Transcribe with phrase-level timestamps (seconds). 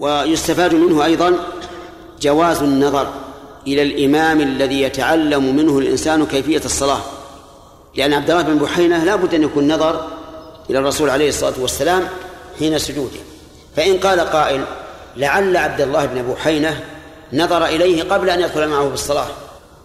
[0.00, 1.34] ويستفاد منه أيضا
[2.20, 3.12] جواز النظر
[3.66, 7.00] إلى الإمام الذي يتعلم منه الإنسان كيفية الصلاة.
[7.94, 10.06] لأن عبد الله بن بحينة لا بد أن يكون نظر
[10.70, 12.08] إلى الرسول عليه الصلاة والسلام
[12.58, 13.18] حين سجوده.
[13.76, 14.64] فإن قال قائل
[15.16, 16.84] لعل عبد الله بن بحينة
[17.32, 19.28] نظر إليه قبل أن يدخل معه بالصلاة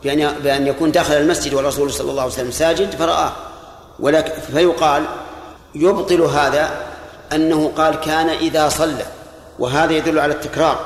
[0.04, 3.32] بأن بأن يكون دخل المسجد والرسول صلى الله عليه وسلم ساجد فرآه.
[4.00, 5.04] ولكن فيقال
[5.76, 6.70] يبطل هذا
[7.34, 9.06] أنه قال كان إذا صلى.
[9.62, 10.80] وهذا يدل على التكرار.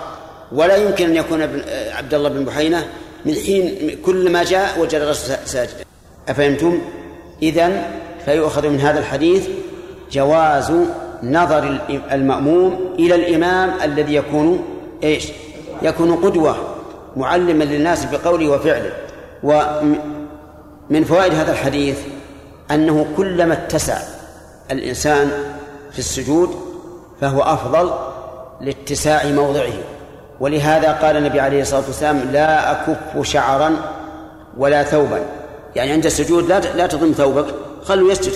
[0.51, 1.41] ولا يمكن أن يكون
[1.91, 2.87] عبد الله بن بحينة
[3.25, 5.85] من حين كل ما جاء وجد الرسول ساجدا.
[6.29, 6.81] أفهمتم؟
[7.41, 7.83] إذن
[8.25, 9.47] فيؤخذ من هذا الحديث
[10.11, 10.73] جواز
[11.23, 11.79] نظر
[12.11, 14.63] المأموم إلى الإمام الذي يكون
[15.03, 15.27] إيش؟
[15.81, 16.55] يكون قدوة
[17.15, 18.91] معلما للناس بقوله وفعله.
[19.43, 21.97] ومن فوائد هذا الحديث
[22.71, 23.97] أنه كلما اتسع
[24.71, 25.31] الإنسان
[25.91, 26.49] في السجود
[27.21, 28.14] فهو أفضل
[28.61, 29.73] لاتساع موضعه.
[30.39, 33.75] ولهذا قال النبي عليه الصلاة والسلام لا أكف شعرا
[34.57, 35.19] ولا ثوبا.
[35.75, 37.45] يعني عند السجود لا لا تضم ثوبك
[37.83, 38.33] خلوا يسجد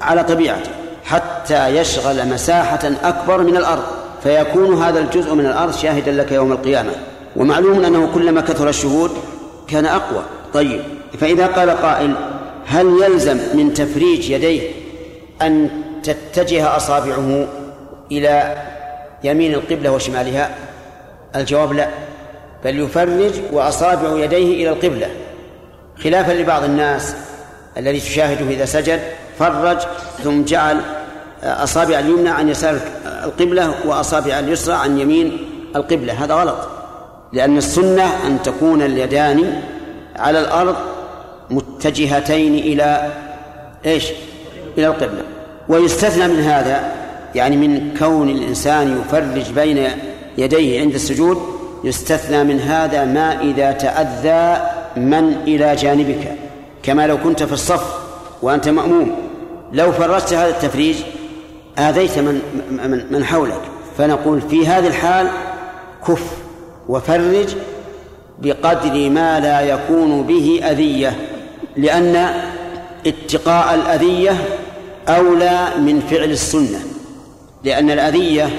[0.00, 0.70] على طبيعته
[1.04, 3.82] حتى يشغل مساحة أكبر من الأرض.
[4.22, 6.92] فيكون هذا الجزء من الأرض شاهدا لك يوم القيامة.
[7.36, 9.10] ومعلوم أنه كلما كثر الشهود
[9.68, 10.22] كان أقوى.
[10.54, 10.82] طيب
[11.20, 12.14] فإذا قال قائل
[12.66, 14.70] هل يلزم من تفريج يديه
[15.42, 15.70] أن
[16.02, 17.46] تتجه أصابعه
[18.12, 18.56] إلى
[19.24, 20.54] يمين القبلة وشمالها؟
[21.36, 21.88] الجواب لا
[22.64, 25.06] بل يفرج وأصابع يديه إلى القبلة.
[26.04, 27.16] خلافا لبعض الناس
[27.76, 29.00] الذي تشاهده إذا سجد
[29.38, 29.78] فرج
[30.24, 30.80] ثم جعل
[31.42, 32.80] أصابع اليمنى عن يسار
[33.24, 35.38] القبلة وأصابع اليسرى عن يمين
[35.76, 36.24] القبلة.
[36.24, 36.56] هذا غلط
[37.32, 39.62] لأن السنة أن تكون اليدان
[40.16, 40.76] على الأرض
[41.50, 43.12] متجهتين إلى
[43.86, 44.10] إيش؟
[44.78, 45.22] إلى القبلة.
[45.68, 47.03] ويستثنى من هذا
[47.34, 49.88] يعني من كون الإنسان يفرج بين
[50.38, 51.38] يديه عند السجود
[51.84, 56.32] يستثنى من هذا ما إذا تأذى من إلى جانبك.
[56.82, 57.94] كما لو كنت في الصف
[58.42, 59.14] وأنت مأموم.
[59.72, 60.96] لو فرجت هذا التفريج
[61.78, 62.40] آذيت من
[62.70, 63.60] من من حولك.
[63.98, 65.28] فنقول في هذه الحال
[66.08, 66.30] كف
[66.88, 67.48] وفرج
[68.38, 71.16] بقدر ما لا يكون به أذية.
[71.76, 72.30] لأن
[73.06, 74.36] اتقاء الأذية
[75.08, 76.93] أولى من فعل السنة.
[77.64, 78.50] لأن الأذية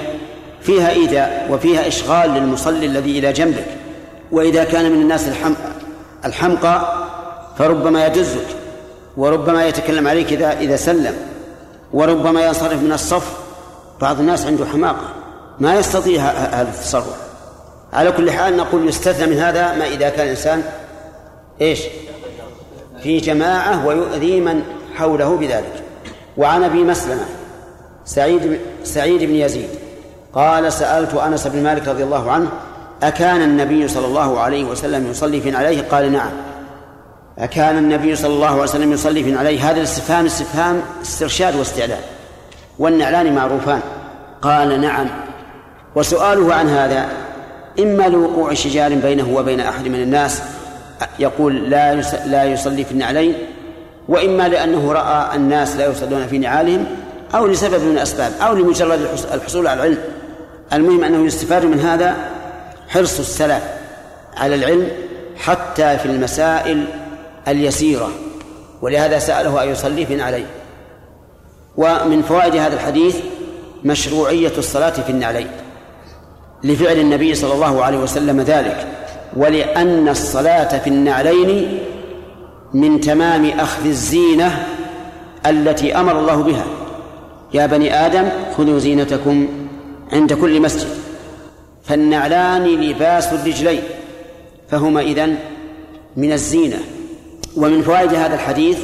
[0.60, 3.66] فيها إيذاء وفيها إشغال للمصلي الذي إلى جنبك.
[4.32, 5.54] وإذا كان من الناس الحم...
[6.24, 7.06] الحمقى
[7.58, 8.46] فربما يدزك
[9.16, 11.14] وربما يتكلم عليك إذا إذا سلم
[11.92, 13.38] وربما ينصرف من الصف.
[14.00, 15.08] بعض الناس عنده حماقة.
[15.60, 17.16] ما يستطيع هذا التصرف.
[17.92, 20.62] على كل حال نقول يستثنى من هذا ما إذا كان الإنسان
[21.60, 21.80] إيش؟
[23.02, 24.62] في جماعة ويؤذي من
[24.94, 25.82] حوله بذلك.
[26.36, 27.24] وعن أبي مسلمة
[28.06, 29.68] سعيد سعيد بن يزيد.
[30.34, 32.48] قال سألت أنس بن مالك رضي الله عنه
[33.02, 36.30] أكان النبي صلى الله عليه وسلم يصلي في عليه؟ قال نعم.
[37.38, 42.00] أكان النبي صلى الله عليه وسلم يصلي في عليه؟ هذا الاستفهام استفهام استرشاد واستعلان
[42.78, 43.80] والنعلان معروفان.
[44.42, 45.06] قال نعم.
[45.94, 47.08] وسؤاله عن هذا
[47.78, 50.42] إما لوقوع شجار بينه وبين أحد من الناس
[51.18, 51.94] يقول لا
[52.26, 53.34] لا يصلي في النعلين
[54.08, 56.86] وإما لأنه رأى الناس لا يصلون في نعالهم
[57.34, 59.00] أو لسبب من الأسباب أو لمجرد
[59.32, 59.98] الحصول على العلم.
[60.72, 62.16] المهم أنه يستفاد من هذا
[62.88, 63.62] حرص السلف
[64.36, 64.88] على العلم
[65.36, 66.84] حتى في المسائل
[67.48, 68.10] اليسيرة.
[68.82, 70.46] ولهذا سأله أن يصلي في عليه
[71.76, 73.16] ومن فوائد هذا الحديث
[73.84, 75.48] مشروعية الصلاة في النعلين.
[76.64, 78.86] لفعل النبي صلى الله عليه وسلم ذلك.
[79.36, 81.78] ولأن الصلاة في النعلين
[82.74, 84.66] من تمام أخذ الزينة
[85.46, 86.64] التي أمر الله بها.
[87.54, 89.48] يا بني آدم خذوا زينتكم
[90.12, 90.88] عند كل مسجد.
[91.84, 93.82] فالنعلان لباس الرجلين
[94.70, 95.36] فهما إذن
[96.16, 96.78] من الزينة.
[97.56, 98.78] ومن فوائد هذا الحديث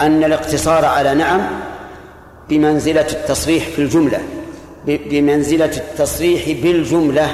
[0.00, 1.40] أن الاقتصار على نعم
[2.48, 4.20] بمنزلة التصريح في الجملة
[4.86, 7.28] بمنزلة التصريح بالجملة.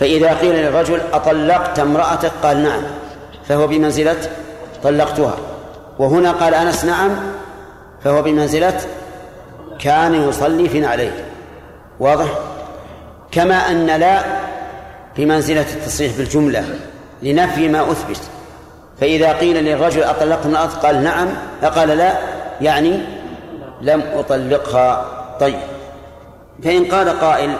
[0.00, 2.82] فإذا قيل للرجل أطلقت امرأتك؟ قال نعم.
[3.48, 4.16] فهو بمنزلة
[4.82, 5.36] طلقتها.
[5.98, 7.10] وهنا قال أنس نعم
[8.04, 8.80] فهو بمنزلة
[9.82, 11.24] كان يصلي في نعليه.
[12.00, 12.38] واضح؟
[13.30, 14.22] كما أن لا
[15.16, 16.64] بمنزلة التصريح بالجملة
[17.22, 18.20] لنفي ما أثبت.
[19.00, 21.28] فإذا قيل للرجل أطلقت امرأة قال نعم.
[21.62, 22.12] فقال لا
[22.60, 22.98] يعني
[23.80, 25.06] لم أطلقها.
[25.40, 25.58] طيب.
[26.64, 27.54] فإن قال قائل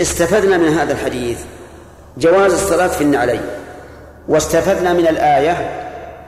[0.00, 1.40] استفدنا من هذا الحديث
[2.18, 3.40] جواز الصلاة في النعلين.
[4.28, 5.70] واستفدنا من الآية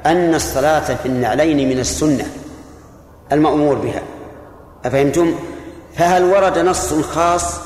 [0.06, 2.26] أن الصلاة في النعلين من السنة
[3.32, 4.02] المأمور بها.
[4.84, 5.34] أفهمتم؟
[5.96, 7.60] فهل ورد نص خاص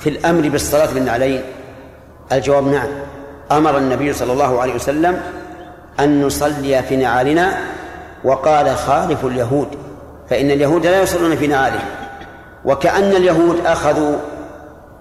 [0.00, 1.42] في الأمر بالصلاة بالنعلين
[2.32, 2.88] الجواب نعم.
[3.52, 5.20] أمر النبي صلى الله عليه وسلم
[6.00, 7.58] أن نصلي في نعالنا
[8.24, 9.68] وقال خالف اليهود
[10.30, 11.88] فإن اليهود لا يصلون في نعالهم
[12.64, 14.16] وكأن اليهود أخذوا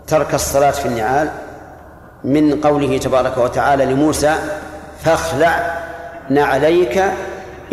[0.07, 1.29] ترك الصلاة في النعال
[2.23, 4.35] من قوله تبارك وتعالى لموسى
[5.03, 5.77] فاخلع
[6.29, 7.03] نعليك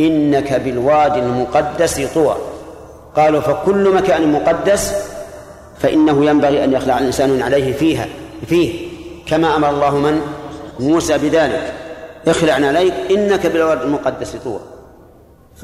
[0.00, 2.36] إنك بالوادي المقدس طوى.
[3.16, 4.92] قالوا فكل مكان مقدس
[5.78, 8.08] فإنه ينبغي أن يخلع الإنسان عليه فيها
[8.46, 8.88] فيه.
[9.26, 10.20] كما أمر الله من؟
[10.80, 11.72] موسى بذلك.
[12.26, 14.60] اخلع عليك إنك بالوادي المقدس طوى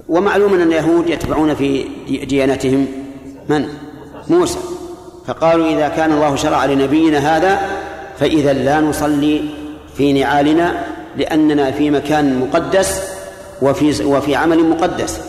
[0.09, 1.85] ومعلوم أن اليهود يتبعون في
[2.25, 2.87] ديانتهم
[3.49, 3.69] من؟
[4.29, 4.59] موسى.
[5.27, 7.61] فقالوا إذا كان الله شرع لنبينا هذا
[8.19, 9.43] فإذا لا نصلي
[9.97, 10.85] في نعالنا
[11.17, 13.03] لأننا في مكان مقدس
[13.63, 15.21] وفي وفي عمل مقدس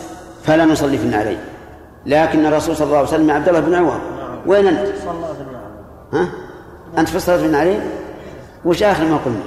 [0.44, 1.38] فلا نصلي في النعلين
[2.06, 4.00] لكن الرسول صلى الله عليه وسلم عبد الله بن عوام
[4.46, 4.88] وين أنت؟
[6.12, 6.28] ها؟
[6.98, 7.80] أنت في الصلاة في النعلين؟
[8.64, 9.42] وش آخر ما قلنا؟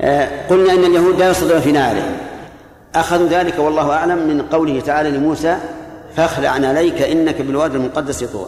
[0.00, 2.16] آه قلنا إن اليهود لا يصلون في نعلين
[2.94, 5.56] أخذوا ذلك والله أعلم من قوله تعالى لموسى
[6.16, 8.46] فاخلع عليك إنك بالوادي المقدس طوى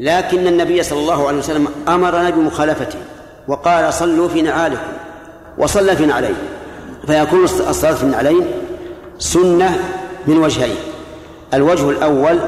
[0.00, 2.98] لكن النبي صلى الله عليه وسلم أمرنا بمخالفته
[3.48, 4.92] وقال صلوا في نعالكم
[5.58, 6.34] وصلى في نعلين
[7.06, 8.46] فيكون الصلاة في النعلين
[9.18, 9.78] سنة
[10.26, 10.76] من وجهين
[11.54, 12.38] الوجه الأول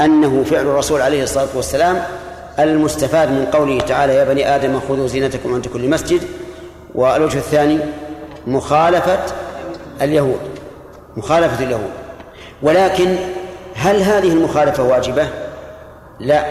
[0.00, 2.02] أنه فعل الرسول عليه الصلاة والسلام
[2.58, 6.20] المستفاد من قوله تعالى يا بني آدم خذوا زينتكم عند كل مسجد.
[6.94, 7.78] والوجه الثاني
[8.46, 9.18] مخالفة
[10.02, 10.40] اليهود.
[11.16, 11.90] مخالفة اليهود.
[12.62, 13.16] ولكن
[13.74, 15.28] هل هذه المخالفة واجبة؟
[16.20, 16.44] لا.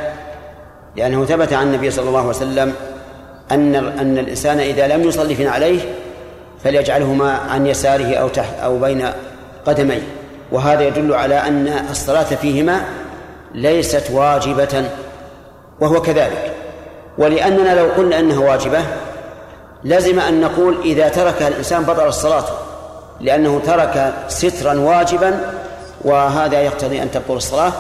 [0.95, 2.74] لأنه ثبت عن النبي صلى الله عليه وسلم
[3.51, 5.80] أن أن الإنسان إذا لم يصلي عليه
[6.63, 9.09] فليجعلهما عن يساره أو تحت أو بين
[9.65, 10.01] قدميه.
[10.51, 12.81] وهذا يدل على أن الصلاة فيهما
[13.55, 14.89] ليست واجبة
[15.81, 16.53] وهو كذلك.
[17.17, 18.79] ولأننا لو قلنا أنها واجبة
[19.83, 22.45] لزم أن نقول إذا تركها الإنسان بطل الصلاة
[23.21, 25.39] لأنه ترك سترا واجبا
[26.01, 27.71] وهذا يقتضي أن تبطل الصلاة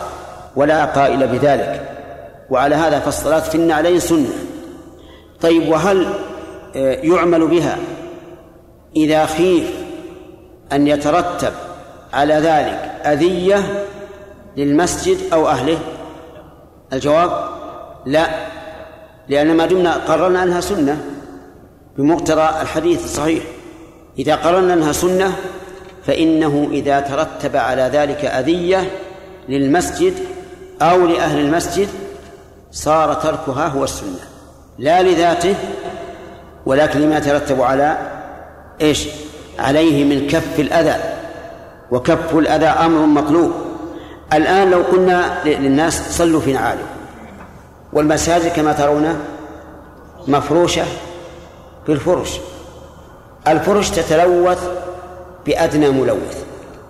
[0.55, 1.81] ولا قائل بذلك.
[2.49, 4.29] وعلى هذا فالصلاة في النعلين سنة.
[5.41, 6.07] طيب وهل
[6.75, 7.77] آه، يعمل بها
[8.95, 9.71] إذا خيف
[10.71, 11.53] أن يترتب
[12.13, 13.85] على ذلك أذية
[14.57, 15.79] للمسجد أو أهله؟
[16.93, 17.49] الجواب
[18.05, 18.27] لا
[19.29, 20.97] لأن ما دمنا قررنا أنها سنة
[21.97, 23.43] بمقتضى الحديث الصحيح.
[24.19, 25.35] إذا قررنا أنها سنة
[26.05, 28.91] فإنه إذا ترتب على ذلك أذية
[29.49, 30.13] للمسجد
[30.81, 31.87] أو لأهل المسجد
[32.71, 34.19] صار تركها هو السنة.
[34.79, 35.55] لا لذاته
[36.65, 37.97] ولكن لما يترتب على
[38.81, 39.07] إيش؟
[39.59, 40.95] عليه من كف الأذى.
[41.91, 43.51] وكف الأذى أمر مطلوب.
[44.33, 46.85] الآن لو قلنا للناس صلوا في نعالكم
[47.93, 49.19] والمساجد كما ترون
[50.27, 50.85] مفروشة
[51.87, 52.39] بالفرش
[53.47, 53.89] الفرش.
[53.89, 54.69] تتلوث
[55.45, 56.43] بأدنى ملوث.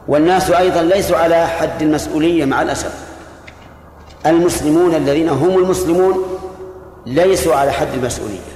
[0.08, 2.94] والناس أيضا ليسوا على حد المسؤولية مع الأسف.
[4.26, 6.40] المسلمون الذين هم المسلمون
[7.06, 8.56] ليسوا على حد المسؤولية.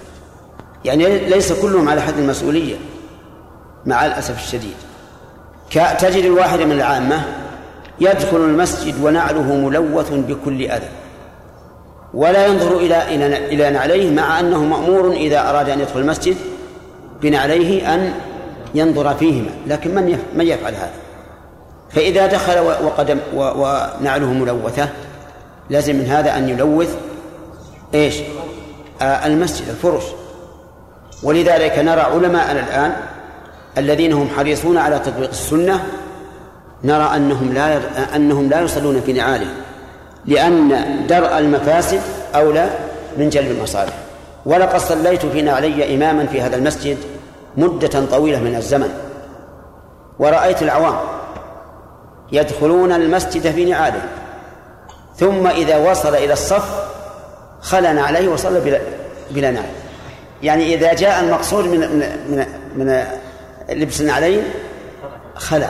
[0.85, 2.75] يعني ليس كلهم على حد المسؤولية
[3.85, 4.75] مع الأسف الشديد.
[5.99, 7.25] تجد الواحد من العامة
[8.01, 10.89] يدخل المسجد ونعله ملوث بكل أذى.
[12.13, 13.15] ولا ينظر إلى
[13.51, 16.37] إلى نعليه مع أنه مأمور إذا أراد أن يدخل المسجد
[17.21, 18.13] بنعليه أن
[18.75, 19.49] ينظر فيهما.
[19.67, 20.93] لكن من من يفعل هذا؟
[21.89, 24.89] فإذا دخل وقدم ونعله ملوثة
[25.69, 26.95] لازم من هذا أن يلوث
[27.93, 28.15] إيش؟
[29.01, 30.03] المسجد الفرش.
[31.23, 32.95] ولذلك نرى علماءنا الآن
[33.77, 35.83] الذين هم حريصون على تطبيق السنة
[36.83, 37.79] نرى أنهم لا
[38.15, 39.53] أنهم لا يصلون في نعالهم
[40.25, 40.71] لأن
[41.07, 42.01] درء المفاسد
[42.35, 42.69] أولى
[43.17, 43.93] من جلب المصالح.
[44.45, 46.97] ولقد صليت في نعلي إماما في هذا المسجد
[47.57, 48.89] مدة طويلة من الزمن
[50.19, 50.95] ورأيت العوام
[52.31, 54.01] يدخلون المسجد في نعاله.
[55.15, 56.89] ثم إذا وصل إلى الصف
[57.61, 58.79] خلن عليه وصلى بلا,
[59.31, 59.71] بلا نعل.
[60.43, 62.45] يعني إذا جاء المقصود من من من,
[62.75, 63.05] من
[63.69, 64.43] لبس النعلين
[65.35, 65.69] خلع.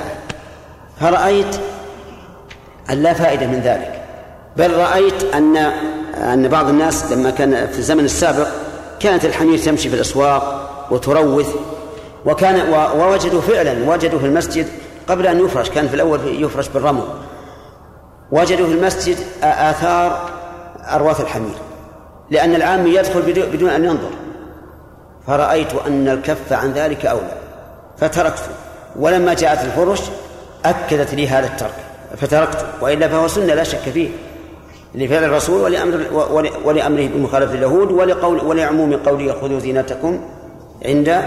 [0.99, 1.55] فرأيت
[2.89, 4.01] أن لا فائدة من ذلك.
[4.57, 5.57] بل رأيت أن
[6.17, 8.47] أن بعض الناس لما كان في الزمن السابق
[8.99, 11.55] كانت الحمير تمشي في الأسواق وتروث
[12.25, 14.67] وكان ووجدوا فعلا وجدوا في المسجد
[15.07, 17.03] قبل أن يفرش كان في الأول يفرش بالرمل.
[18.31, 20.29] وجدوا في المسجد آثار
[20.79, 21.55] أرواث الحمير
[22.29, 24.11] لأن العام يدخل بدون أن ينظر.
[25.27, 27.37] فرأيت أن الكف عن ذلك أولى
[27.97, 28.51] فتركته.
[28.95, 30.01] ولما جاءت الفرش
[30.65, 31.73] أكدت لي هذا الترك
[32.17, 34.09] فتركته وإلا فهو سنة لا شك فيه.
[34.95, 36.05] لفعل الرسول ولأمر
[36.65, 40.19] ولأمره بمخالفة اليهود ولقول ولعموم قوله خذوا زينتكم
[40.85, 41.21] عند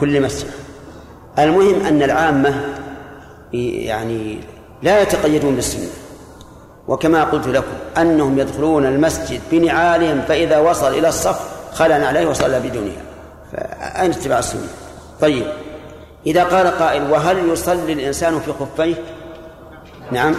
[0.00, 0.50] كل مسجد.
[1.38, 2.64] المهم أن العامة
[3.52, 4.40] يعني
[4.82, 5.88] لا يتقيدون بالسنة.
[6.88, 11.40] وكما قلت لكم أنهم يدخلون المسجد بنعالهم فإذا وصل إلى الصف
[11.72, 13.02] خلع عليه وصلى بدونها.
[13.52, 14.68] فأين اتباع السنة؟
[15.20, 15.46] طيب.
[16.26, 18.94] إذا قال قائل وهل يصلي الإنسان في خفيه؟
[20.12, 20.34] نعم.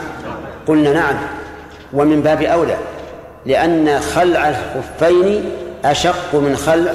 [0.67, 1.15] قلنا نعم.
[1.93, 2.77] ومن باب أولى
[3.45, 5.51] لأن خلع الخفين
[5.85, 6.91] أشق من خلع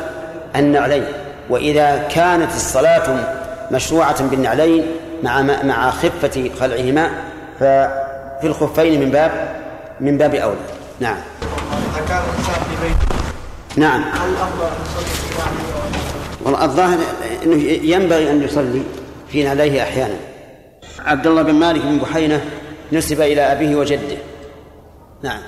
[0.57, 1.05] النعلين.
[1.51, 3.37] وإذا كانت الصلاة
[3.71, 4.87] مشروعة بالنعلين
[5.23, 7.11] مع مع خفة خلعهما
[7.61, 9.31] ففي الخفين من باب
[10.01, 10.57] من باب أولى.
[11.01, 11.17] نعم.
[11.43, 13.17] إذا كان الإنسان في بيته
[13.77, 14.03] نعم.
[14.03, 16.16] هل الأفضل أن يصلي
[16.47, 16.99] في والله الظاهر
[17.43, 18.83] أنه ينبغي أن يصلي
[19.29, 20.17] في نعليه أحيانا.
[20.99, 22.45] عبد الله بن مالك بن بحينة
[22.93, 24.17] نسب إلى أبيه وجده.
[25.23, 25.41] نعم.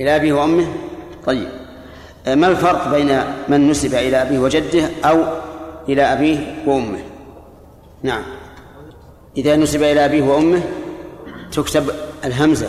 [0.00, 0.66] إلى أبيه وأمه؟
[1.26, 1.48] طيب.
[2.26, 5.24] ما الفرق بين من نسب إلى أبيه وجده أو
[5.88, 7.00] إلى أبيه وأمه؟
[8.02, 8.22] نعم.
[9.36, 10.62] إذا نسب إلى أبيه وأمه
[11.52, 11.90] تكتب
[12.24, 12.68] الهمزة.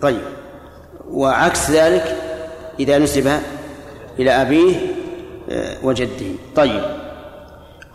[0.00, 0.22] طيب.
[1.10, 2.16] وعكس ذلك
[2.80, 3.32] إذا نسب
[4.18, 4.91] إلى أبيه آه،
[5.82, 6.82] وجده طيب.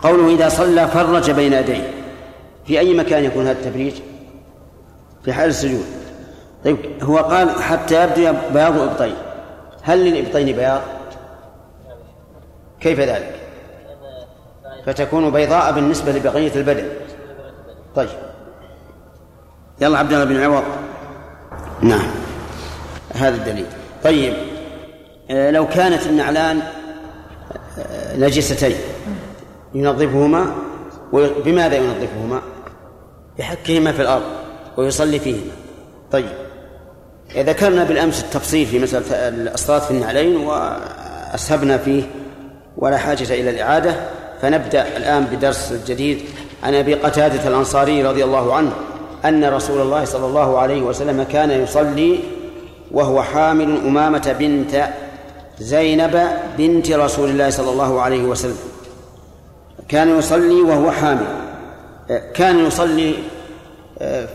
[0.02, 1.90] قوله إذا صلى فرج بين يديه.
[2.66, 3.94] في أي مكان يكون هذا التفريج
[5.24, 5.84] في حال السجود.
[6.64, 9.14] طيب هو قال حتى يبدو بياض إبطين
[9.82, 10.80] هل للإبطين بياض؟
[12.80, 13.34] كيف ذلك؟
[14.86, 16.88] فتكون بيضاء بالنسبة لبقية البدن.
[17.94, 18.08] طيب.
[19.80, 20.64] يلا عبد الله بن عوض.
[21.82, 22.10] نعم.
[23.14, 23.66] هذا الدليل.
[24.04, 24.34] طيب.
[25.30, 26.62] آه، لو كانت النعلان
[28.16, 28.76] نجستين.
[29.74, 30.54] ينظفهما
[31.44, 32.40] بماذا ينظفهما؟
[33.38, 34.24] بحكهما في الأرض
[34.76, 35.52] ويصلي فيهما.
[36.12, 36.28] طيب.
[37.36, 39.04] ذكرنا بالأمس التفصيل في مسألة
[39.54, 42.02] الصلاة في النعلين وأسهبنا فيه
[42.76, 43.94] ولا حاجة إلى الإعادة.
[44.42, 46.20] فنبدأ الآن بدرس جديد
[46.62, 48.72] عن أبي قتادة الأنصاري رضي الله عنه
[49.24, 52.20] أن رسول الله صلى الله عليه وسلم كان يصلي
[52.90, 54.88] وهو حامل أمامة بنت
[55.60, 58.58] زينب بنت رسول الله صلى الله عليه وسلم.
[59.88, 61.26] كان يصلي وهو حامل.
[62.34, 63.14] كان يصلي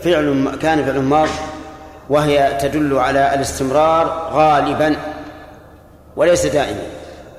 [0.04, 1.28] فعل كان فعل ماض
[2.10, 4.96] وهي تدل على الاستمرار غالبا
[6.16, 6.82] وليس دائما.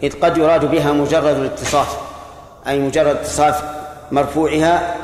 [0.03, 1.97] إذ قد يراد بها مجرد الاتصاف
[2.67, 3.63] أي مجرد اتصاف
[4.11, 4.95] مرفوعها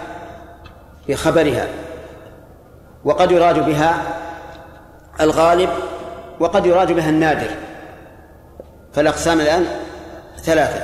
[1.09, 1.67] بخبرها.
[3.05, 4.01] وقد يراد بها
[5.21, 5.69] الغالب
[6.39, 7.49] وقد يراد بها النادر.
[8.93, 9.65] فالأقسام الآن
[10.43, 10.83] ثلاثة.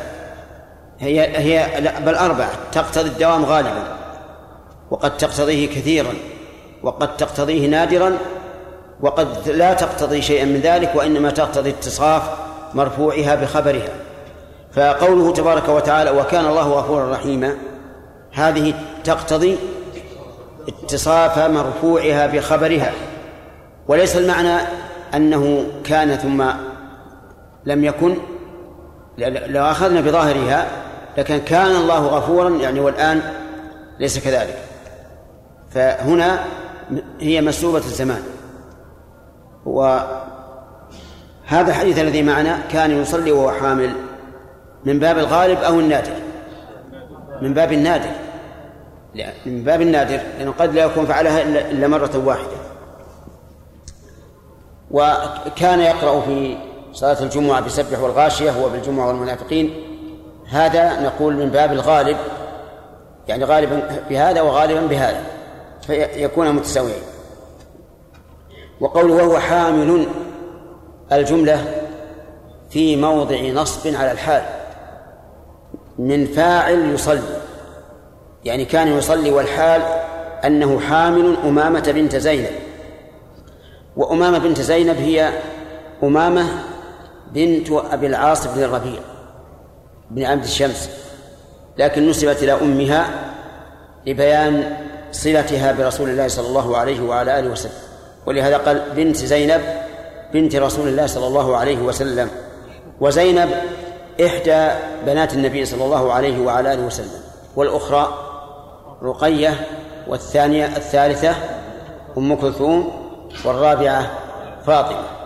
[1.00, 3.98] هي هي بل أربعة تقتضي الدوام غالبا.
[4.92, 6.14] وقد تقتضيه كثيرا.
[6.84, 8.18] وقد تقتضيه نادرا.
[9.02, 12.24] وقد لا تقتضي شيئا من ذلك وإنما تقتضي اتصاف
[12.74, 13.90] مرفوعها بخبرها.
[14.72, 17.58] فقوله تبارك وتعالى وكان الله غفورا رحيما
[18.34, 18.74] هذه
[19.04, 19.58] تقتضي
[20.68, 22.92] اتصاف مرفوعها بخبرها.
[23.88, 24.58] وليس المعنى
[25.14, 26.44] أنه كان ثم
[27.68, 28.18] لم يكن
[29.48, 30.68] لو أخذنا بظاهرها
[31.18, 33.22] لكن كان الله غفورا يعني والآن
[34.00, 34.58] ليس كذلك.
[35.72, 36.46] فهنا
[37.20, 38.24] هي مسلوبة الزمان.
[39.66, 40.18] وهذا
[41.52, 43.92] الحديث الذي معنا كان يصلي وهو حامل
[44.86, 46.14] من باب الغالب أو النادر.
[47.42, 48.12] من باب النادر.
[49.46, 52.58] من باب النادر لأنه قد لا يكون فعلها إلا مرة واحدة.
[54.92, 56.58] وكان يقرأ في
[56.98, 59.84] صلاة الجمعة بسبح والغاشية هو بالجمعة والمنافقين.
[60.50, 62.18] هذا نقول من باب الغالب
[63.28, 65.24] يعني غالبا بهذا وغالبا بهذا
[65.88, 67.02] فيكون متساويين.
[68.80, 70.08] وقوله وهو حامل
[71.12, 71.66] الجملة
[72.70, 74.44] في موضع نصب على الحال
[75.98, 77.42] من فاعل يصلي
[78.46, 79.82] يعني كان يصلي والحال
[80.46, 82.52] أنه حامل أمامة بنت زينب.
[83.98, 85.34] وأمامة بنت زينب هي
[86.04, 86.48] أمامة
[87.34, 89.00] بنت أبي العاص بن الربيع
[90.12, 90.90] بن عبد الشمس
[91.78, 93.06] لكن نسبت إلى أمها
[94.08, 94.78] لبيان
[95.12, 97.72] صلتها برسول الله صلى الله عليه وعلى آله وسلم.
[98.26, 99.62] ولهذا قال بنت زينب
[100.34, 102.30] بنت رسول الله صلى الله عليه وسلم
[103.00, 103.50] وزينب
[104.26, 104.68] إحدى
[105.06, 107.22] بنات النبي صلى الله عليه وعلى آله وسلم
[107.56, 108.14] والأخرى
[109.04, 109.68] رقية
[110.08, 111.36] والثانية الثالثة
[112.18, 112.92] أم كلثوم
[113.46, 114.12] والرابعة
[114.66, 115.17] فاطمة.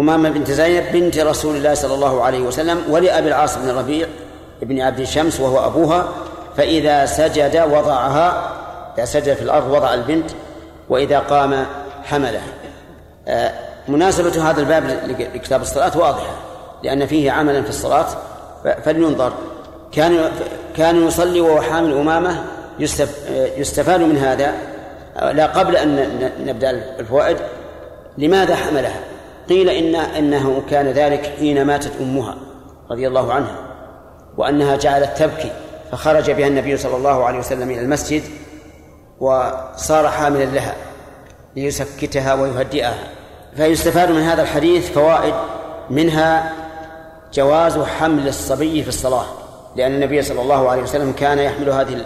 [0.00, 4.08] أمامة بنت زينب بنت رسول الله صلى الله عليه وسلم ولأبي العاص بن الربيع
[4.62, 6.08] بن عبد الشمس وهو أبوها
[6.56, 8.52] فإذا سجد وضعها
[8.96, 10.30] إذا سجد في الأرض وضع البنت
[10.88, 11.66] وإذا قام
[12.04, 12.46] حملها
[13.28, 13.52] آه،
[13.88, 14.84] مناسبة هذا الباب
[15.34, 16.36] لكتاب الصلاة واضحة
[16.82, 18.06] لأن فيه عملا في الصلاة
[18.84, 19.32] فلينظر.
[19.92, 20.30] كان
[20.76, 22.44] كان يصلي وهو حامل أمامة
[23.56, 24.52] يستفاد من هذا.
[25.32, 27.36] لا قبل أن نبدأ الفوائد
[28.18, 29.00] لماذا حملها؟
[29.48, 32.36] قيل إن أنه كان ذلك حين ماتت أمها
[32.90, 33.56] رضي الله عنها
[34.36, 35.50] وأنها جعلت تبكي
[35.92, 38.22] فخرج بها النبي صلى الله عليه وسلم إلى المسجد
[39.20, 40.74] وصار حاملا لها
[41.56, 42.98] ليسكتها ويهدئها.
[43.56, 45.34] فيستفاد من هذا الحديث فوائد
[45.90, 46.52] منها
[47.34, 49.24] جواز حمل الصبي في الصلاة
[49.76, 52.04] لأن النبي صلى الله عليه وسلم كان يحمل هذه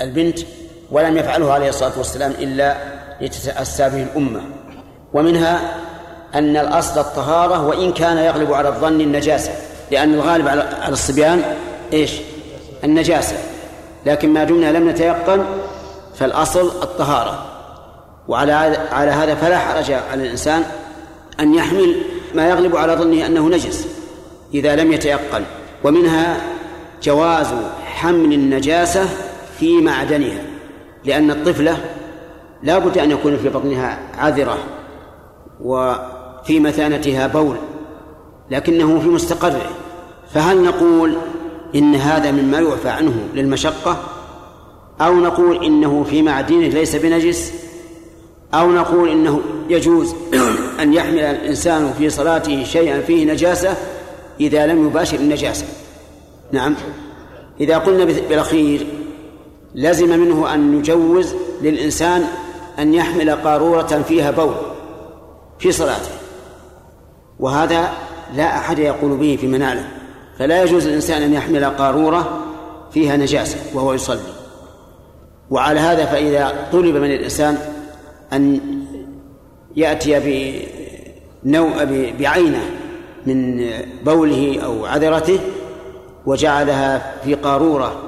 [0.00, 0.38] البنت
[0.90, 2.76] ولم يفعله عليه الصلاة والسلام إلا
[3.20, 4.40] لتتأسى به الأمة.
[5.12, 5.60] ومنها
[6.34, 9.52] أن الأصل الطهارة وإن كان يغلب على الظن النجاسة
[9.90, 11.42] لأن الغالب على الصبيان
[11.92, 12.12] إيش؟
[12.84, 13.36] النجاسة.
[14.06, 15.44] لكن ما دمنا لم نتيقن
[16.14, 17.44] فالأصل الطهارة.
[18.28, 18.52] وعلى
[18.92, 20.62] على هذا فلا حرج على الإنسان
[21.40, 21.96] أن يحمل
[22.34, 23.86] ما يغلب على ظنه أنه نجس
[24.54, 25.42] إذا لم يتيقن.
[25.84, 26.36] ومنها
[27.02, 27.46] جواز
[27.84, 29.08] حمل النجاسة
[29.58, 30.42] في معدنها
[31.04, 31.76] لأن الطفلة
[32.62, 34.58] لا بد أن يكون في بطنها عذرة
[36.48, 37.56] وفي مثانتها بول
[38.50, 39.70] لكنه في مستقره.
[40.34, 41.16] فهل نقول
[41.74, 43.96] إن هذا مما يعفى عنه للمشقة؟
[45.00, 47.52] أو نقول إنه في معدنه ليس بنجس؟
[48.54, 50.14] أو نقول إنه يجوز
[50.82, 53.76] أن يحمل الإنسان في صلاته شيئا فيه نجاسة
[54.40, 55.66] إذا لم يباشر النجاسة؟
[56.52, 56.74] نعم.
[57.60, 58.86] إذا قلنا بالأخير
[59.74, 62.24] لزم منه أن نجوز للإنسان
[62.78, 64.54] أن يحمل قارورة فيها بول
[65.58, 66.17] في صلاته.
[67.40, 67.92] وهذا
[68.34, 69.88] لا أحد يقول به في مناله.
[70.38, 72.40] فلا يجوز للإنسان أن يحمل قارورة
[72.90, 74.32] فيها نجاسة وهو يصلي.
[75.50, 77.58] وعلى هذا فإذا طلب من الإنسان
[78.32, 78.60] أن
[79.76, 80.20] يأتي
[81.44, 81.84] بنوع
[82.20, 82.70] بعينه
[83.26, 83.70] من
[84.04, 85.40] بوله أو عذرته
[86.26, 88.02] وجعلها في قارورة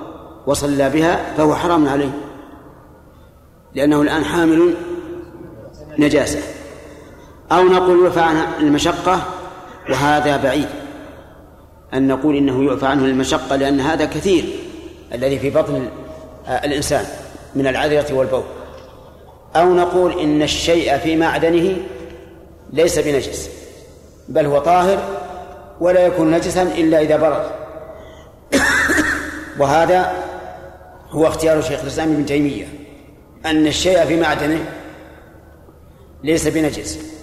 [0.47, 2.13] وصلى بها فهو حرام عليه.
[3.75, 4.75] لأنه الآن حامل
[5.99, 6.60] نجاسة.
[7.53, 9.23] أو نقول يعفى عنها المشقة
[9.91, 10.69] وهذا بعيد.
[11.95, 14.45] أن نقول إنه يعفى عنه المشقة لأن هذا كثير
[15.15, 15.89] الذي في بطن
[16.49, 17.05] الإنسان
[17.55, 18.43] من العذرة والبول.
[19.57, 21.77] أو نقول إن الشيء في معدنه
[22.73, 23.51] ليس بنجس
[24.29, 24.99] بل هو طاهر
[25.81, 27.51] ولا يكون نجسا إلا إذا برد.
[29.61, 30.13] وهذا
[31.11, 32.69] هو اختيار شيخ الإسلام ابن تيمية
[33.47, 34.65] أن الشيء في معدنه
[36.25, 37.20] ليس بنجس.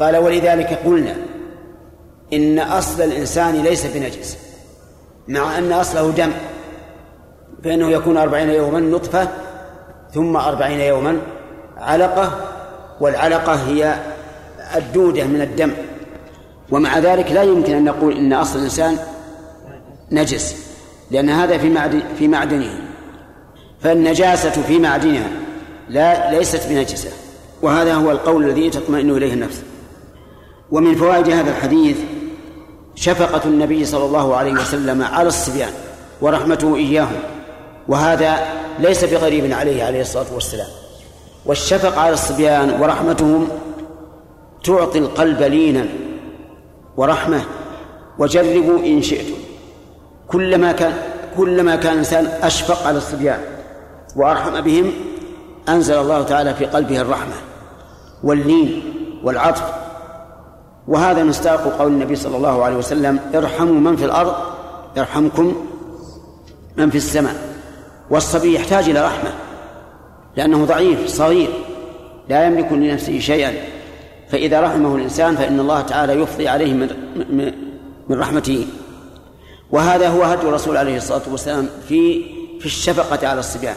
[0.00, 1.16] قال ولذلك قلنا
[2.32, 4.38] إن أصل الإنسان ليس بنجس
[5.28, 6.32] مع أن أصله دم
[7.64, 9.28] فإنه يكون أربعين يوما نطفة
[10.14, 11.18] ثم أربعين يوما
[11.76, 12.32] علقة
[13.00, 13.94] والعلقة هي
[14.76, 15.72] الدودة من الدم.
[16.70, 18.98] ومع ذلك لا يمكن أن نقول إن أصل الإنسان
[20.12, 20.56] نجس
[21.10, 22.70] لأن هذا في معدن في معدنه.
[23.80, 25.28] فالنجاسة في معدنها
[25.88, 27.10] لا ليست بنجسة
[27.62, 29.62] وهذا هو القول الذي تطمئن إليه النفس.
[30.70, 31.96] ومن فوائد هذا الحديث
[32.94, 35.72] شفقة النبي صلى الله عليه وسلم على الصبيان
[36.20, 37.18] ورحمته إياهم
[37.88, 38.38] وهذا
[38.78, 40.68] ليس بغريب عليه عليه الصلاة والسلام.
[41.46, 43.48] والشفقة على الصبيان ورحمتهم
[44.64, 45.86] تعطي القلب لينا
[46.96, 47.40] ورحمة
[48.18, 49.34] وجربوا إن شئتم.
[50.28, 50.92] كلما كان
[51.36, 53.40] كلما كان الإنسان أشفق على الصبيان
[54.16, 54.92] وأرحم بهم
[55.68, 57.34] أنزل الله تعالى في قلبه الرحمة
[58.24, 58.82] واللين
[59.24, 59.79] والعطف
[60.88, 64.34] وهذا مصداق قول النبي صلى الله عليه وسلم ارحموا من في الأرض
[64.96, 65.66] يرحمكم
[66.76, 67.34] من في السماء.
[68.10, 69.32] والصبي يحتاج إلى رحمة
[70.36, 71.48] لأنه ضعيف صغير
[72.28, 73.52] لا يملك لنفسه شيئا.
[74.28, 76.88] فإذا رحمه الإنسان فإن الله تعالى يفضي عليه من
[78.08, 78.66] من رحمته.
[79.70, 82.24] وهذا هو هدي الرسول عليه الصلاة والسلام في
[82.60, 83.74] في الشفقة على الصبيان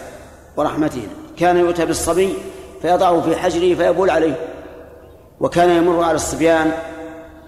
[0.57, 2.33] ورحمتهم كان يؤتى بالصبي
[2.81, 4.35] فيضعه في حجره فيبول عليه
[5.39, 6.71] وكان يمر على الصبيان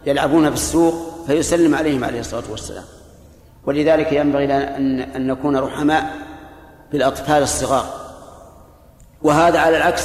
[0.05, 0.93] يلعبون في السوق
[1.27, 2.83] فيسلم عليهم عليه الصلاة والسلام.
[3.65, 6.15] ولذلك ينبغي أن أن نكون رحماء
[6.91, 7.85] بالأطفال الصغار.
[9.21, 10.03] وهذا على العكس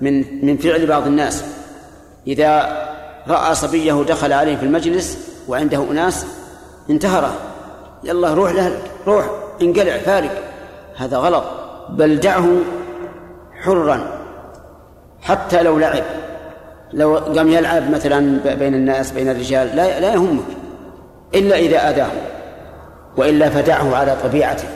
[0.00, 1.44] من من فعل بعض الناس.
[2.26, 2.80] إذا
[3.28, 6.26] رأى صبيه دخل عليه في المجلس وعنده أناس
[6.90, 7.34] انتهره
[8.04, 9.30] يلا روح له روح
[9.62, 10.42] انقلع فارق.
[10.96, 11.44] هذا غلط.
[11.88, 12.48] بل دعه
[13.62, 14.20] حرا.
[15.20, 16.04] حتى لو لعب.
[16.92, 20.44] لو قام يلعب مثلا بين الناس بين الرجال لا لا يهمك
[21.34, 22.10] إلا إذا آذاه
[23.16, 24.68] وإلا فدعه على طبيعته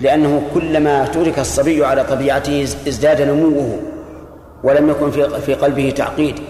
[0.00, 3.78] لأنه كلما ترك الصبي على طبيعته ازداد نموه
[4.64, 6.40] ولم يكن في في قلبه تعقيد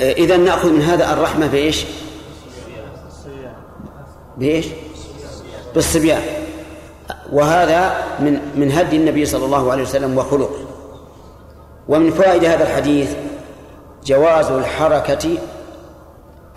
[0.00, 1.84] إذا نأخذ من هذا الرحمة بإيش؟
[4.36, 4.66] بإيش؟
[5.74, 6.22] بالصبيان
[7.32, 10.67] وهذا من من هدي النبي صلى الله عليه وسلم وخلقه
[11.88, 13.14] ومن فوائد هذا الحديث
[14.04, 15.38] جواز الحركة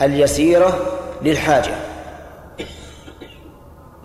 [0.02, 0.80] اليسيرة
[1.22, 1.76] للحاجة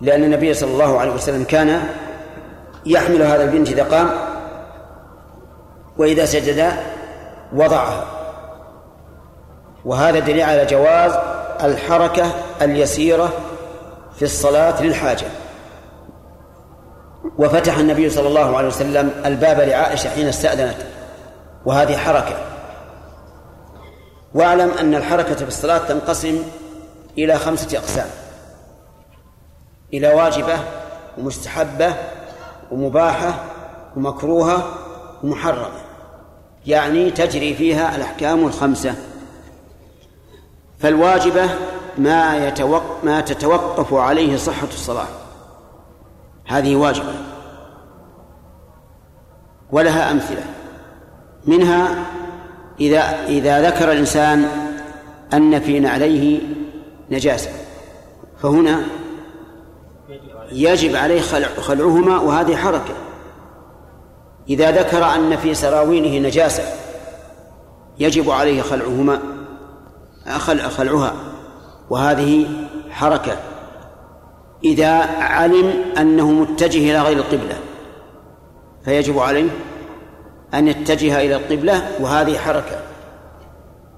[0.01, 1.83] لأن النبي صلى الله عليه وسلم كان
[2.85, 4.09] يحمل هذا البنت إذا قام
[5.97, 6.71] وإذا سجد
[7.53, 8.05] وضعها.
[9.85, 11.11] وهذا دليل على جواز
[11.63, 12.25] الحركة
[12.61, 13.29] اليسيرة
[14.15, 15.25] في الصلاة للحاجة.
[17.37, 20.77] وفتح النبي صلى الله عليه وسلم الباب لعائشة حين استأذنت.
[21.65, 22.35] وهذه حركة.
[24.33, 26.43] واعلم أن الحركة في الصلاة تنقسم
[27.17, 28.09] إلى خمسة أقسام.
[29.93, 30.59] إلى واجبة
[31.17, 31.93] ومستحبة
[32.71, 33.43] ومباحة
[33.95, 34.73] ومكروهة
[35.23, 35.81] ومحرمة.
[36.65, 38.95] يعني تجري فيها الأحكام الخمسة.
[40.79, 41.49] فالواجبة
[41.97, 45.07] ما يتوق ما تتوقف عليه صحة الصلاة.
[46.47, 47.13] هذه واجبة.
[49.71, 50.43] ولها أمثلة.
[51.47, 52.05] منها
[52.79, 54.47] إذا إذا ذكر الإنسان
[55.33, 56.39] أن في نعليه
[57.11, 57.49] نجاسة
[58.41, 58.83] فهنا
[60.51, 62.93] يجب عليه خلع خلعهما وهذه حركة.
[64.49, 66.63] إذا ذكر أن في سراويله نجاسة
[67.99, 69.19] يجب عليه خلعهما
[70.37, 71.13] خلع خلعها
[71.89, 72.47] وهذه
[72.89, 73.37] حركة.
[74.63, 77.55] إذا علم أنه متجه إلى غير القبلة
[78.85, 79.49] فيجب عليه
[80.53, 82.79] أن يتجه إلى القبلة وهذه حركة.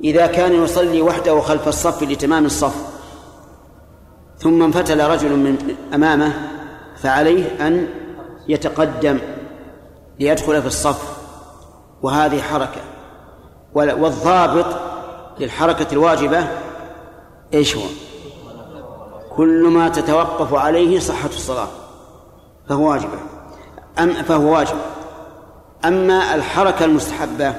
[0.04, 2.76] إذا كان يصلي وحده خلف الصف لتمام الصف
[4.38, 6.34] ثم انفتل رجل من أمامه
[6.98, 7.88] فعليه أن
[8.48, 9.20] يتقدم
[10.20, 11.18] ليدخل في الصف.
[12.02, 12.82] وهذه حركة.
[13.74, 14.66] والضابط
[15.40, 16.48] للحركة الواجبة
[17.54, 17.84] إيش هو؟
[19.38, 21.68] كل ما تتوقف عليه صحة الصلاة
[22.70, 23.10] فهو واجب
[24.00, 24.76] أم فهو واجب.
[25.86, 27.56] أما الحركة المستحبة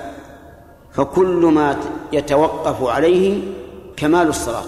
[0.93, 1.77] فكل ما
[2.13, 3.43] يتوقف عليه
[3.97, 4.65] كمال الصلاة.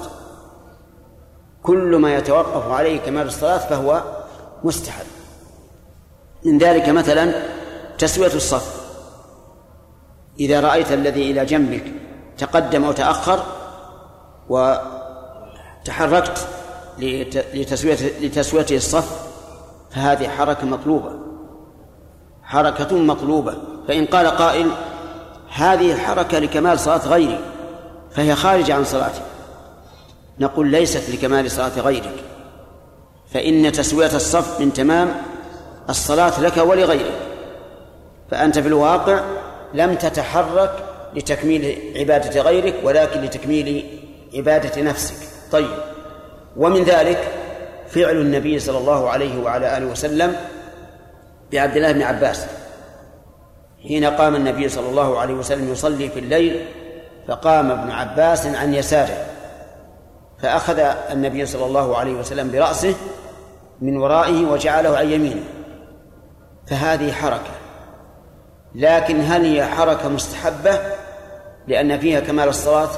[1.62, 4.02] كل ما يتوقف عليه كمال الصلاة فهو
[4.64, 5.06] مستحب.
[6.44, 7.32] من ذلك مثلا
[7.98, 8.82] تسوية الصف.
[10.40, 11.84] إذا رأيت الذي إلى جنبك
[12.38, 13.42] تقدم أو تأخر
[14.48, 16.48] وتحركت
[17.54, 19.28] لتسوية لتسويته الصف
[19.90, 21.21] فهذه حركة مطلوبة.
[22.52, 23.54] حركة مطلوبة.
[23.88, 24.66] فإن قال قائل
[25.54, 27.38] هذه الحركة لكمال صلاة غيري
[28.10, 29.20] فهي خارجة عن صلاتي.
[30.38, 32.14] نقول ليست لكمال صلاة غيرك.
[33.34, 35.14] فإن تسوية الصف من تمام
[35.90, 37.20] الصلاة لك ولغيرك.
[38.30, 39.20] فأنت في الواقع
[39.74, 40.84] لم تتحرك
[41.14, 43.84] لتكميل عبادة غيرك ولكن لتكميل
[44.34, 45.28] عبادة نفسك.
[45.52, 45.70] طيب
[46.56, 47.32] ومن ذلك
[47.88, 50.36] فعل النبي صلى الله عليه وعلى آله وسلم
[51.52, 52.46] بعبد الله بن عباس.
[53.82, 56.66] حين قام النبي صلى الله عليه وسلم يصلي في الليل
[57.28, 59.26] فقام ابن عباس عن يساره
[60.38, 60.78] فأخذ
[61.10, 62.94] النبي صلى الله عليه وسلم برأسه
[63.80, 65.44] من ورائه وجعله عن يمينه.
[66.66, 67.50] فهذه حركة.
[68.74, 70.80] لكن هل هي حركة مستحبة
[71.68, 72.88] لأن فيها كمال الصلاة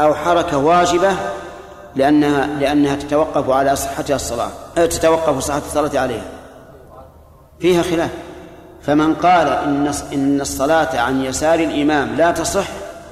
[0.00, 1.12] أو حركة واجبة
[1.96, 6.39] لأنها لأنها تتوقف على صحتها الصلاة تتوقف صحة الصلاة عليها؟
[7.60, 8.10] فيها خلاف.
[8.82, 12.66] فمن قال إن إن الصلاة عن يسار الإمام لا تصح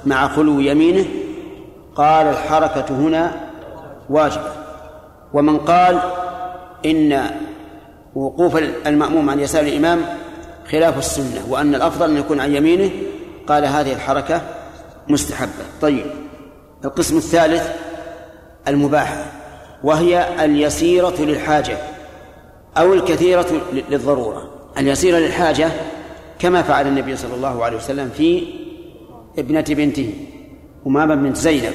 [0.05, 1.05] مع خلو يمينه
[1.95, 3.31] قال الحركة هنا
[4.09, 4.51] واجبة
[5.33, 5.99] ومن قال
[6.85, 7.21] إن
[8.15, 10.01] وقوف المأموم عن يسار الإمام
[10.71, 12.91] خلاف السنة وأن الأفضل أن يكون عن يمينه
[13.47, 14.41] قال هذه الحركة
[15.07, 15.63] مستحبة.
[15.81, 16.05] طيب
[16.85, 17.69] القسم الثالث
[18.67, 19.25] المباحة
[19.83, 21.77] وهي اليسيرة للحاجة.
[22.77, 23.47] أو الكثيرة
[23.89, 24.49] للضرورة.
[24.77, 25.69] اليسيرة للحاجة
[26.39, 28.43] كما فعل النبي صلى الله عليه وسلم في
[29.37, 30.13] ابنة بنته
[30.87, 31.73] أمامة بنت زينب.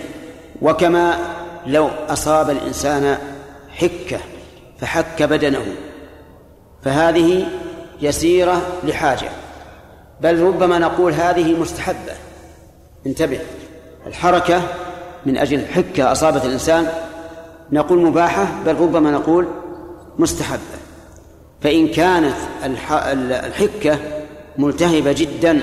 [0.63, 1.19] وكما
[1.67, 3.19] لو أصاب الإنسان
[3.69, 4.19] حكة
[4.79, 5.65] فحك بدنه
[6.83, 7.47] فهذه
[8.01, 9.29] يسيرة لحاجة.
[10.21, 12.13] بل ربما نقول هذه مستحبة.
[13.07, 13.41] انتبه
[14.07, 14.63] الحركة
[15.27, 16.89] من أجل حكة أصابت الإنسان
[17.73, 19.47] نقول مباحة بل ربما نقول
[20.19, 20.84] مستحبة.
[21.65, 23.99] فإن كانت الحكة
[24.59, 25.61] ملتهبة جدا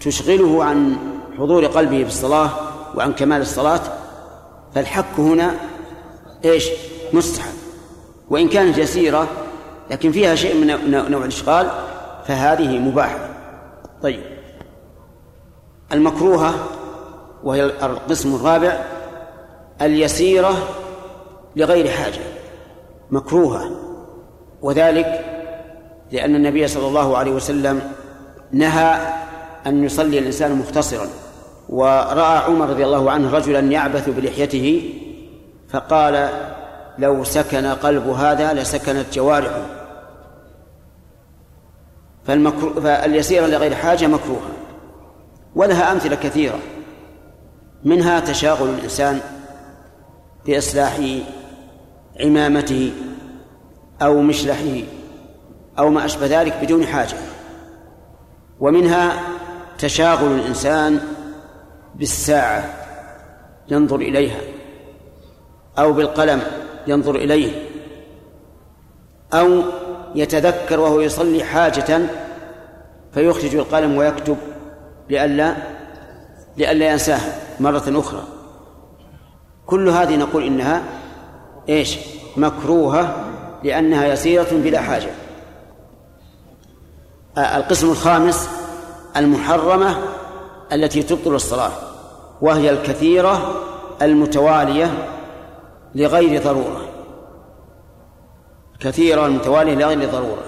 [0.00, 0.96] تشغله عن
[1.38, 2.50] حضور قلبه في الصلاة
[2.94, 3.80] وعن كمال الصلاة
[4.74, 5.54] فالحك هنا
[6.44, 6.68] إيش؟
[7.12, 7.54] مستحب.
[8.30, 9.28] وإن كانت يسيرة
[9.90, 11.70] لكن فيها شيء من نوع الإشغال
[12.26, 13.28] فهذه مباحة.
[14.02, 14.20] طيب.
[15.92, 16.54] المكروهة
[17.44, 18.84] وهي القسم الرابع
[19.82, 20.54] اليسيرة
[21.56, 22.20] لغير حاجة.
[23.10, 23.85] مكروهة.
[24.62, 25.24] وذلك
[26.12, 27.92] لأن النبي صلى الله عليه وسلم
[28.52, 28.98] نهى
[29.66, 31.06] أن يصلي الإنسان مختصرا.
[31.68, 34.94] ورأى عمر رضي الله عنه رجلا يعبث بلحيته
[35.68, 36.28] فقال
[36.98, 39.62] لو سكن قلب هذا لسكنت جوارحه.
[42.26, 42.80] فالمكرو...
[42.80, 44.50] فاليسيرة لغير حاجة مكروهة
[45.54, 46.58] ولها أمثلة كثيرة.
[47.84, 49.20] منها تشاغل الإنسان
[50.46, 51.00] بإصلاح
[52.20, 52.92] عمامته
[54.02, 54.82] أو مشلحه
[55.78, 57.16] أو ما أشبه ذلك بدون حاجة.
[58.60, 59.20] ومنها
[59.78, 61.00] تشاغل الإنسان
[61.94, 62.64] بالساعة
[63.68, 64.40] ينظر إليها
[65.78, 66.42] أو بالقلم
[66.86, 67.62] ينظر إليه
[69.34, 69.62] أو
[70.14, 72.00] يتذكر وهو يصلي حاجة
[73.14, 74.36] فيخرج القلم ويكتب
[75.10, 75.56] لئلا
[76.56, 78.22] لئلا ينساها مرة أخرى.
[79.66, 80.82] كل هذه نقول إنها
[81.68, 81.98] إيش؟
[82.36, 83.25] مكروهة
[83.66, 85.10] لأنها يسيرة بلا حاجة.
[87.38, 88.48] القسم الخامس
[89.16, 89.96] المحرمة
[90.72, 91.70] التي تبطل الصلاة
[92.40, 93.62] وهي الكثيرة
[94.02, 95.08] المتوالية
[95.94, 96.80] لغير ضرورة.
[98.80, 100.42] كثيرة المتوالية لغير ضرورة.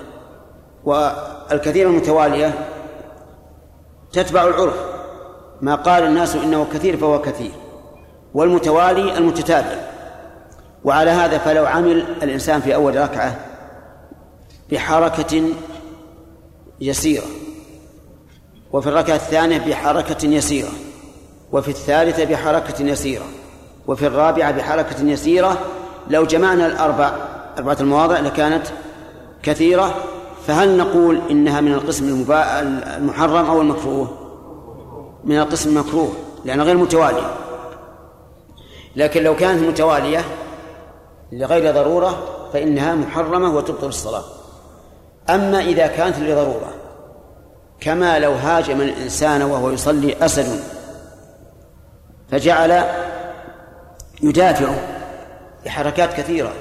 [0.84, 2.68] والكثيرة المتوالية
[4.12, 4.76] تتبع العرف.
[5.60, 7.52] ما قال الناس إنه كثير فهو كثير.
[8.34, 9.87] والمتوالي المتتابع.
[10.84, 13.36] وعلى هذا فلو عمل الإنسان في أول ركعة
[14.72, 15.42] بحركة
[16.80, 17.26] يسيرة
[18.72, 20.68] وفي الركعة الثانية بحركة يسيرة
[21.52, 23.24] وفي الثالثة بحركة يسيرة
[23.86, 25.58] وفي الرابعة بحركة يسيرة
[26.10, 27.12] لو جمعنا الأربع
[27.58, 28.66] أربعة المواضع لكانت
[29.42, 29.94] كثيرة
[30.46, 32.24] فهل نقول إنها من القسم
[32.98, 34.18] المحرم أو المكروه؟
[35.24, 36.12] من القسم المكروه
[36.44, 37.34] لأنها غير متوالية
[38.96, 40.24] لكن لو كانت متوالية
[41.32, 42.18] لغير ضرورة
[42.52, 44.24] فإنها محرمة وتبطل الصلاة.
[45.30, 46.74] أما إذا كانت لضرورة
[47.80, 50.60] كما لو هاجم الإنسان وهو يصلي أسد
[52.30, 52.84] فجعل
[54.22, 54.74] يدافع
[55.64, 56.52] بحركات كثيرة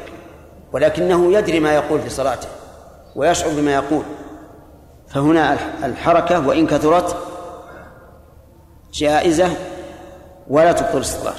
[0.73, 2.47] ولكنه يدري ما يقول في صلاته
[3.15, 4.03] ويشعر بما يقول.
[5.07, 7.17] فهنا الحركة وإن كثرت
[8.93, 9.49] جائزة
[10.47, 11.35] ولا تبطل الصلاة.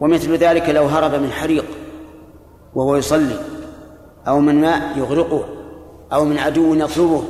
[0.00, 1.64] ومثل ذلك لو هرب من حريق
[2.78, 3.36] وهو يصلي
[4.28, 5.44] أو من ماء يغرقه
[6.12, 7.24] أو من عدو يطلبه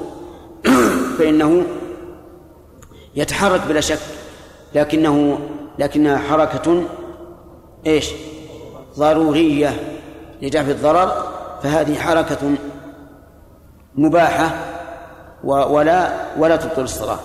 [1.18, 1.62] فإنه
[3.16, 3.98] يتحرك بلا شك
[4.74, 5.38] لكنه
[5.78, 6.82] لكنها حركة
[7.87, 8.11] إيش؟
[8.98, 9.70] ضرورية
[10.42, 11.12] لدفع الضرر
[11.62, 12.54] فهذه حركة
[13.94, 14.50] مباحة
[15.44, 17.18] ولا ولا تبطل الصلاة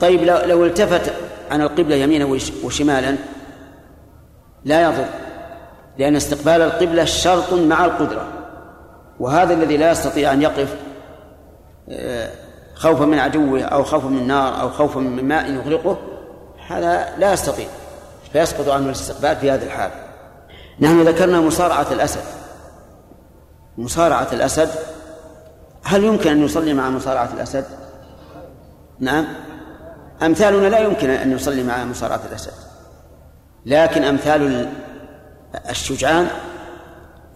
[0.00, 1.12] طيب لو, لو التفت
[1.50, 3.16] عن القبلة يمينا وشمالا
[4.64, 5.29] لا يضر
[6.00, 8.26] لأن استقبال القبلة شرط مع القدرة.
[9.18, 10.76] وهذا الذي لا يستطيع أن يقف
[11.88, 12.30] آه،
[12.74, 15.98] خوفا من عدوه أو خوفا من نار أو خوفا من ماء يغرقه
[16.68, 17.66] هذا لا يستطيع.
[18.32, 19.90] فيسقط عنه الاستقبال في هذه الحال.
[20.80, 22.24] نحن ذكرنا مصارعة الأسد.
[23.78, 24.68] مصارعة الأسد
[25.84, 27.64] هل يمكن أن يصلي مع مصارعة الأسد؟
[29.00, 29.26] نعم.
[30.22, 32.52] أمثالنا لا يمكن أن يصلي مع مصارعة الأسد.
[33.66, 34.70] لكن أمثال
[35.70, 36.28] الشجعان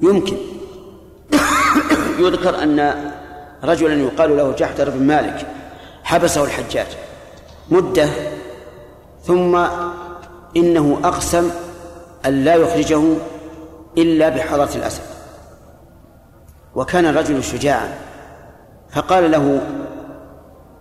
[0.01, 0.37] يمكن.
[2.19, 2.95] يذكر أن
[3.65, 5.47] رجلا يقال له جحدر بن مالك
[6.05, 6.87] حبسه الحجاج
[7.71, 8.09] مدة
[9.23, 9.67] ثم
[10.57, 11.51] إنه أقسم
[12.27, 13.03] أن لا يخرجه
[13.99, 15.03] إلا بحضرة الأسد.
[16.75, 17.99] وكان الرجل شجاعا
[18.91, 19.61] فقال له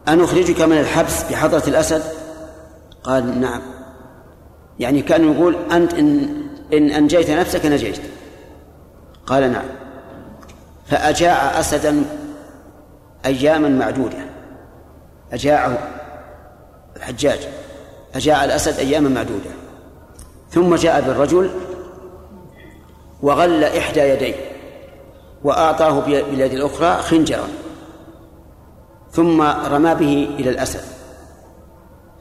[0.07, 2.03] أنخرجك من الحبس بحضرة الأسد؟
[3.03, 3.61] قال نعم.
[4.79, 8.01] يعني كان يقول أنت إن, إن أنجيت نفسك نجيت.
[9.25, 9.65] قال نعم.
[10.85, 12.05] فأجاع أسدا
[13.25, 14.17] أياما معدودة.
[15.33, 15.77] أجاعه
[16.95, 17.39] الحجاج.
[18.15, 19.49] أجاع الأسد أياما معدودة.
[20.49, 21.49] ثم جاء بالرجل
[23.21, 24.35] وغل إحدى يديه
[25.43, 27.47] وأعطاه باليد الأخرى خنجرا.
[29.11, 30.83] ثم رمى به إلى الأسد.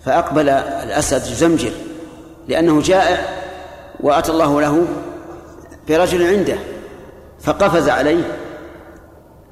[0.05, 1.73] فأقبل الأسد يزمجر
[2.49, 3.42] لأنه جائع
[4.01, 4.87] وأتى الله له
[5.89, 6.57] برجل عنده
[7.41, 8.25] فقفز عليه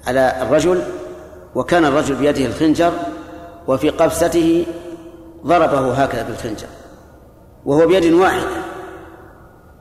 [0.06, 0.82] على الرجل
[1.54, 2.92] وكان الرجل بيده الخنجر
[3.68, 4.66] وفي قفزته
[5.46, 6.66] ضربه هكذا بالخنجر
[7.64, 8.48] وهو بيد واحدة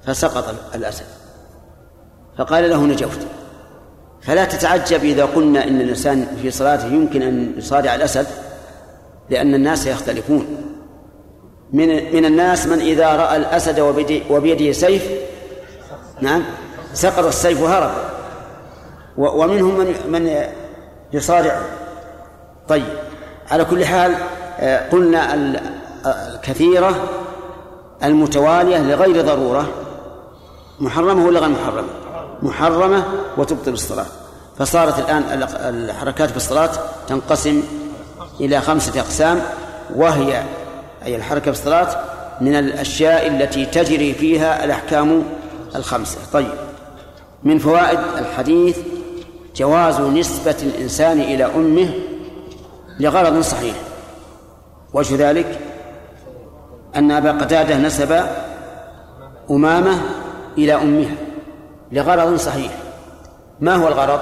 [0.06, 1.06] فسقط الأسد.
[2.38, 3.20] فقال له نجوت
[4.22, 8.28] فلا تتعجب إذا قلنا إن الإنسان في صلاته يمكن أن يصارع الأسد
[9.30, 10.46] لأن الناس يختلفون.
[11.74, 13.80] من من الناس من إذا رأى الأسد
[14.30, 15.10] وبيده سيف
[16.22, 16.44] نعم
[16.94, 17.92] سقط السيف وهرب.
[19.18, 20.44] ومنهم من من
[21.14, 21.62] يصارع.
[22.68, 22.86] طيب
[23.52, 24.16] على كل حال
[24.60, 25.34] آه، قلنا
[26.06, 26.96] الكثيرة
[28.04, 29.68] المتوالية لغير ضرورة.
[30.80, 31.88] محرمة ولا غير محرمة؟
[32.42, 33.04] محرمة
[33.38, 34.06] وتبطل الصلاة.
[34.58, 36.70] فصارت الآن الحركات في الصلاة
[37.08, 37.64] تنقسم
[38.40, 39.42] إلى خمسة أقسام
[39.96, 40.44] وهي
[41.06, 42.04] أي الحركة في الصلاة
[42.42, 45.24] من الأشياء التي تجري فيها الأحكام
[45.76, 46.18] الخمسة.
[46.34, 46.52] طيب.
[47.44, 48.78] من فوائد الحديث
[49.56, 51.94] جواز نسبة الإنسان إلى أمه
[53.00, 53.76] لغرض صحيح.
[54.94, 55.60] وجه ذلك
[56.96, 58.22] أن أبا قتادة نسب
[59.52, 60.02] أمامة
[60.58, 61.16] إلى أمها
[61.92, 62.72] لغرض صحيح.
[63.60, 64.20] ما هو الغرض؟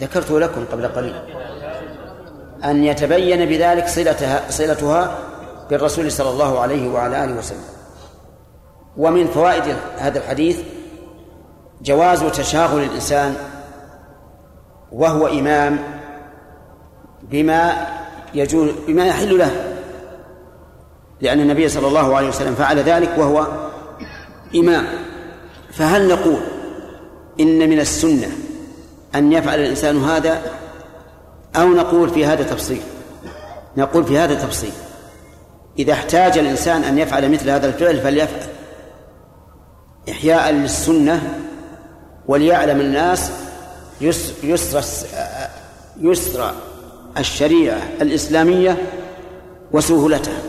[0.00, 1.14] ذكرته لكم قبل قليل.
[2.64, 5.18] أن يتبين بذلك صلتها صلتها
[5.70, 7.64] بالرسول صلى الله عليه وعلى آله وسلم.
[8.96, 10.58] ومن فوائد هذا الحديث
[11.82, 13.34] جواز تشاغل الإنسان
[14.92, 15.78] وهو إمام
[17.22, 17.86] بما
[18.34, 19.74] يجوز بما يحل له.
[21.20, 23.46] لأن النبي صلى الله عليه وسلم فعل ذلك وهو
[24.54, 24.86] إمام.
[25.72, 26.40] فهل نقول
[27.40, 28.28] إن من السنة
[29.14, 30.42] أن يفعل الإنسان هذا
[31.56, 32.82] أو نقول في هذا تفصيل؟
[33.76, 34.72] نقول في هذا تفصيل.
[35.78, 38.48] إذا احتاج الإنسان أن يفعل مثل هذا الفعل فليفعل.
[40.10, 41.40] إحياء للسنة
[42.28, 43.30] وليعلم الناس
[44.00, 44.82] يسر
[46.00, 46.52] يسر
[47.18, 48.76] الشريعة الإسلامية
[49.72, 50.42] وسهولتها.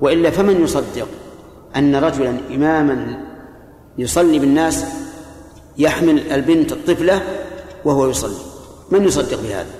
[0.00, 1.08] وإلا فمن يصدق
[1.76, 3.24] أن رجلا إماما
[3.98, 4.84] يصلي بالناس
[5.78, 7.22] يحمل البنت الطفلة
[7.84, 8.36] وهو يصلي؟
[8.90, 9.70] من يصدق بهذا؟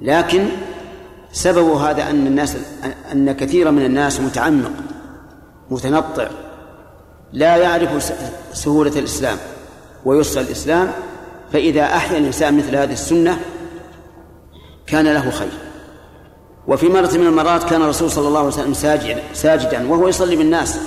[0.00, 0.48] لكن
[1.34, 2.56] سبب هذا أن الناس
[3.12, 4.72] أن كثيرا من الناس متعمق
[5.70, 6.28] متنطع
[7.32, 8.14] لا يعرف
[8.52, 9.38] سهولة الإسلام
[10.04, 10.92] ويسر الإسلام
[11.52, 13.40] فإذا أحيا الإنسان مثل هذه السنة
[14.86, 15.52] كان له خير.
[16.68, 20.78] وفي مرة من المرات كان الرسول صلى الله عليه وسلم ساجدا ساجدا وهو يصلي بالناس.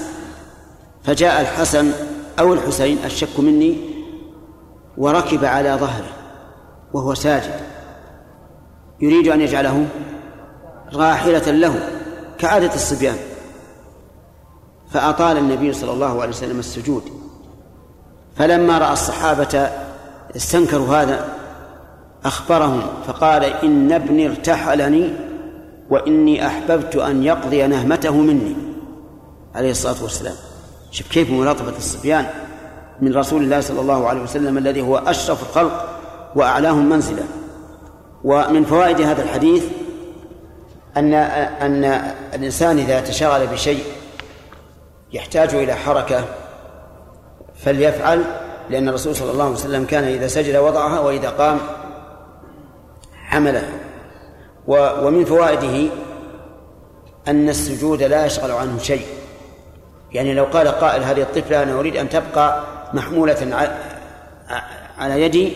[1.04, 1.92] فجاء الحسن
[2.40, 3.78] أو الحسين الشك مني
[4.98, 6.10] وركب على ظهره
[6.94, 7.60] وهو ساجد.
[9.02, 9.86] يريد أن يجعله
[10.93, 11.89] راحلة له
[12.38, 13.17] كعادة الصبيان.
[14.91, 17.04] فأطال النبي صلى الله عليه وسلم السجود.
[18.36, 19.69] فلما رأى الصحابة
[20.36, 21.26] استنكروا هذا
[22.26, 25.13] أخبرهم فقال إن ابني ارتحلني
[25.89, 28.56] وإني أحببت أن يقضي نهمته مني.
[29.56, 30.36] عليه الصلاة والسلام.
[30.91, 32.26] شوف كيف ملاطفة الصبيان
[33.02, 36.00] من رسول الله صلى الله عليه وسلم الذي هو أشرف الخلق
[36.36, 37.23] وأعلاهم منزلة.
[38.23, 39.63] ومن فوائد هذا الحديث
[40.98, 41.86] أن أن
[42.34, 43.84] الإنسان إذا تشغل بشيء
[45.14, 46.26] يحتاج إلى حركة
[47.56, 48.24] فليفعل
[48.70, 51.60] لأن الرسول صلى الله عليه وسلم كان إذا سجد وضعها وإذا قام
[53.14, 53.70] حملها.
[54.68, 55.90] ومن فوائده
[57.28, 59.06] أن السجود لا يشغل عنه شيء.
[60.12, 63.70] يعني لو قال قائل هذه الطفلة أنا أريد أن تبقى محمولة
[64.98, 65.54] على يدي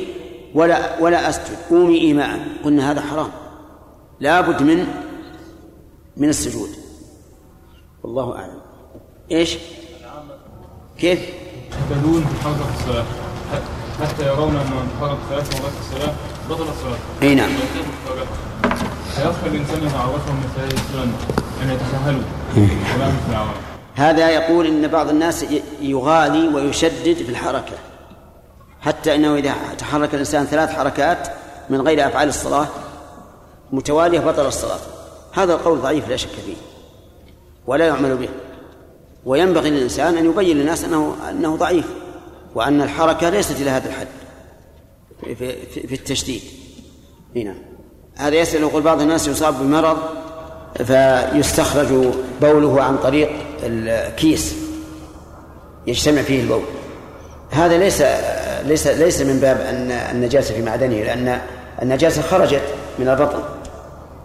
[0.55, 3.31] ولا ولا أسجد قومي إيماء قلنا هذا حرام.
[4.19, 4.87] لا بد من
[6.21, 6.69] من السجود.
[8.03, 8.61] والله أعلم.
[9.31, 9.57] إيش؟
[10.97, 13.05] كيف؟ يهتدون بحركة الصلاة.
[14.01, 16.13] حتى يرون أن من حرك ثلاث مرات الصلاة
[16.49, 16.97] بطل الصلاة.
[17.21, 17.49] أي نعم.
[19.15, 21.13] فيخفى الإنسان إذا عرفهم مثل هذه السنن
[21.61, 22.21] أن يتساهلوا.
[22.95, 23.53] ولا مثل العوام
[23.95, 25.45] هذا يقول إن بعض الناس
[25.81, 27.75] يغالي ويشدد في الحركة.
[28.81, 31.27] حتى إنه إذا تحرك الإنسان ثلاث حركات
[31.69, 32.67] من غير أفعال الصلاة
[33.71, 34.79] متوالية بطل الصلاة.
[35.31, 36.55] هذا القول ضعيف لا شك فيه
[37.67, 38.29] ولا يعمل به.
[39.25, 41.85] وينبغي للإنسان أن يبين للناس انه أنه ضعيف
[42.55, 44.07] وأن الحركة ليست إلى هذا الحد
[45.23, 46.41] في, في, في التشديد.
[47.35, 47.55] هنا
[48.15, 49.97] هذا يسأل يقول بعض الناس يصاب بمرض
[50.85, 51.87] فيستخرج
[52.41, 53.29] بوله عن طريق
[53.63, 54.55] الكيس
[55.87, 56.63] يجتمع فيه البول.
[57.49, 58.03] هذا ليس
[58.65, 61.41] ليس ليس من باب ان النجاسة في معدنه لأن
[61.81, 62.61] النجاسة خرجت
[62.99, 63.60] من البطن.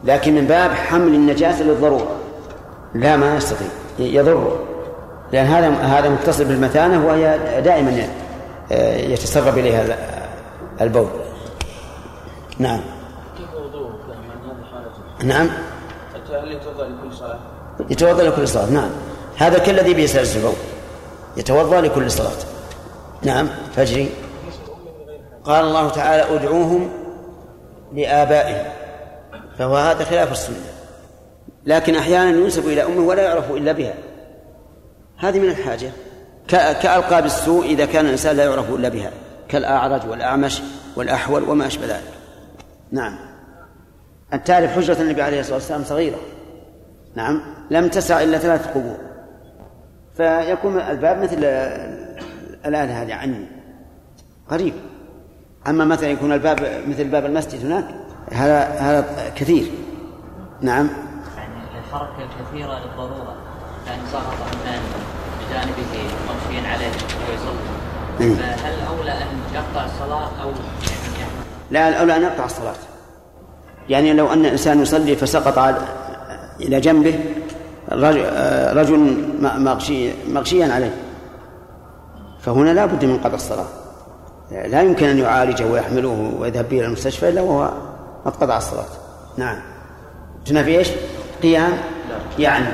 [0.07, 2.17] لكن من باب حمل النجاسة للضرورة.
[2.95, 3.69] لا ما يستطيع.
[3.99, 4.59] يضره
[5.33, 8.09] لأن هذا هذا متصل بالمثانه وهي دائما
[9.13, 9.99] يتسرب إليها
[10.81, 11.09] البول.
[12.59, 12.81] نعم.
[13.39, 13.99] كيف وضوءه
[15.25, 15.49] نعم.
[16.31, 17.39] هل يتوضأ لكل صلاة؟
[17.91, 18.91] يتوضا لكل صلاه نعم.
[19.37, 20.53] هذا كالذي به سلس البول
[21.37, 22.31] يتوضأ لكل صلاة.
[23.23, 23.49] نعم.
[23.77, 24.11] فجري
[25.45, 26.89] قال الله تعالى ادعوهم
[27.93, 28.73] لآبائهم.
[29.59, 30.57] فهو هذا خلاف السنة.
[31.67, 33.95] لكن أحيانا ينسب إلى أمه ولا يعرف إلا بها.
[35.19, 35.91] هذه من الحاجة.
[36.49, 39.11] كألقاب السوء إذا كان الإنسان لا يعرف إلا بها.
[39.49, 40.63] كالأعرج والأعمش
[40.97, 42.13] والأحول وما أشبه ذلك.
[42.93, 43.19] نعم.
[44.33, 46.19] أن تعرف حجرة النبي عليه الصلاة والسلام صغيرة.
[47.15, 47.43] نعم.
[47.71, 48.97] لم تسع إلا ثلاث قبور.
[50.17, 51.45] فيكون الباب مثل
[52.67, 53.47] الآلة هذه عني.
[54.51, 54.75] قريب
[55.67, 59.71] أما مثلا يكون الباب مثل باب المسجد هناك هذا هذا كثير.
[60.61, 60.89] نعم.
[61.37, 63.35] يعني الحركة الكثيرة للضرورة
[63.87, 64.81] كان سقط من
[65.41, 65.93] بجانبه
[66.29, 66.87] ممشيا عليه
[67.29, 67.77] ويصلي.
[68.21, 68.35] إيه.
[68.35, 70.49] فهل أولى أن يقطع الصلاة أو
[71.19, 71.33] يعني
[71.71, 72.75] لا الأولى أن يقطع الصلاة.
[73.89, 75.77] يعني لو أن الإنسان يصلي فسقط على
[76.61, 77.21] إلى جنبه
[77.93, 78.25] رجل,
[78.77, 80.95] رجل مغشي مغشيا عليه.
[82.41, 83.67] فهنا لا بد من قطع الصلاة.
[84.51, 87.71] لا يمكن أن يعالجه ويحمله ويذهب به إلى المستشفى إلا وهو
[88.27, 88.85] قد قطع الصلاة
[89.37, 89.59] نعم
[90.47, 90.89] تنافي إيش؟
[91.43, 91.79] قيام؟
[92.39, 92.69] يعني.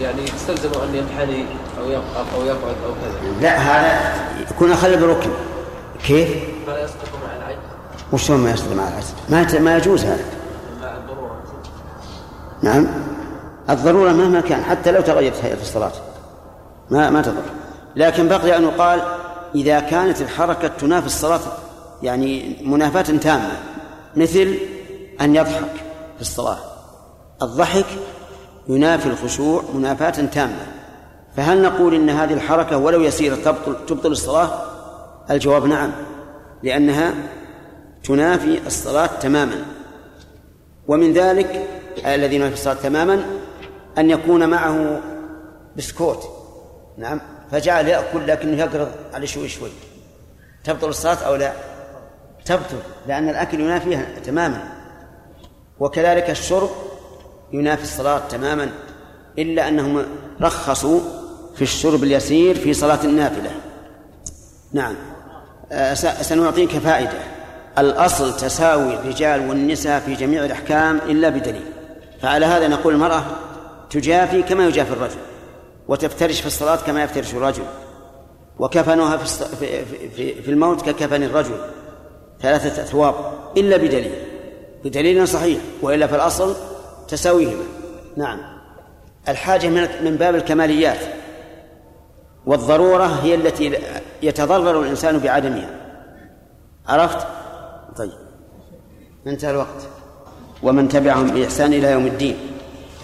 [0.00, 1.46] يعني تستلزم أن ينحني
[1.80, 3.40] أو يقف أو يقعد أو كذا.
[3.40, 4.14] لا هذا
[4.50, 5.30] يكون أخل بركن.
[6.04, 6.28] كيف؟
[6.66, 7.58] فلا يسقط مع العجز.
[8.12, 10.24] وشلون ما يصدم مع العسل؟ ما ما يجوز هذا.
[10.82, 11.42] مع الضرورة.
[12.62, 12.86] نعم.
[13.70, 15.92] الضرورة مهما كان حتى لو تغيرت هيئة الصلاة.
[16.90, 17.42] ما ما تضر.
[17.96, 19.02] لكن بقي أن يقال
[19.54, 21.40] إذا كانت الحركة تنافي الصلاة
[22.02, 23.73] يعني منافاة تامة.
[24.16, 24.54] مثل
[25.20, 25.72] أن يضحك
[26.16, 26.58] في الصلاة.
[27.42, 27.86] الضحك
[28.68, 30.66] ينافي الخشوع منافاة تامة.
[31.36, 34.62] فهل نقول إن هذه الحركة ولو يسيرة تبطل, تبطل الصلاة؟
[35.30, 35.92] الجواب نعم
[36.62, 37.14] لأنها
[38.04, 39.64] تنافي الصلاة تماما.
[40.88, 41.68] ومن ذلك
[42.06, 43.24] الذي ينافي الصلاة تماما
[43.98, 45.00] أن يكون معه
[45.76, 46.28] بسكوت.
[46.98, 49.70] نعم فجعل يأكل لكنه يقرض على شوي شوي.
[50.64, 51.52] تبطل الصلاة أو لا؟
[52.44, 52.76] تبطل
[53.08, 54.62] لأن الأكل ينافيها تماما.
[55.80, 56.70] وكذلك الشرب
[57.52, 58.70] ينافي الصلاة تماما
[59.38, 60.04] إلا أنهم
[60.40, 61.00] رخصوا
[61.56, 63.50] في الشرب اليسير في صلاة النافلة.
[64.72, 64.94] نعم.
[65.94, 67.18] س- سنعطيك فائدة.
[67.78, 71.64] الأصل تساوي الرجال والنساء في جميع الأحكام إلا بدليل.
[72.22, 73.24] فعلى هذا نقول المرأة
[73.90, 75.16] تجافي كما يجافي الرجل
[75.88, 77.62] وتفترش في الصلاة كما يفترش الرجل
[78.58, 79.84] وكفنها في,
[80.16, 81.54] في, في الموت ككفن الرجل.
[82.44, 83.14] ثلاثة أثواب
[83.56, 84.14] إلا بدليل.
[84.84, 86.54] بدليل صحيح وإلا في الأصل
[87.08, 87.64] تساويهما.
[88.16, 88.38] نعم.
[89.28, 90.98] الحاجة من من باب الكماليات.
[92.46, 93.78] والضرورة هي التي
[94.22, 95.70] يتضرر الإنسان بعدمها.
[96.88, 97.26] عرفت؟
[97.96, 98.12] طيب.
[99.26, 99.88] انتهى الوقت.
[100.62, 102.36] ومن تبعهم بإحسان إلى يوم الدين.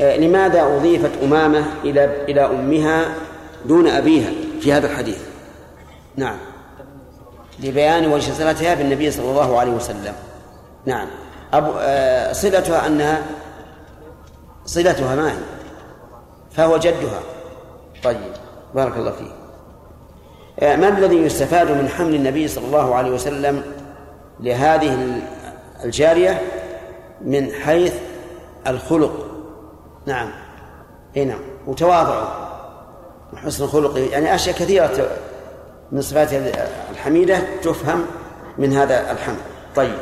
[0.00, 3.14] آه، لماذا أضيفت أمامة إلى إلى أمها
[3.64, 4.30] دون أبيها
[4.60, 5.18] في هذا الحديث؟
[6.16, 6.49] نعم.
[7.62, 10.14] لبيان وجه صلتها بالنبي صلى الله عليه وسلم.
[10.86, 11.08] نعم.
[11.52, 13.22] أبو آه، صلتها أنها
[14.66, 15.36] صلتها ما هي؟
[16.50, 17.20] فهو جدها.
[18.02, 18.32] طيب.
[18.74, 19.32] بارك الله فيك.
[20.60, 23.62] آه، ما الذي يستفاد من حمل النبي صلى الله عليه وسلم
[24.40, 25.20] لهذه
[25.84, 26.42] الجارية
[27.20, 27.94] من حيث
[28.66, 29.26] الخلق؟
[30.06, 30.30] نعم.
[31.16, 31.40] إي نعم.
[31.66, 32.50] وتواضعه.
[33.32, 33.98] وحسن خلقه.
[33.98, 35.08] يعني أشياء كثيرة
[35.92, 36.52] من صفاته
[37.00, 38.06] الحميده تفهم
[38.58, 39.36] من هذا الحمل.
[39.76, 39.98] طيب.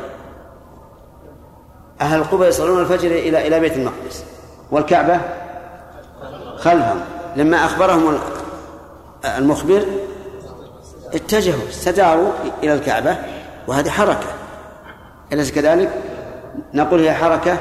[2.01, 4.23] أهل قبى يصلون الفجر إلى إلى بيت المقدس.
[4.71, 5.19] والكعبة؟
[6.57, 7.01] خلفهم.
[7.35, 8.19] لما أخبرهم
[9.37, 9.85] المخبر
[11.13, 12.31] اتجهوا استداروا
[12.63, 13.17] إلى الكعبة
[13.67, 14.27] وهذه حركة.
[15.33, 15.89] أليس كذلك؟
[16.73, 17.57] نقول هي حركة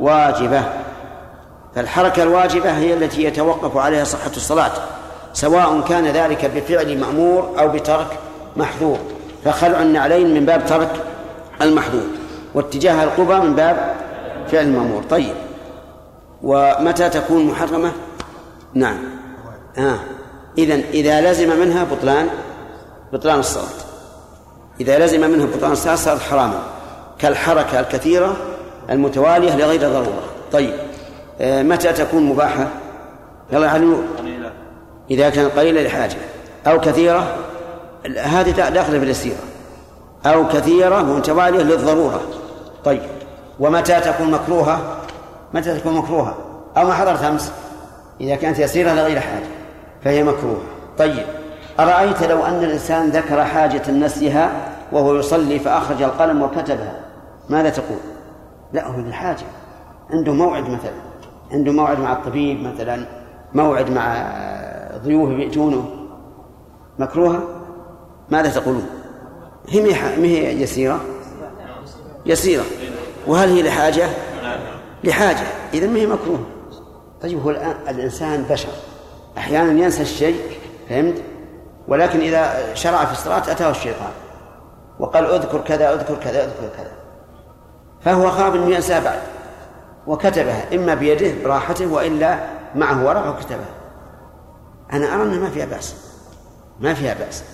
[0.00, 0.62] واجبة.
[1.74, 4.72] فالحركة الواجبة هي التي يتوقف عليها صحة الصلاة
[5.32, 8.18] سواء كان ذلك بفعل مأمور أو بترك
[8.56, 8.98] محظور
[9.44, 10.90] فخلع النعلين من باب ترك
[11.62, 12.06] المحظور
[12.54, 13.94] واتجاه القبى من باب
[14.48, 15.34] فعل المأمور طيب.
[16.42, 17.92] ومتى تكون محرمة؟
[18.74, 18.98] نعم.
[19.78, 19.98] آه.
[20.58, 22.28] إذن إذا لزم منها بطلان
[23.12, 23.86] بطلان الصلاة.
[24.80, 26.62] إذا لزم منها بطلان الصلاة صارت حراما.
[27.18, 28.36] كالحركة الكثيرة
[28.90, 30.22] المتوالية لغير ضرورة.
[30.52, 30.74] طيب.
[31.40, 32.68] آه، متى تكون مباحة؟
[33.52, 34.04] يلا على النور
[35.10, 36.16] إذا كانت قليلة لحاجة.
[36.66, 37.36] أو كثيرة؟
[38.18, 39.38] هذه داخلة في اليسيرة
[40.26, 42.20] أو كثيرة متوالية للضرورة.
[42.84, 43.02] طيب.
[43.60, 44.96] ومتى تكون مكروهة؟
[45.54, 46.34] متى تكون مكروهة؟
[46.76, 47.52] أو ما حضرت أمس؟
[48.20, 49.46] إذا كانت يسيرة لغير حاجة
[50.04, 50.62] فهي مكروهة.
[50.98, 51.24] طيب.
[51.80, 54.50] أرأيت لو أن الإنسان ذكر حاجة نسيها
[54.92, 57.00] وهو يصلي فأخرج القلم وكتبها؟
[57.48, 57.98] ماذا تقول؟
[58.72, 59.44] لا هو للحاجة
[60.10, 61.06] عنده موعد مثلا.
[61.52, 63.06] عنده موعد مع الطبيب مثلا.
[63.54, 64.26] موعد مع
[65.04, 65.84] ضيوف يأتونه.
[66.98, 67.55] مكروهة؟
[68.30, 68.86] ماذا تقولون؟
[69.68, 69.80] هي
[70.18, 71.00] ما هي يسيرة؟
[72.26, 72.64] يسيرة.
[73.26, 74.08] وهل هي لحاجة؟
[75.04, 75.46] لحاجة.
[75.74, 76.46] إذا ما هي مكروه.
[77.22, 78.68] طيب هو الآن الإنسان بشر.
[79.38, 80.40] أحيانا ينسى الشيء
[80.88, 81.22] فهمت؟
[81.88, 84.10] ولكن إذا شرع في الصلاة أتاه الشيطان.
[84.98, 86.92] وقال اذكر كذا اذكر كذا اذكر كذا.
[88.00, 89.18] فهو خاف أنه ينسى بعد.
[90.06, 90.74] وكتبها.
[90.74, 92.38] إما بيده براحته وإلا
[92.74, 93.74] معه ورقة وكتبها.
[94.92, 95.94] أنا أرى أنها ما فيها بأس.
[96.80, 97.44] ما فيها بأس.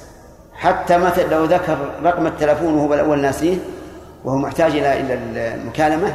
[0.63, 3.57] حتى مثلا لو ذكر رقم التلفون وهو الأول ناسيه
[4.25, 5.15] وهو محتاج إلى إلى
[5.55, 6.15] المكالمة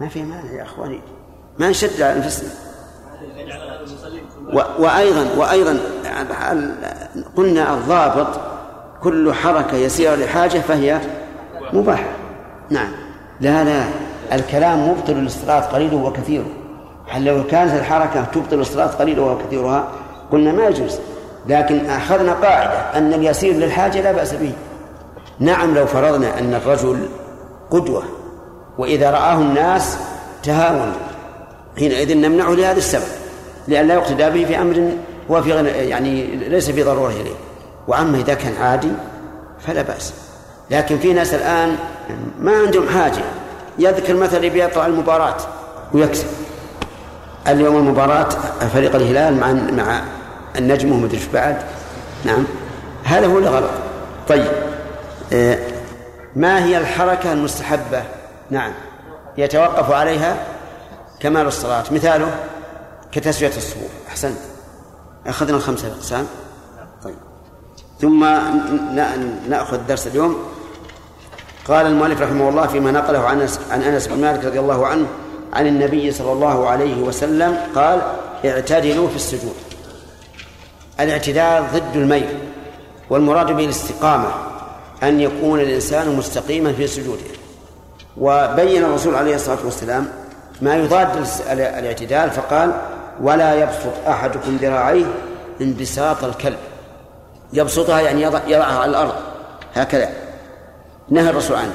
[0.00, 1.00] ما في مانع يا إخواني.
[1.58, 2.48] ما نشد على أنفسنا
[4.78, 5.78] وأيضا وأيضا
[7.36, 8.40] قلنا الضابط
[9.02, 11.00] كل حركة يسيرة لحاجة فهي
[11.72, 12.08] مباحة.
[12.70, 12.92] نعم.
[13.40, 13.84] لا لا.
[14.32, 16.46] الكلام مبطل للصلاة قليله وكثيره
[17.08, 19.88] هل لو كانت الحركة تبطل الصلاة قليله وكثيرها
[20.32, 20.98] قلنا ما يجوز.
[21.46, 24.52] لكن أخذنا قاعدة أن اليسير للحاجة لا بأس به.
[25.40, 27.08] نعم لو فرضنا أن الرجل
[27.70, 28.02] قدوة
[28.78, 29.98] وإذا رآه الناس
[30.42, 30.92] تهاون
[31.78, 33.08] حينئذ نمنعه لهذا السبب
[33.68, 34.92] لأن لا يقتدى به في أمر
[35.30, 37.34] هو في يعني ليس في ضرورة إليه.
[37.88, 38.90] وأما إذا كان عادي
[39.66, 40.12] فلا بأس.
[40.70, 41.76] لكن في ناس الآن
[42.40, 43.22] ما عندهم حاجة.
[43.78, 45.36] يذكر مثلا بيطلع المباراة
[45.94, 46.26] ويكسب.
[47.48, 48.28] اليوم المباراة
[48.72, 50.02] فريق الهلال مع مع
[50.58, 51.62] النجم ومدري بعد.
[52.24, 52.44] نعم.
[53.04, 53.70] هذا هو اللي غلط.
[54.28, 54.52] طيب.
[55.32, 55.58] آه،
[56.36, 58.02] ما هي الحركة المستحبة؟
[58.50, 58.72] نعم.
[59.38, 60.36] يتوقف عليها
[61.20, 61.84] كمال الصلاة.
[61.90, 62.34] مثاله
[63.12, 63.90] كتسوية الصفوف.
[64.08, 64.38] أحسنت.
[65.26, 66.26] أخذنا الخمسة أقسام
[67.04, 67.16] طيب.
[68.00, 68.24] ثم
[69.48, 70.36] نأخذ درس اليوم.
[71.68, 75.06] قال المؤلف رحمه الله فيما نقله عن عن أنس بن مالك رضي الله عنه
[75.52, 78.02] عن النبي صلى الله عليه وسلم قال
[78.44, 79.67] اعتدلوا في السجود.
[81.00, 82.28] الاعتدال ضد الميل
[83.10, 84.28] والمراد به الاستقامة
[85.02, 87.22] أن يكون الإنسان مستقيما في سجوده.
[88.16, 90.08] وبين الرسول عليه الصلاة والسلام
[90.62, 92.72] ما يضاد الاعتدال فقال
[93.22, 95.06] ولا يبسط أحدكم ذراعيه
[95.60, 96.58] انبساط الكلب.
[97.52, 99.14] يبسطها يعني يضع يضعها على الأرض.
[99.74, 100.08] هكذا
[101.08, 101.74] نهى الرسول عنه.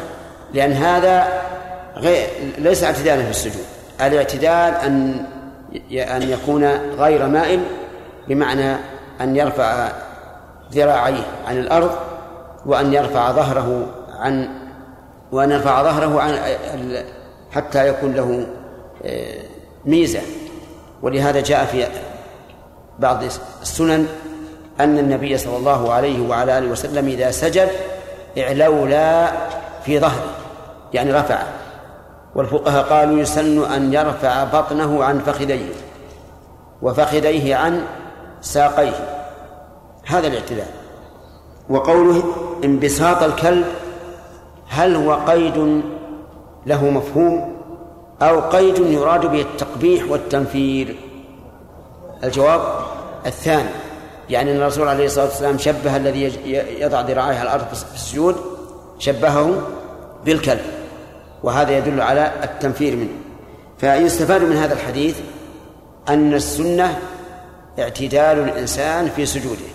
[0.54, 1.42] لأن هذا
[1.96, 3.66] غير ليس اعتدالا في السجود.
[4.02, 5.26] الاعتدال أن
[5.92, 6.66] أن يكون
[7.00, 7.64] غير مائل
[8.28, 8.76] بمعنى
[9.22, 9.92] أن يرفع
[10.74, 11.92] ذراعيه عن الأرض
[12.66, 13.86] وأن يرفع ظهره
[14.20, 14.50] عن
[15.32, 16.40] وأن يرفع ظهره عن
[17.52, 18.48] حتى يكون له
[19.06, 19.42] آه،
[19.86, 20.22] ميزة.
[21.02, 21.88] ولهذا جاء في
[23.00, 23.24] بعض
[23.62, 24.08] السنن
[24.80, 27.70] أن النبي صلى الله عليه وعلى آله وسلم إذا سجد
[28.38, 29.32] اعلولا
[29.86, 30.36] في ظهره
[30.94, 31.44] يعني رفع.
[32.36, 35.70] والفقهاء قالوا يسن أن يرفع بطنه عن فخذيه
[36.82, 37.86] وفخذيه عن
[38.44, 39.24] ساقيه.
[40.06, 40.66] هذا الاعتدال
[41.70, 42.24] وقوله
[42.64, 43.66] انبساط الكلب
[44.68, 45.84] هل هو قيد
[46.66, 47.56] له مفهوم
[48.22, 50.96] أو قيد يراد به التقبيح والتنفير؟
[52.24, 52.62] الجواب
[53.26, 53.70] الثاني
[54.30, 56.24] يعني أن الرسول عليه الصلاة والسلام شبه الذي
[56.80, 58.36] يضع ذراعيه على الأرض في السجود
[59.00, 59.62] شبهه
[60.26, 60.62] بالكلب.
[61.44, 63.16] وهذا يدل على التنفير منه.
[63.78, 65.20] فيستفاد من هذا الحديث
[66.10, 67.00] أن السنة
[67.80, 69.74] اعتدال الإنسان في سجوده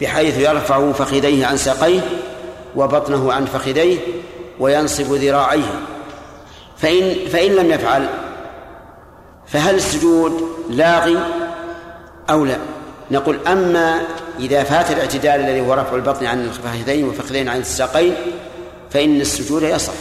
[0.00, 2.00] بحيث يرفع فخذيه عن ساقيه
[2.76, 3.98] وبطنه عن فخذيه
[4.60, 5.80] وينصب ذراعيه.
[6.76, 8.08] فإن فإن لم يفعل
[9.46, 11.18] فهل السجود لاغي
[12.30, 12.58] أو لا؟
[13.10, 14.00] نقول أما
[14.38, 18.14] إذا فات الاعتدال الذي هو رفع البطن عن الفخذين والفخذين عن الساقين
[18.90, 19.92] فإن السجود يصح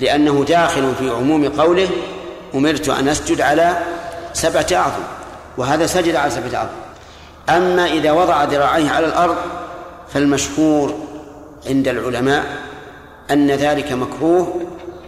[0.00, 1.88] لأنه داخل في عموم قوله
[2.54, 3.78] أمرت أن أسجد على
[4.32, 5.02] سبعة أعظم.
[5.58, 6.70] وهذا سجد على سبعة أعظم
[7.48, 9.36] أما إذا وضع ذراعيه على الأرض
[10.12, 10.94] فالمشهور
[11.66, 12.44] عند العلماء
[13.30, 14.62] أن ذلك مكروه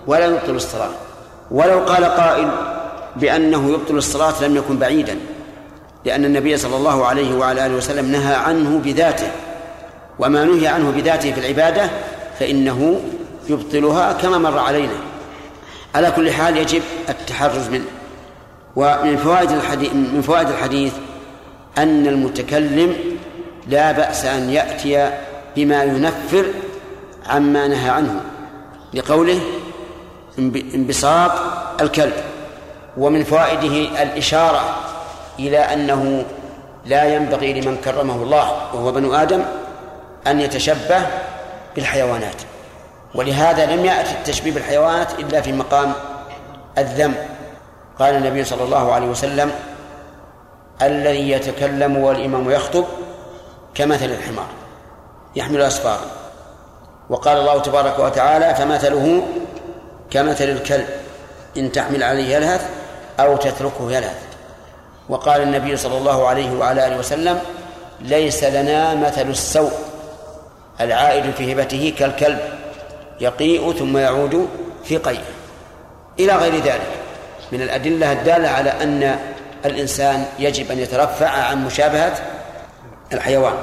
[0.06, 0.90] ولا يبطل الصلاة
[1.50, 2.50] ولو قال قائل
[3.16, 5.18] بأنه يبطل الصلاة لم يكن بعيدا
[6.04, 9.30] لأن النبي صلى الله عليه وعلى آله وسلم نهى عنه بذاته.
[10.18, 11.90] وما نهي عنه بذاته في العبادة
[12.38, 13.00] فإنه
[13.48, 14.92] يبطلها كما مر علينا.
[15.94, 17.84] على كل حال يجب التحرز منه.
[18.76, 20.92] ومن فوائد الحديث من فوائد الحديث
[21.78, 22.94] أن المتكلم
[23.68, 25.10] لا بأس أن يأتي
[25.56, 26.46] بما ينفر
[27.26, 28.20] عما نهى عنه
[28.94, 29.40] لقوله
[30.74, 31.32] انبساط
[31.80, 32.12] الكلب.
[32.96, 34.76] ومن فوائده الإشارة
[35.38, 36.24] إلى أنه
[36.86, 39.42] لا ينبغي لمن كرمه الله وهو بنو آدم
[40.26, 41.06] أن يتشبه
[41.74, 42.36] بالحيوانات.
[43.14, 45.92] ولهذا لم يأتي التشبيه بالحيوانات إلا في مقام
[46.78, 47.14] الذم.
[48.00, 49.52] قال النبي صلى الله عليه وسلم
[50.82, 52.84] الذي يتكلم والإمام يخطب
[53.74, 54.46] كمثل الحمار
[55.36, 56.06] يحمل أسفارا
[57.10, 59.22] وقال الله تبارك وتعالى فمثله
[60.10, 60.86] كمثل الكلب
[61.56, 62.70] إن تحمل عليه يلهث
[63.20, 64.22] أو تتركه يلهث.
[65.08, 67.40] وقال النبي صلى الله عليه وعلى آله وسلم
[68.00, 69.72] ليس لنا مثل السوء
[70.80, 72.38] العائد في هبته كالكلب
[73.20, 74.48] يقيء ثم يعود
[74.84, 75.24] في قيء
[76.18, 76.99] إلى غير ذلك.
[77.52, 79.18] من الأدلة الدالة على أن
[79.64, 82.14] الإنسان يجب أن يترفع عن مشابهة
[83.12, 83.54] الحيوان.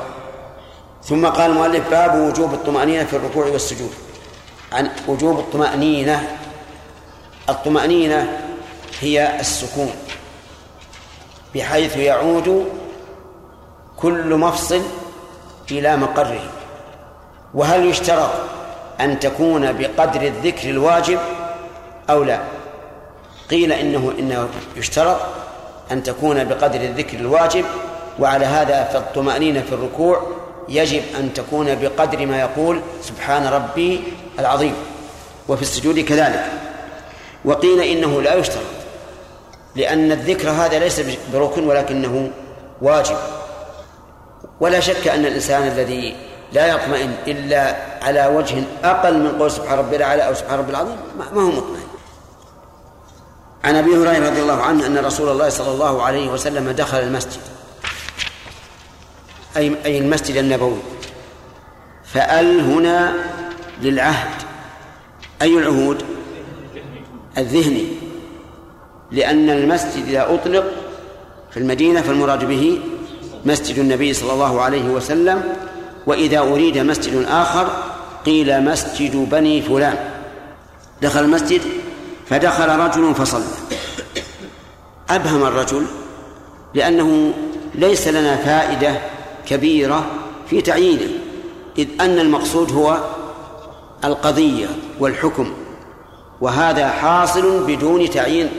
[1.04, 3.94] ثم قال المؤلف باب وجوب الطمأنينة في الركوع والسجود.
[4.72, 6.28] عن وجوب الطمأنينة
[7.50, 8.40] الطمأنينة
[9.02, 9.92] هي السكون
[11.56, 12.66] بحيث يعود
[13.98, 14.82] كل مفصل
[15.72, 16.50] إلى مقره.
[17.54, 18.32] وهل يشترط
[19.00, 21.20] أن تكون بقدر الذكر الواجب
[22.10, 22.57] أو لا؟
[23.50, 25.18] قيل إنه إنه يشترط
[25.92, 27.66] أن تكون بقدر الذكر الواجب
[28.20, 30.22] وعلى هذا فالطمأنينة في الركوع
[30.70, 34.04] يجب أن تكون بقدر ما يقول سبحان ربي
[34.40, 34.74] العظيم
[35.48, 36.46] وفي السجود كذلك.
[37.46, 38.64] وقيل إنه لا يشترط
[39.76, 41.02] لأن الذكر هذا ليس
[41.34, 42.32] بركن ولكنه
[42.82, 43.18] واجب.
[44.60, 46.16] ولا شك أن الإنسان الذي
[46.54, 50.96] لا يطمئن إلا على وجه أقل من قول سبحان ربي الأعلى أو سبحان ربي العظيم
[51.18, 51.87] ما هو مطمئن.
[53.64, 57.42] عن أبي هريرة رضي الله عنه أن رسول الله صلى الله عليه وسلم دخل المسجد.
[59.58, 60.78] أي أي المسجد النبوي.
[62.06, 63.14] فأل هنا
[63.82, 64.42] للعهد.
[65.42, 66.04] أي العهود؟
[67.38, 67.88] الذهني.
[69.12, 70.66] لأن المسجد إذا أطلق
[71.52, 72.80] في المدينة فالمراد به
[73.46, 75.44] مسجد النبي صلى الله عليه وسلم.
[76.08, 77.84] وإذا أريد مسجد آخر
[78.26, 79.98] قيل مسجد بني فلان.
[81.02, 81.62] دخل المسجد
[82.30, 83.46] فدخل رجل فصلى.
[85.10, 85.86] أبهم الرجل
[86.74, 87.34] لأنه
[87.76, 89.02] ليس لنا فائدة
[89.46, 90.06] كبيرة
[90.50, 91.10] في تعيينه
[91.78, 92.98] إذ أن المقصود هو
[94.04, 94.68] القضية
[95.00, 95.54] والحكم
[96.42, 98.50] وهذا حاصل بدون تعيين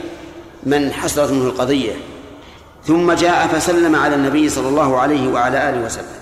[0.63, 1.93] من حصلت منه القضية.
[2.83, 6.19] ثم جاء فسلم على النبي صلى الله عليه وعلى آله وسلم.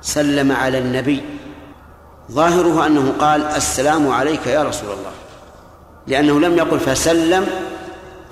[0.00, 1.24] سلم على النبي.
[2.32, 5.25] ظاهره أنه قال السلام عليك يا رسول الله.
[6.06, 7.46] لأنه لم يقل فسلم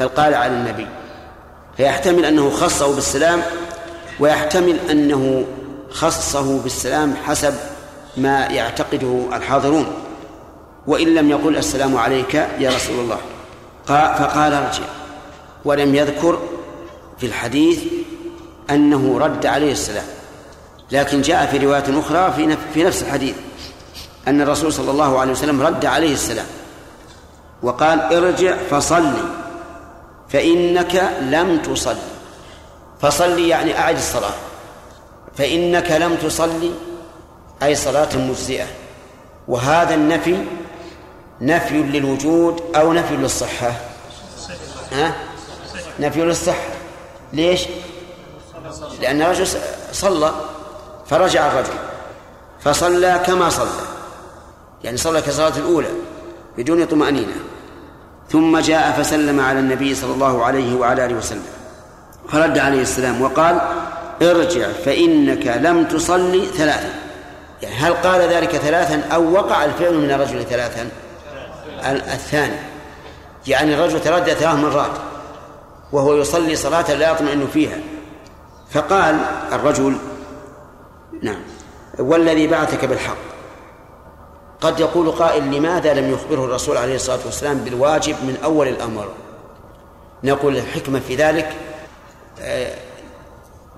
[0.01, 0.87] بل قال على النبي.
[1.77, 3.43] فيحتمل أنه خصه بالسلام
[4.21, 5.45] ويحتمل أنه
[5.91, 7.55] خصه بالسلام حسب
[8.17, 9.87] ما يعتقده الحاضرون.
[10.87, 13.19] وإن لم يقل السلام عليك يا رسول الله.
[13.87, 14.85] فقال ارجع
[15.65, 16.39] ولم يذكر
[17.19, 17.83] في الحديث
[18.71, 20.05] أنه رد عليه السلام.
[20.93, 22.35] لكن جاء في رواية أخرى
[22.75, 23.35] في نفس الحديث
[24.29, 26.47] أن الرسول صلى الله عليه وسلم رد عليه السلام.
[27.63, 29.23] وقال ارجع فصلي
[30.29, 32.15] فإنك لم تصلي.
[33.01, 34.35] فصلي يعني أعد الصلاة.
[35.37, 36.71] فإنك لم تصلي
[37.63, 38.67] أي صلاة مجزئة.
[39.49, 40.45] وهذا النفي
[41.41, 43.73] نفي للوجود أو نفي للصحة؟
[44.93, 45.15] ها؟
[46.01, 46.69] نفي للصحة.
[47.33, 47.67] ليش؟
[49.01, 49.47] لأن الرجل
[49.93, 50.33] صلى
[51.07, 51.75] فرجع الرجل
[52.61, 53.69] فصلى كما صلى.
[54.85, 55.89] يعني صلى كصلاة الأولى.
[56.59, 57.37] بدون طمأنينة.
[58.31, 61.45] ثم جاء فسلم على النبي صلى الله عليه وعلى آله وسلم.
[62.29, 63.61] فرد عليه السلام وقال
[64.23, 66.91] ارجع فإنك لم تصلي ثلاثا.
[67.63, 70.89] يعني هل قال ذلك ثلاثا أو وقع الفعل من الرجل ثلاثا؟
[71.87, 72.57] الثاني.
[73.47, 74.91] يعني الرجل تردد ثلاث مرات
[75.93, 77.79] وهو يصلي صلاة لا يطمئن فيها.
[78.71, 79.19] فقال
[79.53, 79.97] الرجل
[81.23, 81.41] نعم.
[81.99, 83.34] والذي بعثك بالحق.
[84.65, 89.09] قد يقول قائل لماذا لم يخبره الرسول عليه الصلاة والسلام بالواجب من أول الأمر؟
[90.25, 91.57] نقول الحكمة في ذلك
[92.41, 92.75] آه،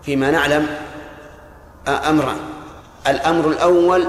[0.02, 0.66] فيما نعلم
[1.88, 2.36] آه، أمران
[3.06, 4.04] الأمر الأول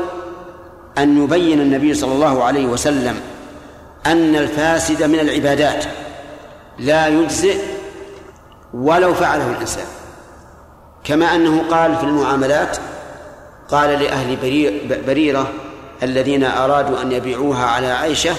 [0.97, 3.21] أن يبين النبي صلى الله عليه وسلم
[4.05, 5.85] أن الفاسد من العبادات
[6.79, 7.61] لا يجزئ
[8.73, 9.85] ولو فعله الإنسان.
[11.03, 12.77] كما أنه قال في المعاملات
[13.69, 14.37] قال لأهل
[15.05, 15.51] بريرة
[16.03, 18.35] الذين أرادوا أن يبيعوها على عيشة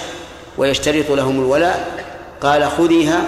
[0.57, 2.03] ويشترط لهم الولاء
[2.41, 3.21] قال خذيها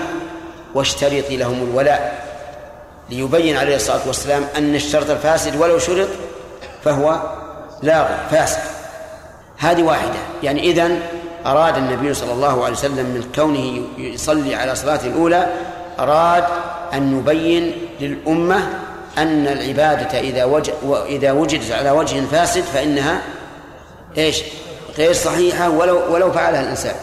[0.75, 2.31] واشترطي لهم الولاء.
[3.09, 6.07] ليبين عليه الصلاة والسلام أن الشرط الفاسد ولو شرط
[6.83, 7.21] فهو
[7.81, 8.59] لاغي فاسد.
[9.57, 10.19] هذه واحدة.
[10.43, 10.99] يعني إذن
[11.45, 15.47] أراد النبي صلى الله عليه وسلم من كونه يصلي على صلاة الأولى
[15.99, 16.43] أراد
[16.93, 18.69] أن يبين للأمة
[19.17, 20.73] أن العبادة إذا وجد
[21.07, 23.21] إذا وجدت على وجه فاسد فإنها
[24.17, 24.43] إيش؟
[24.97, 26.95] غير صحيحة ولو ولو فعلها الإنسان.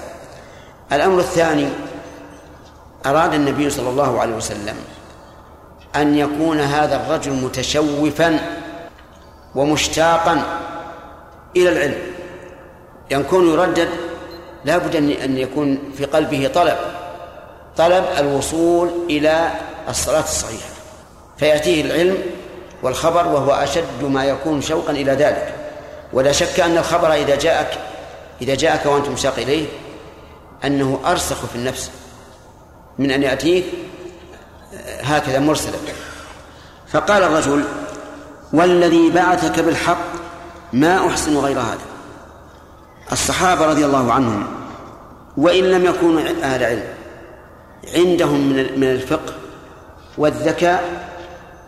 [0.92, 1.68] الأمر الثاني
[3.06, 4.76] أراد النبي صلى الله عليه وسلم
[5.96, 8.38] أن يكون هذا الرجل متشوفا
[9.54, 10.42] ومشتاقا
[11.56, 11.98] إلى العلم
[13.10, 13.88] يعني كون يردد
[14.64, 16.76] لا بد أن يكون في قلبه طلب
[17.76, 19.50] طلب الوصول إلى
[19.88, 20.68] الصلاة الصحيحة
[21.38, 22.18] فيأتيه العلم
[22.82, 25.54] والخبر وهو أشد ما يكون شوقا إلى ذلك
[26.12, 27.78] ولا شك أن الخبر إذا جاءك
[28.42, 29.66] إذا جاءك وأنت مشتاق إليه
[30.64, 31.90] أنه أرسخ في النفس.
[32.98, 33.64] من أن يأتيك
[35.00, 35.78] هكذا مرسلا.
[36.88, 37.64] فقال الرجل
[38.52, 40.06] والذي بعثك بالحق
[40.72, 41.78] ما أحسن غير هذا.
[43.12, 44.46] الصحابة رضي الله عنهم
[45.36, 46.84] وإن لم يكونوا أهل علم
[47.94, 49.32] عندهم من الفقه
[50.18, 51.08] والذكاء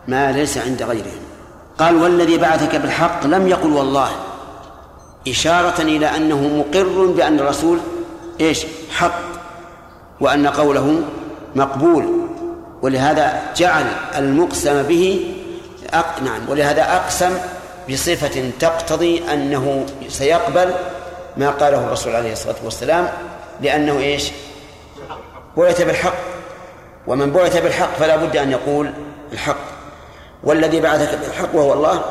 [0.08, 1.20] ما ليس عند غيرهم.
[1.78, 4.10] قال والذي بعثك بالحق لم يقل والله
[5.28, 7.78] إشارة إلى أنه مقر بأن الرسول
[8.40, 9.20] إيش؟ حق
[10.20, 11.02] وأن قوله
[11.54, 12.20] مقبول.
[12.82, 15.34] ولهذا جعل المقسم به.
[16.24, 17.38] نعم ولهذا أقسم
[17.90, 20.72] بصفة تقتضي أنه سيقبل
[21.36, 23.08] ما قاله الرسول عليه الصلاة والسلام
[23.60, 24.30] لأنه إيش؟
[25.56, 26.14] بعث بالحق.
[27.06, 28.90] ومن بعث بالحق فلا بد أن يقول
[29.32, 29.70] الحق.
[30.44, 32.02] والذي بعثك بالحق وهو الله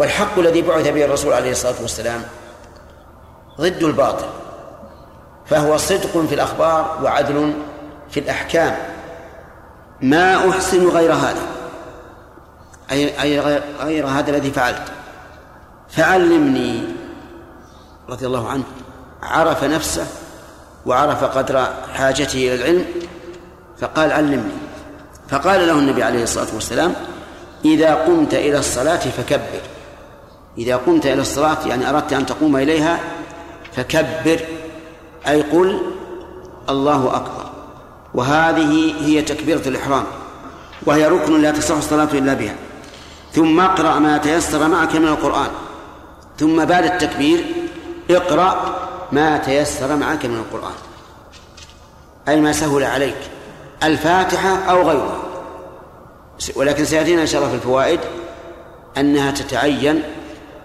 [0.00, 2.22] والحق الذي بعث به الرسول عليه الصلاة والسلام
[3.60, 4.26] ضد الباطل
[5.46, 7.54] فهو صدق في الأخبار وعدل
[8.10, 8.76] في الأحكام.
[10.00, 11.42] ما أحسن غير هذا
[12.90, 13.40] أي أي
[13.80, 14.82] غير هذا الذي فعلت.
[15.88, 16.84] فعلمني
[18.08, 18.64] رضي الله عنه
[19.22, 20.06] عرف نفسه
[20.86, 22.84] وعرف قدر حاجته إلى العلم
[23.80, 24.52] فقال علمني.
[25.28, 26.94] فقال له النبي عليه الصلاة والسلام
[27.64, 29.60] إذا قمت إلى الصلاة فكبر.
[30.60, 33.00] إذا قمت إلى الصلاة يعني أردت أن تقوم إليها
[33.72, 34.40] فكبر
[35.28, 35.80] أي قل
[36.68, 37.50] الله أكبر.
[38.14, 40.04] وهذه هي تكبيرة الإحرام
[40.86, 42.54] وهي ركن لا تصح الصلاة إلا بها.
[43.32, 45.50] ثم اقرأ ما تيسر معك من القرآن.
[46.38, 47.44] ثم بعد التكبير
[48.10, 48.76] اقرأ
[49.12, 50.74] ما تيسر معك من القرآن.
[52.28, 53.18] أي ما سهل عليك
[53.82, 55.22] الفاتحة أو غيرها.
[56.56, 58.00] ولكن سيأتينا إن شاء الله في الفوائد
[58.98, 60.02] أنها تتعين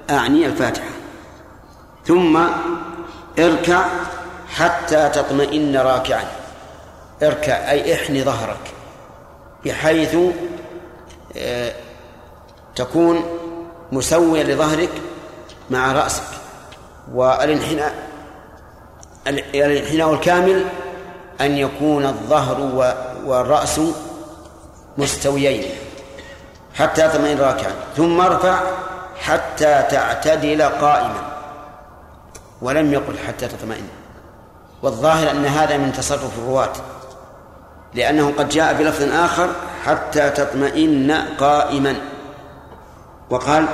[0.10, 0.90] أعني الفاتحة.
[2.06, 2.40] ثم
[3.40, 3.86] اركع
[4.50, 6.26] حتى تطمئن راكعا.
[7.24, 8.74] اركع أي احني ظهرك
[9.66, 10.16] بحيث
[11.38, 11.74] آه،
[12.76, 13.24] تكون
[13.92, 14.90] مسويا لظهرك
[15.70, 16.24] مع رأسك.
[17.14, 17.94] والانحناء
[19.28, 20.66] الانحناء الكامل
[21.42, 22.62] أن يكون الظهر
[23.26, 23.82] والرأس
[24.98, 25.64] مستويين
[26.76, 27.72] حتى تطمئن راكعا.
[27.98, 28.60] ثم ارفع
[29.16, 31.36] حتى تعتدل قائما.
[32.62, 33.88] ولم يقل حتى تطمئن.
[34.84, 36.74] والظاهر أن هذا من تصرف الرواة.
[37.94, 39.50] لأنه قد جاء بلفظ آخر
[39.86, 41.96] حتى تطمئن قائما.
[43.30, 43.66] وقال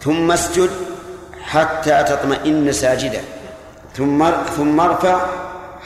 [0.00, 0.70] ثم اسجد
[1.42, 3.20] حتى تطمئن ساجدا.
[3.94, 5.26] ثم ثم ارفع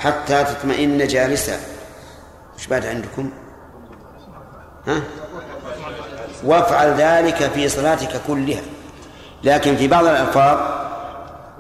[0.01, 1.59] حتى تطمئن جالسا.
[2.59, 3.31] إيش بعد عندكم؟
[4.87, 5.01] ها؟
[6.45, 8.63] وافعل ذلك في صلاتك كلها.
[9.45, 10.59] لكن في بعض الألفاظ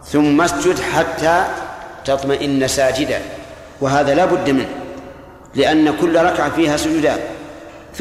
[0.04, 1.44] ثم اسجد حتى
[2.04, 3.20] تطمئن ساجدا.
[3.80, 4.68] وهذا لا بد منه
[5.54, 7.18] لأن كل ركعة فيها سجودان.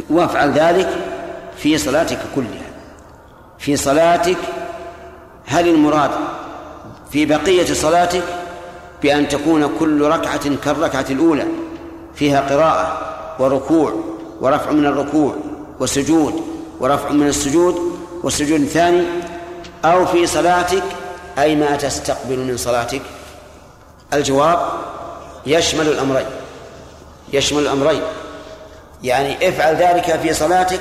[0.10, 0.90] وافعل ذلك
[1.58, 2.74] في صلاتك كلها.
[3.60, 4.38] في صلاتك
[5.46, 6.12] هل المراد
[7.12, 8.24] في بقية صلاتك
[9.04, 11.46] بأن تكون كل ركعة كالركعة الأولى
[12.16, 12.98] فيها قراءة
[13.40, 13.94] وركوع
[14.42, 15.36] ورفع من الركوع
[15.80, 16.53] وسجود
[16.84, 17.76] ورفع من السجود
[18.24, 19.04] والسجود الثاني
[19.86, 20.84] أو في صلاتك
[21.40, 23.02] أي ما تستقبل من صلاتك.
[24.14, 24.60] الجواب
[25.46, 26.26] يشمل الأمرين.
[27.34, 28.02] يشمل الأمرين.
[29.04, 30.80] يعني افعل ذلك في صلاتك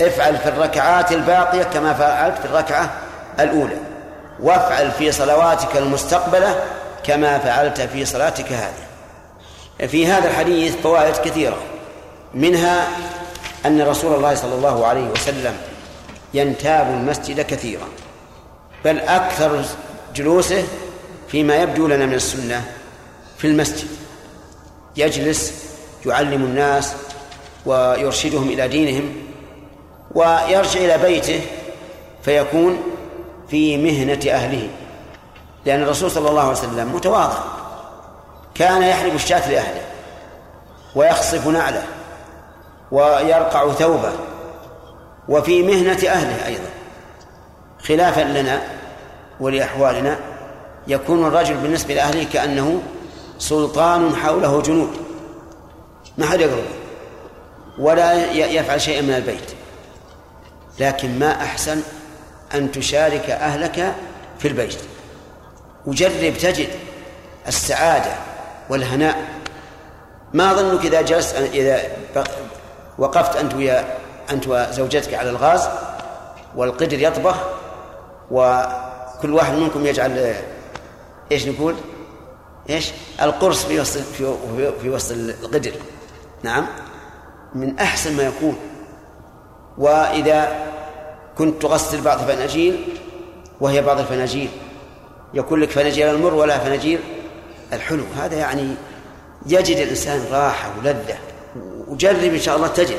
[0.00, 2.90] افعل في الركعات الباقية كما فعلت في الركعة
[3.40, 3.78] الأولى.
[4.40, 6.62] وافعل في صلواتك المستقبلة
[7.04, 9.88] كما فعلت في صلاتك هذه.
[9.88, 11.56] في هذا الحديث فوائد كثيرة.
[12.34, 12.88] منها
[13.66, 15.56] أن رسول الله صلى الله عليه وسلم
[16.34, 17.88] ينتاب المسجد كثيرا
[18.84, 19.64] بل أكثر
[20.14, 20.64] جلوسه
[21.28, 22.64] فيما يبدو لنا من السنة
[23.38, 23.88] في المسجد.
[24.96, 25.64] يجلس
[26.06, 26.92] يعلم الناس
[27.66, 29.12] ويرشدهم إلى دينهم
[30.14, 31.40] ويرجع إلى بيته
[32.22, 32.82] فيكون
[33.48, 34.68] في مهنة أهله
[35.66, 37.38] لأن الرسول صلى الله عليه وسلم متواضع
[38.54, 39.82] كان يحلب الشاة لأهله
[40.94, 41.84] ويخصف نعله.
[42.92, 44.12] ويرقع ثوبه
[45.28, 46.70] وفي مهنة أهله أيضا.
[47.82, 48.62] خلافا لنا
[49.40, 50.18] ولأحوالنا
[50.86, 52.82] يكون الرجل بالنسبة لأهله كأنه
[53.38, 54.96] سلطان حوله جنود.
[56.18, 56.64] ما حد يقرب
[57.78, 59.50] ولا يفعل شيئا من البيت.
[60.78, 61.82] لكن ما أحسن
[62.54, 63.94] أن تشارك أهلك
[64.38, 64.78] في البيت.
[65.86, 66.68] وجرب تجد
[67.48, 68.12] السعادة
[68.70, 69.16] والهناء.
[70.34, 71.82] ما ظنك إذا جلست إذا
[73.00, 73.98] وقفت أنت ويا
[74.30, 75.68] أنت وزوجتك على الغاز
[76.56, 77.36] والقدر يطبخ
[78.30, 80.34] وكل واحد منكم يجعل
[81.32, 81.74] إيش نقول؟
[82.70, 82.92] إيش؟
[83.22, 84.34] القرص في وسط في,
[84.82, 85.72] في وسط القدر.
[86.42, 86.66] نعم؟
[87.54, 88.56] من أحسن ما يكون.
[89.78, 90.66] وإذا
[91.38, 92.98] كنت تغسل بعض الفناجيل
[93.60, 94.50] وهي بعض الفناجيل
[95.34, 97.00] يكون لك فناجيل المر ولا فناجيل
[97.72, 98.04] الحلو.
[98.16, 98.74] هذا يعني
[99.46, 101.29] يجد الإنسان راحة ولذة.
[101.88, 102.98] وجرب إن شاء الله تجد.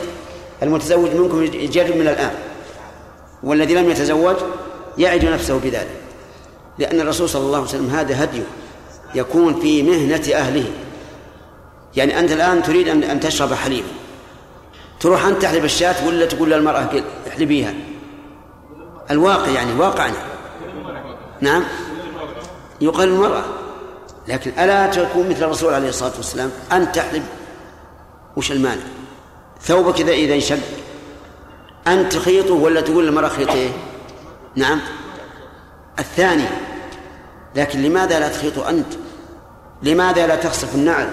[0.64, 2.32] المتزوج منكم يجرب من الآن.
[3.44, 4.36] والذي لم يتزوج
[4.98, 6.02] يعد نفسه بذلك.
[6.80, 8.44] لأن الرسول صلى الله عليه وسلم هذا هديه
[9.16, 10.66] يكون في مهنة أهله.
[11.96, 13.84] يعني أنت الآن تريد أن أن تشرب حليب.
[15.00, 16.90] تروح أنت تحلب الشاة ولا تقول للمرأة
[17.28, 17.74] احلبيها؟
[19.12, 20.18] الواقع يعني واقعنا.
[21.42, 21.64] نعم؟
[22.82, 23.44] يقال المرأة.
[24.28, 27.24] لكن ألا تكون مثل الرسول عليه الصلاة والسلام؟ أن تحلب
[28.36, 28.82] وش المانع؟
[29.62, 30.60] ثوبك إذا إذا انشق.
[31.88, 33.70] أنت تخيطه ولا تقول للمرأة خيطيه
[34.56, 34.82] نعم.
[36.00, 36.46] الثاني
[37.56, 38.94] لكن لماذا لا تخيط أنت؟
[39.84, 41.10] لماذا لا تخصف النعل؟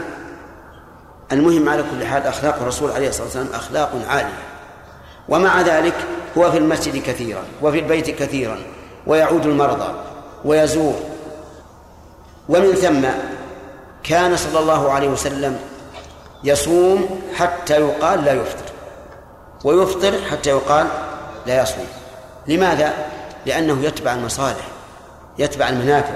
[1.32, 4.38] المهم على كل حال أخلاق الرسول عليه الصلاة والسلام أخلاق عالية.
[5.28, 5.94] ومع ذلك
[6.38, 8.58] هو في المسجد كثيرا وفي البيت كثيرا
[9.06, 9.94] ويعود المرضى
[10.44, 10.94] ويزور.
[12.48, 13.08] ومن ثم
[14.02, 15.58] كان صلى الله عليه وسلم
[16.44, 18.72] يصوم حتى يقال لا يفطر.
[19.64, 20.86] ويفطر حتى يقال
[21.46, 21.86] لا يصوم.
[22.46, 22.92] لماذا؟
[23.46, 24.68] لأنه يتبع المصالح
[25.38, 26.14] يتبع المنافع.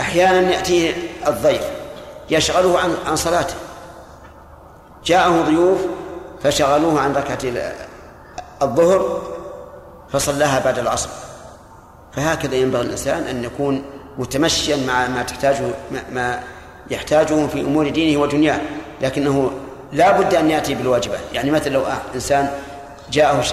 [0.00, 0.94] أحيانا يأتيه
[1.26, 1.62] الضيف
[2.30, 3.54] يشغله عن عن صلاته.
[5.04, 5.78] جاءه ضيوف
[6.42, 7.38] فشغلوه عن ركعة
[8.62, 9.22] الظهر
[10.12, 11.08] فصلاها بعد العصر.
[12.12, 13.84] فهكذا ينبغي الإنسان أن يكون
[14.18, 15.64] متمشيا مع ما تحتاجه
[16.10, 16.40] ما
[16.90, 18.60] يحتاجه في أمور دينه ودنياه.
[19.00, 19.50] لكنه
[19.92, 21.84] لا بد أن يأتي بالواجبات يعني مثلا لو
[22.14, 22.50] إنسان
[23.12, 23.44] جاءه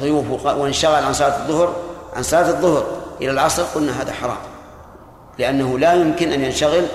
[0.00, 1.76] ضيوف وانشغل عن صلاة الظهر
[2.16, 4.38] عن صلاة الظهر إلى العصر قلنا هذا حرام.
[5.38, 6.86] لأنه لا يمكن أن ينشغل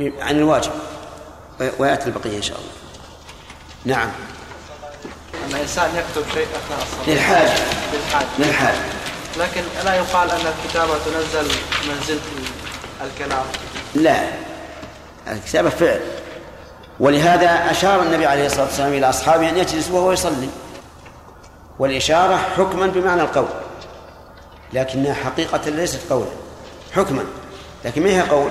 [0.00, 0.70] عن الواجب.
[1.78, 2.70] ويأتي البقية إن شاء الله.
[3.96, 4.08] نعم.
[5.46, 7.14] أن الإنسان يكتب شيء أثناء الصلاة.
[7.14, 7.58] للحاجة
[7.92, 8.78] للحاجة للحاجة
[9.38, 11.52] لكن لا يقال أن الكتابة تنزل
[11.88, 12.20] منزلة
[13.04, 13.44] الكلام.
[13.94, 14.20] لا.
[15.32, 16.00] الكتابة فعل.
[17.00, 20.48] ولهذا أشار النبي عليه الصلاة والسلام إلى أصحابه أن يجلس وهو يصلي.
[21.78, 23.48] والإشارة حكما بمعنى القول
[24.72, 26.30] لكنها حقيقة ليست قولا
[26.94, 27.24] حكما
[27.84, 28.50] لكن ما هي قول؟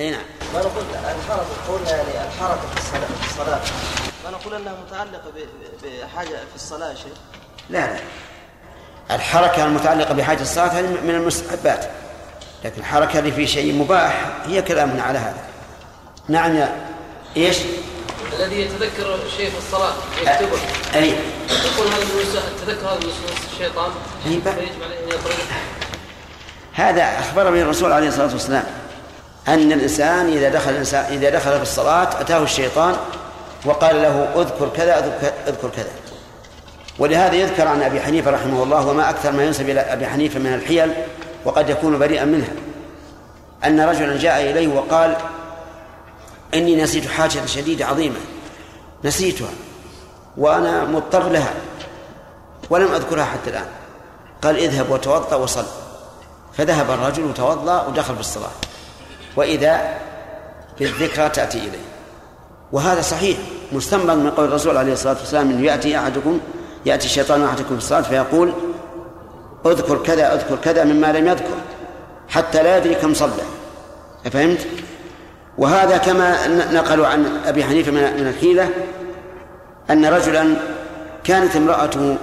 [0.00, 0.20] أي نعم.
[0.54, 3.60] ما نقول الحركة قلنا يعني الحركة في الصلاة في الصلاة.
[4.24, 5.30] ما نقول أنها متعلقة
[5.82, 7.14] بحاجة في الصلاة شيء؟
[7.70, 8.00] لا لا.
[9.10, 11.84] الحركة المتعلقة بحاجة الصلاة هذه من المستحبات
[12.64, 15.44] لكن الحركة اللي في شيء مباح هي كلامنا على هذا.
[16.28, 16.91] نعم يا
[17.36, 17.56] إيش؟
[18.38, 20.58] الذي يتذكر شيء في الصلاة يكتبه.
[20.94, 21.08] أي.
[21.48, 23.12] يقول هذا تذكر هذا من
[23.52, 23.90] الشيطان.
[24.22, 25.44] فيجب عليه أن يطرده
[26.72, 28.64] هذا أخبر به الرسول عليه الصلاة والسلام
[29.48, 32.96] أن الإنسان إذا دخل الإنسان إذا دخل في الصلاة أتاه الشيطان
[33.64, 35.90] وقال له اذكر كذا اذكر, اذكر كذا.
[36.98, 40.54] ولهذا يذكر عن أبي حنيفة رحمه الله وما أكثر ما ينسب إلى أبي حنيفة من
[40.54, 40.92] الحيل
[41.44, 42.52] وقد يكون بريئا منها.
[43.64, 45.16] أن رجلا جاء إليه وقال
[46.54, 48.20] إني نسيت حاجة شديدة عظيمة.
[49.04, 49.50] نسيتها.
[50.36, 51.54] وأنا مضطر لها.
[52.70, 53.66] ولم أذكرها حتى الآن.
[54.42, 55.64] قال اذهب وتوضأ وصل.
[56.52, 58.50] فذهب الرجل وتوضأ ودخل في الصلاة.
[59.36, 59.98] وإذا
[60.78, 61.86] بالذكرى تأتي إليه.
[62.72, 63.38] وهذا صحيح.
[63.72, 66.40] مستنبط من قول الرسول عليه الصلاة والسلام أنه يأتي أحدكم
[66.86, 68.52] يأتي الشيطان أحدكم في الصلاة فيقول
[69.66, 71.54] اذكر كذا اذكر كذا مما لم يذكر
[72.28, 73.42] حتى لا يدري كم صلى.
[74.32, 74.66] فهمت؟
[75.58, 78.70] وهذا كما نقلوا عن أبي حنيفة من الحيلة
[79.90, 80.56] أن رجلا
[81.24, 82.16] كانت امرأته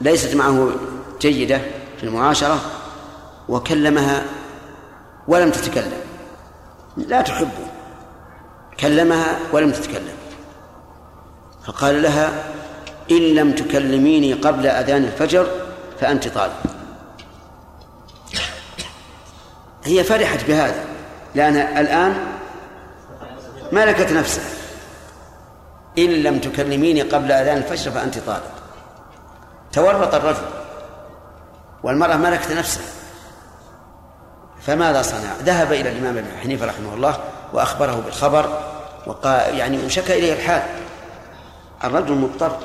[0.00, 0.70] ليست معه
[1.20, 1.60] جيدة
[1.96, 2.60] في المعاشرة
[3.48, 4.22] وكلمها
[5.28, 6.00] ولم تتكلم.
[6.96, 7.66] لا تحبه.
[8.80, 10.16] كلمها ولم تتكلم.
[11.66, 12.30] فقال لها
[13.10, 15.46] إن لم تكلميني قبل أذان الفجر
[16.00, 16.52] فأنت طالب.
[19.84, 20.84] هي فرحت بهذا
[21.34, 22.35] لأن الآن
[23.72, 24.50] ملكت نفسها
[25.98, 28.42] إن لم تكلميني قبل أذان الفجر فأنت طالب
[29.72, 30.48] تورط الرجل.
[31.82, 32.84] والمرأة ملكت نفسها.
[34.60, 37.18] فماذا صنع؟ ذهب إلى الإمام ابن حنيفة رحمه الله
[37.52, 38.60] وأخبره بالخبر
[39.06, 40.62] وقال يعني وشكى إليه الحال.
[41.84, 42.58] الرجل مضطر.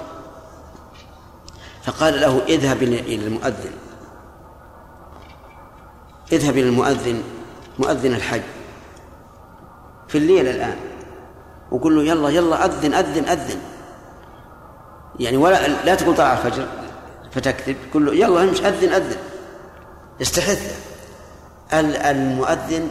[1.84, 3.72] فقال له اذهب إلى المؤذن.
[6.32, 7.24] اذهب إلى المؤذن
[7.80, 8.42] مؤذن الحي
[10.08, 10.91] في الليل الآن.
[11.72, 13.60] وقل له يلا يلا أذن أذن أذن.
[15.20, 16.68] يعني ولا لا تقول طلع الفجر
[17.32, 17.76] فتكذب.
[17.94, 19.18] قل له يلا امش أذن أذن.
[20.22, 20.92] استحث.
[21.74, 22.88] المؤذن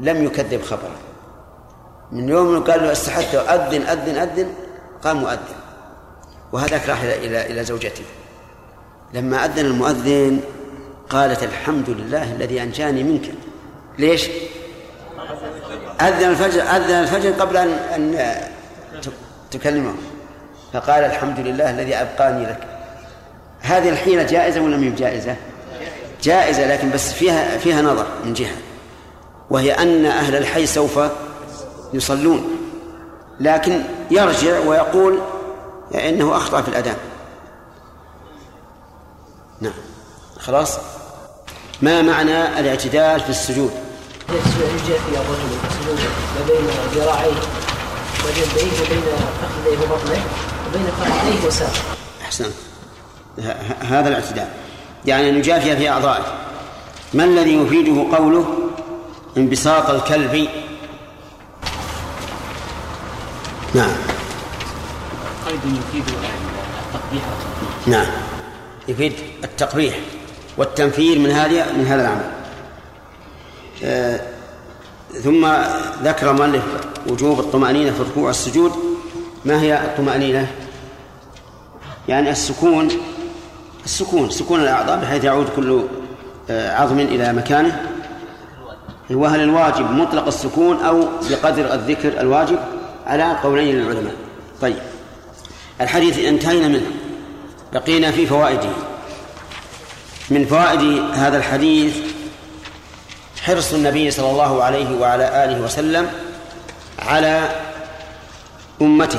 [0.00, 0.96] لم يكذب خبره.
[2.12, 4.48] من يوم قال له استحث أذن أذن أذن
[5.02, 5.58] قام مؤذن.
[6.52, 8.04] وهذاك راح إلى إلى زوجته.
[9.14, 10.40] لما أذن المؤذن
[11.10, 13.34] قالت الحمد لله الذي أنجاني منك.
[13.98, 14.28] ليش؟
[16.00, 18.40] أذن الفجر أذن الفجر قبل أن أن
[19.50, 19.94] تكلمه.
[20.72, 22.66] فقال الحمد لله الذي أبقاني لك.
[23.60, 25.36] هذه الحيلة جائزة ولا هي جائزة؟
[26.22, 28.56] جائزة لكن بس فيها فيها نظر من جهة
[29.50, 31.00] وهي أن أهل الحي سوف
[31.92, 32.56] يصلون.
[33.40, 35.18] لكن يرجع ويقول
[35.94, 36.96] إنه أخطأ في الأذان.
[39.60, 39.72] نعم.
[40.38, 40.78] خلاص؟
[41.82, 43.83] ما معنى الاعتدال في السجود؟
[44.28, 44.98] في الرجل
[45.70, 45.98] سجود
[46.36, 47.40] ما بين ذراعيه
[48.24, 49.02] وجنبيه وبين
[49.40, 50.24] فخذيه وبطنه
[50.68, 51.80] وبين فخذيه وساقه
[52.22, 52.50] أحسن
[53.80, 54.48] هذا الاعتدال
[55.06, 56.24] يعني أن يجافي في أعضائه.
[57.14, 58.58] ما الذي يفيده قوله
[59.36, 60.48] انبساط الكلب؟
[63.74, 63.92] نعم.
[65.46, 66.04] قيد يفيد
[66.94, 67.22] التقبيح.
[67.86, 68.06] نعم.
[68.88, 69.12] يفيد
[69.44, 69.98] التقبيح
[70.56, 72.33] والتنفير من هذه من هذا العمل.
[75.22, 75.46] ثم
[76.02, 76.62] ذكر المؤلف
[77.06, 78.72] وجوب الطمأنينة في الركوع والسجود
[79.44, 80.46] ما هي الطمأنينة؟
[82.08, 82.88] يعني السكون
[83.84, 85.82] السكون سكون الأعضاء بحيث يعود كل
[86.50, 87.90] آه، عظم إلى مكانه.
[89.10, 92.58] وهل الواجب مطلق السكون أو بقدر الذكر الواجب؟
[93.06, 94.14] على قولين للعلماء.
[94.60, 94.76] طيب.
[95.80, 96.90] الحديث انتهينا منه.
[97.72, 98.70] بقينا في فوائده.
[100.30, 101.96] من فوائد هذا الحديث
[103.44, 106.10] حرص النبي صلى الله عليه وعلى آله وسلم
[106.98, 107.48] على
[108.82, 109.18] أمته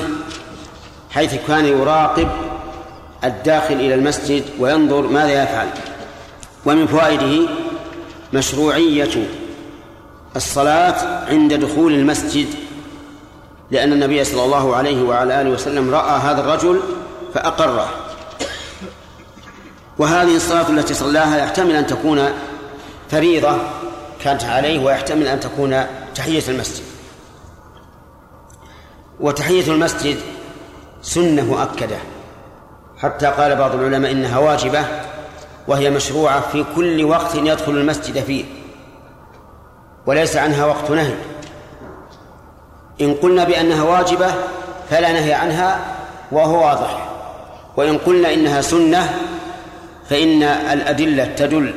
[1.10, 2.28] حيث كان يراقب
[3.24, 5.68] الداخل إلى المسجد وينظر ماذا يفعل.
[6.66, 7.48] ومن فوائده
[8.32, 9.28] مشروعية
[10.36, 12.46] الصلاة عند دخول المسجد
[13.70, 16.80] لأن النبي صلى الله عليه وعلى آله وسلم رأى هذا الرجل
[17.34, 17.88] فأقره.
[19.98, 22.28] وهذه الصلاة التي صلاها يحتمل أن تكون
[23.10, 23.56] فريضة
[24.24, 26.84] كانت عليه ويحتمل أن تكون تحية المسجد.
[29.20, 30.16] وتحية المسجد
[31.02, 31.96] سنة مؤكدة.
[32.98, 34.84] حتى قال بعض العلماء إنها واجبة
[35.68, 38.44] وهي مشروعة في كل وقت يدخل المسجد فيه.
[40.06, 41.14] وليس عنها وقت نهي.
[43.00, 44.34] إن قلنا بأنها واجبة
[44.90, 45.96] فلا نهي عنها
[46.32, 47.08] وهو واضح.
[47.76, 49.18] وإن قلنا إنها سنة
[50.10, 51.74] فإن الأدلة تدل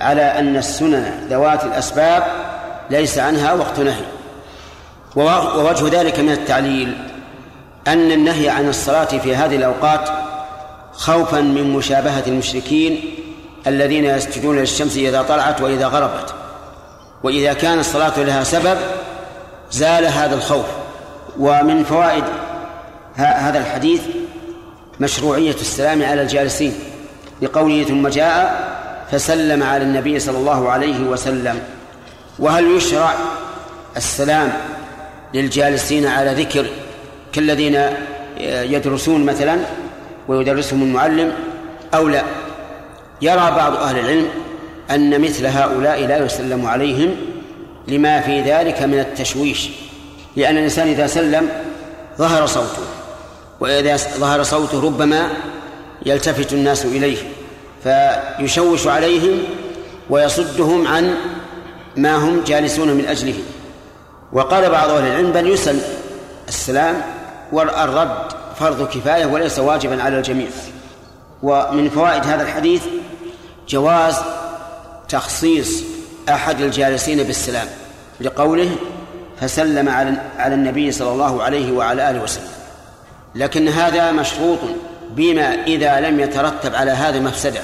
[0.00, 2.22] على أن السنن ذوات الأسباب
[2.90, 4.04] ليس عنها وقت نهي.
[5.16, 6.96] ووجه ذلك من التعليل
[7.88, 10.08] أن النهي عن الصلاة في هذه الأوقات
[10.92, 13.14] خوفا من مشابهة المشركين
[13.66, 16.34] الذين يسجدون للشمس إذا طلعت وإذا غربت.
[17.22, 18.78] وإذا كان الصلاة لها سبب
[19.70, 20.66] زال هذا الخوف.
[21.38, 22.24] ومن فوائد
[23.16, 24.00] هذا الحديث
[25.00, 26.74] مشروعية السلام على الجالسين.
[27.42, 28.71] بقوله ثم جاء
[29.12, 31.60] فسلم على النبي صلى الله عليه وسلم.
[32.38, 33.14] وهل يشرع
[33.96, 34.52] السلام
[35.34, 36.66] للجالسين على ذكر
[37.32, 37.80] كالذين
[38.46, 39.58] يدرسون مثلا
[40.28, 41.32] ويدرسهم المعلم
[41.94, 42.22] أو لا؟
[43.22, 44.28] يرى بعض أهل العلم
[44.90, 47.16] أن مثل هؤلاء لا يسلم عليهم
[47.88, 49.70] لما في ذلك من التشويش
[50.36, 51.48] لأن الإنسان إذا سلم
[52.18, 52.82] ظهر صوته
[53.60, 55.28] وإذا ظهر صوته ربما
[56.06, 57.18] يلتفت الناس إليه.
[57.84, 59.38] فيشوش عليهم
[60.10, 61.14] ويصدهم عن
[61.96, 63.34] ما هم جالسون من أجله.
[64.32, 65.78] وقال بعض أهل العلم بل يسن
[66.48, 67.02] السلام
[67.52, 70.48] والرد فرض كفاية وليس واجبا على الجميع.
[71.42, 72.82] ومن فوائد هذا الحديث
[73.68, 74.16] جواز
[75.08, 75.82] تخصيص
[76.28, 77.66] أحد الجالسين بالسلام
[78.20, 78.76] لقوله
[79.40, 82.52] فسلم على على النبي صلى الله عليه وعلى آله وسلم.
[83.34, 84.58] لكن هذا مشروط
[85.16, 87.60] بما إذا لم يترتب على هذا مفسدة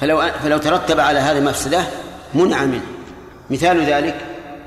[0.00, 1.84] فلو فلو ترتب على هذا مفسدة
[2.34, 2.86] منع منه
[3.50, 4.14] مثال ذلك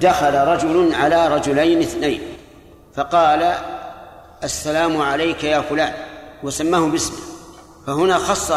[0.02, 2.22] دخل رجل على رجلين اثنين
[2.96, 3.54] فقال
[4.44, 5.94] السلام عليك يا فلان
[6.44, 7.18] وسماه باسمه.
[7.88, 8.52] فهنا خص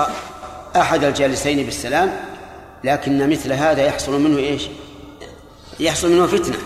[0.77, 2.12] أحد الجالسين بالسلام
[2.85, 4.62] لكن مثل هذا يحصل منه إيش؟
[5.81, 6.57] يحصل منه فتنة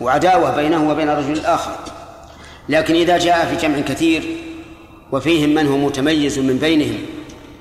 [0.00, 1.76] وعداوة بينه وبين الرجل الآخر
[2.68, 4.43] لكن إذا جاء في جمع كثير
[5.12, 6.98] وفيهم من هو متميز من بينهم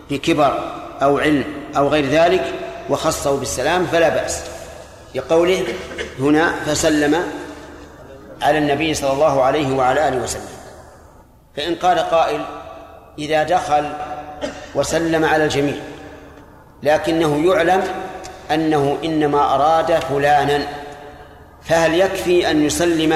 [0.10, 0.60] بكبر
[1.02, 1.44] أو علم
[1.78, 2.54] أو غير ذلك
[2.90, 4.44] وخصه بالسلام فلا بأس.
[5.16, 5.64] لقوله
[6.20, 7.24] هنا فسلم
[8.42, 10.54] على النبي صلى الله عليه وعلى آله وسلم.
[11.56, 12.46] فإن قال قائل
[13.20, 13.90] إذا دخل
[14.76, 15.76] وسلم على الجميع
[16.84, 17.84] لكنه يعلم
[18.52, 20.68] أنه إنما أراد فلانا
[21.64, 23.14] فهل يكفي أن يسلم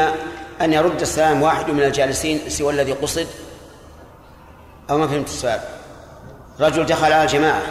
[0.62, 3.28] أن يرد السلام واحد من الجالسين سوى الذي قصد؟
[4.90, 5.60] أو ما فهمت السؤال.
[6.60, 7.62] رجل دخل على الجماعة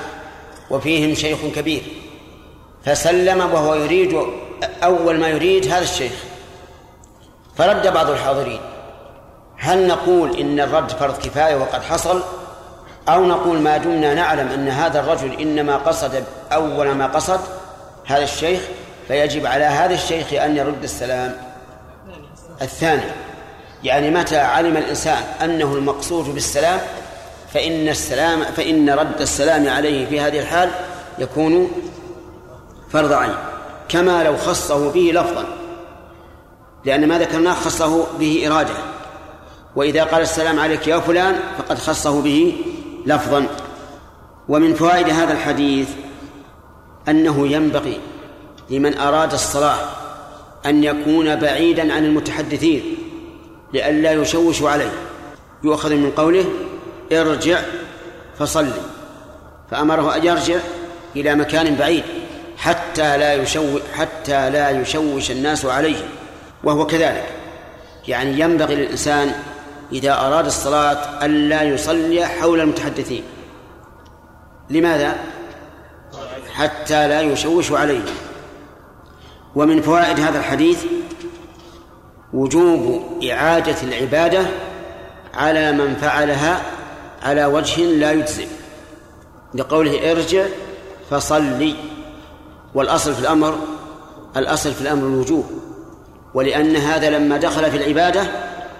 [0.71, 1.83] وفيهم شيخ كبير
[2.85, 4.27] فسلم وهو يريد
[4.83, 6.13] أول ما يريد هذا الشيخ.
[7.57, 8.61] فرد بعض الحاضرين
[9.59, 12.23] هل نقول إن الرد فرض كفاية وقد حصل؟
[13.09, 17.41] أو نقول ما دمنا نعلم أن هذا الرجل إنما قصد أول ما قصد
[18.05, 18.61] هذا الشيخ
[19.09, 21.37] فيجب على هذا الشيخ أن يرد السلام.
[22.63, 23.03] الثاني
[23.85, 26.81] يعني متى علم الإنسان أنه المقصود بالسلام
[27.53, 30.71] فإن السلام فإن رد السلام عليه في هذه الحال
[31.19, 31.71] يكون
[32.91, 33.35] فرض عين
[33.89, 35.45] كما لو خصه به لفظا
[36.85, 38.75] لأن ما ذكرناه خصه به إرادة
[39.77, 42.55] وإذا قال السلام عليك يا فلان فقد خصه به
[43.07, 43.47] لفظا.
[44.49, 45.89] ومن فوائد هذا الحديث
[47.09, 48.01] أنه ينبغي
[48.71, 49.79] لمن أراد الصلاة
[50.67, 52.97] أن يكون بعيدا عن المتحدثين
[53.73, 54.93] لئلا يشوش عليه.
[55.65, 56.45] يؤخذ من قوله
[57.13, 57.61] ارجع
[58.39, 58.73] فصلي.
[59.71, 60.59] فأمره أن يرجع
[61.17, 62.05] إلى مكان بعيد
[62.57, 66.09] حتى لا يشوش حتى لا يشوش الناس عليه.
[66.65, 67.29] وهو كذلك.
[68.09, 69.33] يعني ينبغي للإنسان
[69.93, 73.23] إذا أراد الصلاة ألا يصلي حول المتحدثين.
[74.71, 75.17] لماذا؟
[76.55, 78.05] حتى لا يشوش عليه.
[79.55, 80.85] ومن فوائد هذا الحديث
[82.33, 84.47] وجوب إعادة العبادة
[85.35, 86.63] على من فعلها
[87.27, 88.47] على وجه لا يجزئ
[89.55, 90.47] لقوله ارجع
[91.11, 91.75] فصلي
[92.75, 93.59] والأصل في الأمر
[94.37, 95.51] الأصل في الأمر الوجوب.
[96.35, 98.27] ولأن هذا لما دخل في العبادة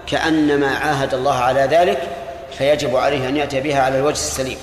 [0.07, 2.09] كأنما عاهد الله على ذلك
[2.59, 4.59] فيجب عليه أن يأتي بها على الوجه السليم.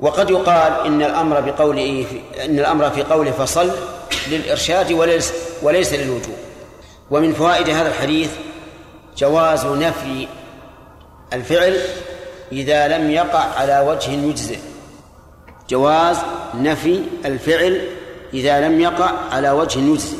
[0.00, 2.06] وقد يقال إن الأمر بقوله
[2.44, 3.70] إن الأمر في قوله فصل
[4.28, 6.36] للإرشاد وليس وليس للوجوب.
[7.10, 8.30] ومن فوائد هذا الحديث
[9.16, 10.28] جواز نفي
[11.32, 11.80] الفعل
[12.52, 14.58] إذا لم يقع على وجه يجزئ
[15.68, 16.16] جواز
[16.54, 17.80] نفي الفعل
[18.34, 20.16] إذا لم يقع على وجه يجزئ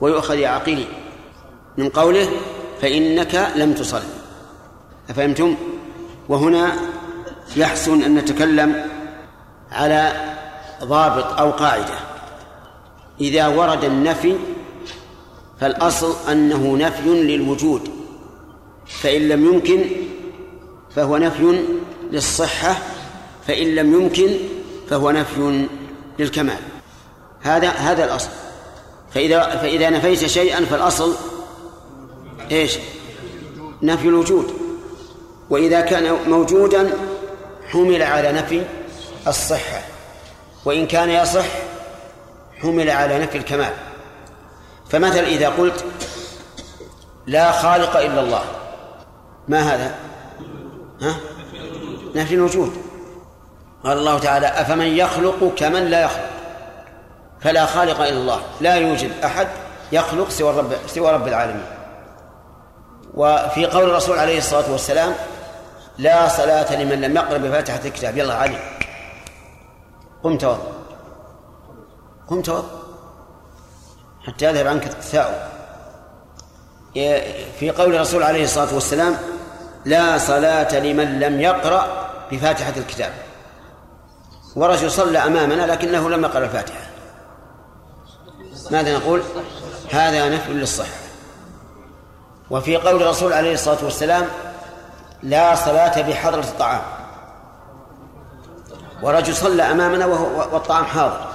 [0.00, 0.86] ويؤخذ يا عقيلي
[1.76, 2.28] من قوله
[2.82, 4.02] فإنك لم تصل.
[5.10, 5.56] أفهمتم؟
[6.28, 6.72] وهنا
[7.56, 8.84] يحسن أن نتكلم
[9.72, 10.12] على
[10.84, 11.94] ضابط أو قاعدة.
[13.20, 14.36] إذا ورد النفي
[15.60, 17.88] فالأصل أنه نفي للوجود.
[18.86, 19.84] فإن لم يمكن
[20.96, 21.64] فهو نفي
[22.10, 22.76] للصحة
[23.46, 24.36] فإن لم يمكن
[24.90, 25.66] فهو نفي
[26.18, 26.58] للكمال.
[27.42, 28.28] هذا هذا الأصل.
[29.14, 31.14] فإذا فإذا نفيت شيئا فالأصل
[32.50, 32.78] إيش؟
[33.82, 34.54] نفي الوجود.
[35.50, 36.90] وإذا كان موجودا
[37.68, 38.62] حمل على نفي
[39.26, 39.82] الصحة.
[40.64, 41.46] وإن كان يصح
[42.62, 43.72] حمل على نفي الكمال.
[44.90, 45.84] فمثلا إذا قلت
[47.26, 48.44] لا خالق إلا الله
[49.48, 49.94] ما هذا؟
[51.02, 51.16] ها؟
[52.14, 52.72] نفي الوجود.
[53.84, 56.30] قال الله تعالى أفمن يخلق كمن لا يخلق؟
[57.40, 59.48] فلا خالق إلا الله لا يوجد أحد
[59.92, 61.66] يخلق سوى الرب سوى رب العالمين.
[63.14, 65.14] وفي قول الرسول عليه الصلاة والسلام
[65.98, 68.18] لا صلاة لمن لم يقرأ بفاتحة الكتاب.
[68.18, 68.58] يلا علي.
[70.22, 70.72] قم توضأ.
[72.28, 72.80] قم توضأ.
[74.26, 75.34] حتى يذهب عنك التثاؤب
[77.58, 79.16] في قول الرسول عليه الصلاة والسلام
[79.84, 83.12] لا صلاة لمن لم يقرأ بفاتحة الكتاب.
[84.56, 86.86] ورجل صلى أمامنا لكنه لم يقرأ الفاتحة.
[88.70, 89.22] ماذا نقول؟
[89.92, 90.98] هذا نفي للصحة.
[92.50, 94.26] وفي قول الرسول عليه الصلاة والسلام
[95.22, 96.82] لا صلاة بحضرة الطعام.
[99.02, 101.26] ورجل صلى أمامنا وهو والطعام حاضر.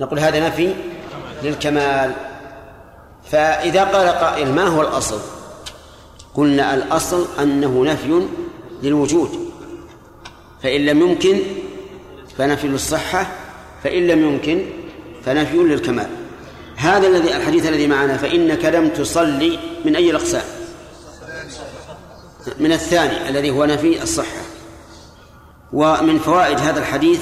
[0.00, 0.74] نقول هذا نفي
[1.42, 2.12] للكمال.
[3.24, 5.20] فإذا قال قائل ما هو الأصل؟
[6.38, 8.22] قلنا الأصل أنه نفي
[8.82, 9.50] للوجود.
[10.62, 11.38] فإن لم يمكن
[12.38, 13.26] فنفي للصحة
[13.84, 14.66] فإن لم يمكن
[15.24, 16.08] فنفي للكمال.
[16.76, 20.42] هذا الذي الحديث الذي معنا فإنك لم تصلي من أي الأقسام؟
[22.58, 24.42] من الثاني الذي هو نفي الصحة.
[25.72, 27.20] ومن فوائد هذا الحديث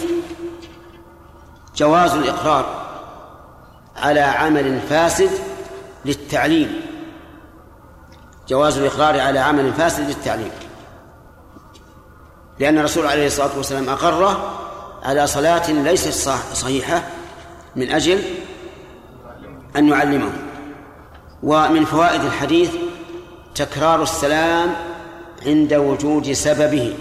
[1.76, 2.86] جواز الإقرار
[3.96, 5.30] على عمل فاسد
[6.04, 6.85] للتعليم
[8.48, 10.50] جواز الإقرار على عمل فاسد للتعليم.
[12.58, 14.58] لأن الرسول عليه الصلاة والسلام أقره
[15.02, 17.02] على صلاة ليست صحيحة
[17.76, 18.22] من أجل
[19.76, 20.32] أن يعلمه.
[21.42, 22.70] ومن فوائد الحديث
[23.54, 24.74] تكرار السلام
[25.46, 26.96] عند وجود سببه.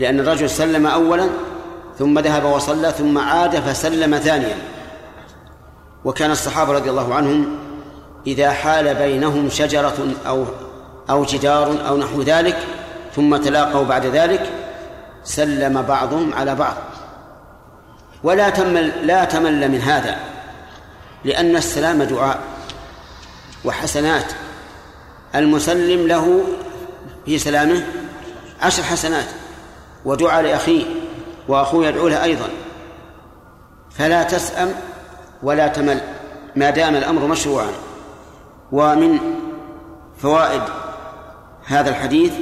[0.00, 1.28] لأن الرجل سلم أولا
[1.98, 4.56] ثم ذهب وصلى ثم عاد فسلم ثانيا.
[6.04, 7.65] وكان الصحابة رضي الله عنهم
[8.26, 10.44] إذا حال بينهم شجرة أو
[11.10, 12.58] أو جدار أو نحو ذلك
[13.16, 14.50] ثم تلاقوا بعد ذلك
[15.24, 16.74] سلم بعضهم على بعض.
[18.22, 20.16] ولا تمل لا تمل من هذا
[21.24, 22.38] لأن السلام دعاء
[23.64, 24.32] وحسنات.
[25.34, 26.42] المسلم له
[27.26, 27.86] في سلامه
[28.62, 29.26] عشر حسنات
[30.04, 30.84] ودعاء لأخيه
[31.48, 32.48] وأخوه يدعو له أيضا.
[33.98, 34.74] فلا تسأم
[35.42, 36.00] ولا تمل
[36.56, 37.70] ما دام الأمر مشروعا.
[38.72, 39.18] ومن
[40.18, 40.62] فوائد
[41.64, 42.32] هذا الحديث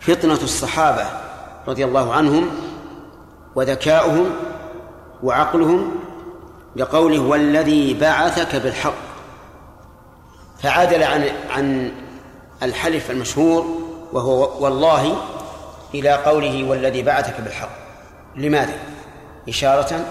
[0.00, 1.06] فطنة الصحابة
[1.68, 2.50] رضي الله عنهم
[3.54, 4.30] وذكاؤهم
[5.22, 5.90] وعقلهم
[6.76, 8.94] لقوله والذي بعثك بالحق
[10.62, 11.92] فعدل عن عن
[12.62, 13.66] الحلف المشهور
[14.12, 15.16] وهو والله
[15.94, 17.70] إلى قوله والذي بعثك بالحق
[18.36, 18.74] لماذا؟
[19.48, 20.06] إشارة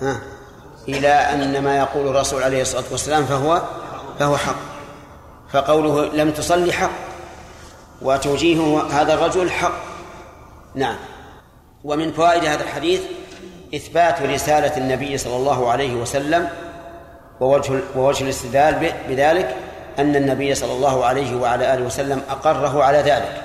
[0.00, 0.20] ها
[0.88, 3.62] إلى أن ما يقول الرسول عليه الصلاة والسلام فهو
[4.20, 4.56] فهو حق.
[5.52, 6.90] فقوله لم تصلي حق
[8.02, 9.72] وتوجيه هذا الرجل حق.
[10.74, 10.96] نعم.
[11.84, 13.00] ومن فوائد هذا الحديث
[13.74, 16.48] إثبات رسالة النبي صلى الله عليه وسلم
[17.40, 19.56] ووجه ووجه الاستدلال بذلك
[19.98, 23.42] أن النبي صلى الله عليه وعلى آله وسلم أقره على ذلك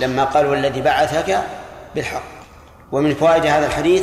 [0.00, 1.38] لما قال والذي بعثك
[1.94, 2.22] بالحق.
[2.92, 4.02] ومن فوائد هذا الحديث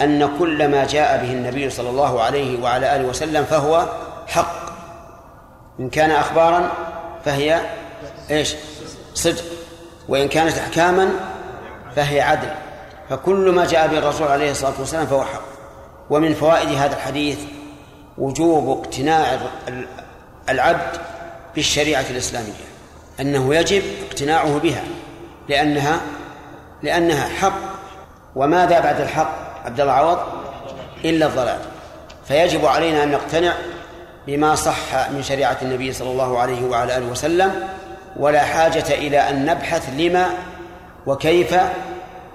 [0.00, 3.86] أن كل ما جاء به النبي صلى الله عليه وعلى آله وسلم فهو
[4.26, 4.63] حق.
[5.80, 6.72] إن كان أخبارا
[7.24, 7.60] فهي
[8.30, 8.54] إيش؟
[9.14, 9.44] صدق.
[10.08, 11.10] وإن كانت أحكاما
[11.96, 12.48] فهي عدل.
[13.10, 15.42] فكل ما جاء به الرسول عليه الصلاة والسلام فهو حق.
[16.10, 17.38] ومن فوائد هذا الحديث
[18.18, 19.38] وجوب اقتناع
[20.48, 21.00] العبد
[21.54, 22.52] بالشريعة الإسلامية
[23.20, 24.84] أنه يجب اقتناعه بها
[25.48, 26.00] لأنها
[26.82, 27.58] لأنها حق.
[28.36, 29.32] وماذا بعد الحق؟
[29.64, 30.18] عبد الله عوض
[31.04, 31.58] إلا الضلال.
[32.28, 33.52] فيجب علينا أن نقتنع
[34.26, 37.68] بما صح من شريعة النبي صلى الله عليه وعلى آله وسلم
[38.16, 40.26] ولا حاجة إلى أن نبحث لما
[41.06, 41.56] وكيف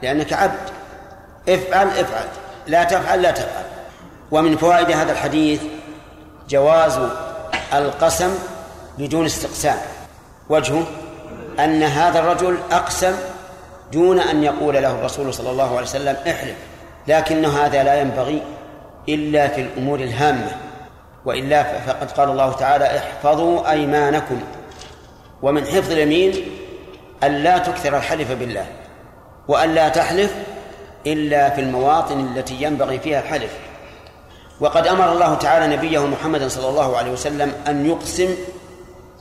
[0.03, 0.69] لأنك عبد.
[1.49, 2.25] افعل افعل.
[2.67, 3.63] لا تفعل لا تفعل.
[4.31, 5.61] ومن فوائد هذا الحديث
[6.49, 6.99] جواز
[7.73, 8.35] القسم
[8.97, 9.77] بدون استقسام.
[10.49, 10.83] وجهه
[11.59, 13.15] أن هذا الرجل أقسم
[13.93, 16.55] دون أن يقول له الرسول صلى الله عليه وسلم احلف
[17.07, 18.41] لكن هذا لا ينبغي
[19.09, 20.68] إلا في الأمور الهامة.
[21.25, 24.41] وإلا فقد قال الله تعالى احفظوا أيمانكم
[25.41, 26.33] ومن حفظ اليمين
[27.23, 28.65] أن لا تكثر الحلف بالله
[29.47, 30.35] وأن لا تحلف
[31.07, 33.51] إلا في المواطن التي ينبغي فيها الحلف.
[34.59, 38.35] وقد أمر الله تعالى نبيه محمدا صلى الله عليه وسلم أن يقسم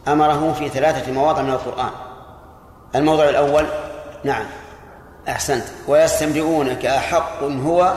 [0.08, 1.90] أمره في ثلاثة مواضع من القرآن.
[2.94, 3.66] الموضع الأول
[4.24, 4.46] نعم
[5.28, 5.64] أحسنت.
[5.88, 7.94] ويستمرئونك أحق هو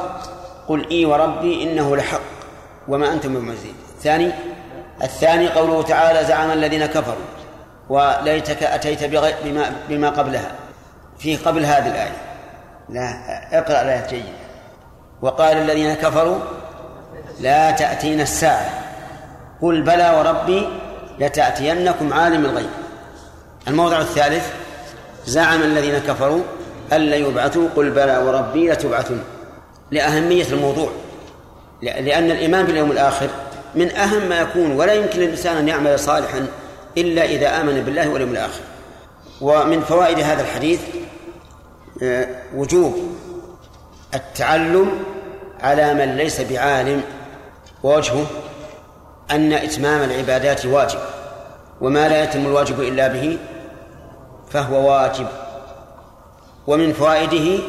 [0.67, 2.21] قل إي وربي إنه لحق
[2.87, 3.75] وما أنتم بمزيد.
[4.01, 4.31] الثاني
[5.03, 7.25] الثاني قوله تعالى زعم الذين كفروا
[7.89, 9.03] وليتك أتيت
[9.43, 10.51] بما, بما قبلها
[11.19, 12.15] في قبل هذه الآية.
[12.89, 13.13] لا
[13.59, 14.23] اقرأ الآية جيد
[15.21, 16.39] وقال الذين كفروا
[17.39, 18.69] لا تأتينا الساعة.
[19.61, 20.67] قل بلى وربي
[21.19, 22.69] لتأتينكم عالم الغيب.
[23.67, 24.53] الموضع الثالث
[25.25, 26.41] زعم الذين كفروا
[26.93, 29.17] ألا يبعثوا قل بلى وربي لتبعثن
[29.91, 30.89] لأهمية الموضوع
[31.81, 33.29] لأن الإيمان باليوم الآخر
[33.75, 36.47] من أهم ما يكون ولا يمكن للإنسان أن يعمل صالحا
[36.97, 38.61] إلا إذا آمن بالله واليوم الآخر.
[39.41, 40.79] ومن فوائد هذا الحديث
[42.03, 42.97] آه، وجوب
[44.13, 44.91] التعلم
[45.59, 47.01] على من ليس بعالم
[47.83, 48.25] ووجهه
[49.31, 50.99] أن إتمام العبادات واجب
[51.81, 53.37] وما لا يتم الواجب إلا به
[54.49, 55.27] فهو واجب.
[56.67, 57.63] ومن فوائده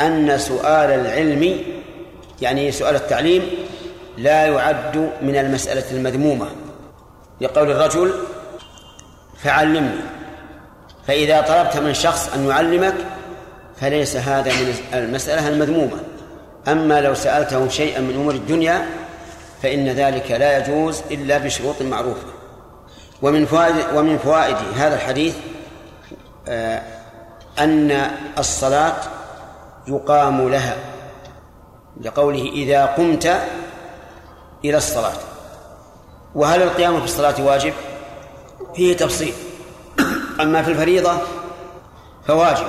[0.00, 1.56] أن سؤال العلم
[2.42, 3.42] يعني سؤال التعليم
[4.18, 6.46] لا يعد من المسألة المذمومة.
[7.40, 8.12] لقول الرجل
[9.42, 10.00] فعلمني
[11.06, 12.94] فإذا طلبت من شخص أن يعلمك
[13.80, 15.96] فليس هذا من المسألة المذمومة.
[16.68, 18.86] أما لو سألته شيئا من أمور الدنيا
[19.62, 22.26] فإن ذلك لا يجوز إلا بشروط معروفة.
[23.22, 25.36] ومن فوائد ومن فوائد هذا الحديث
[26.48, 26.82] آه،
[27.58, 28.96] أن الصلاة
[29.88, 30.76] يقام لها
[32.00, 33.40] لقوله إذا قمت
[34.64, 35.16] إلى الصلاة.
[36.34, 37.72] وهل القيام في الصلاة واجب؟
[38.74, 39.32] فيه تفصيل.
[40.40, 41.12] أما في الفريضة
[42.26, 42.66] فواجب.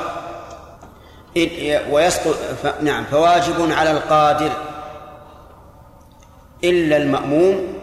[1.92, 2.36] ويسقط
[2.82, 4.52] نعم فواجب على القادر.
[6.64, 7.74] إلا المأموم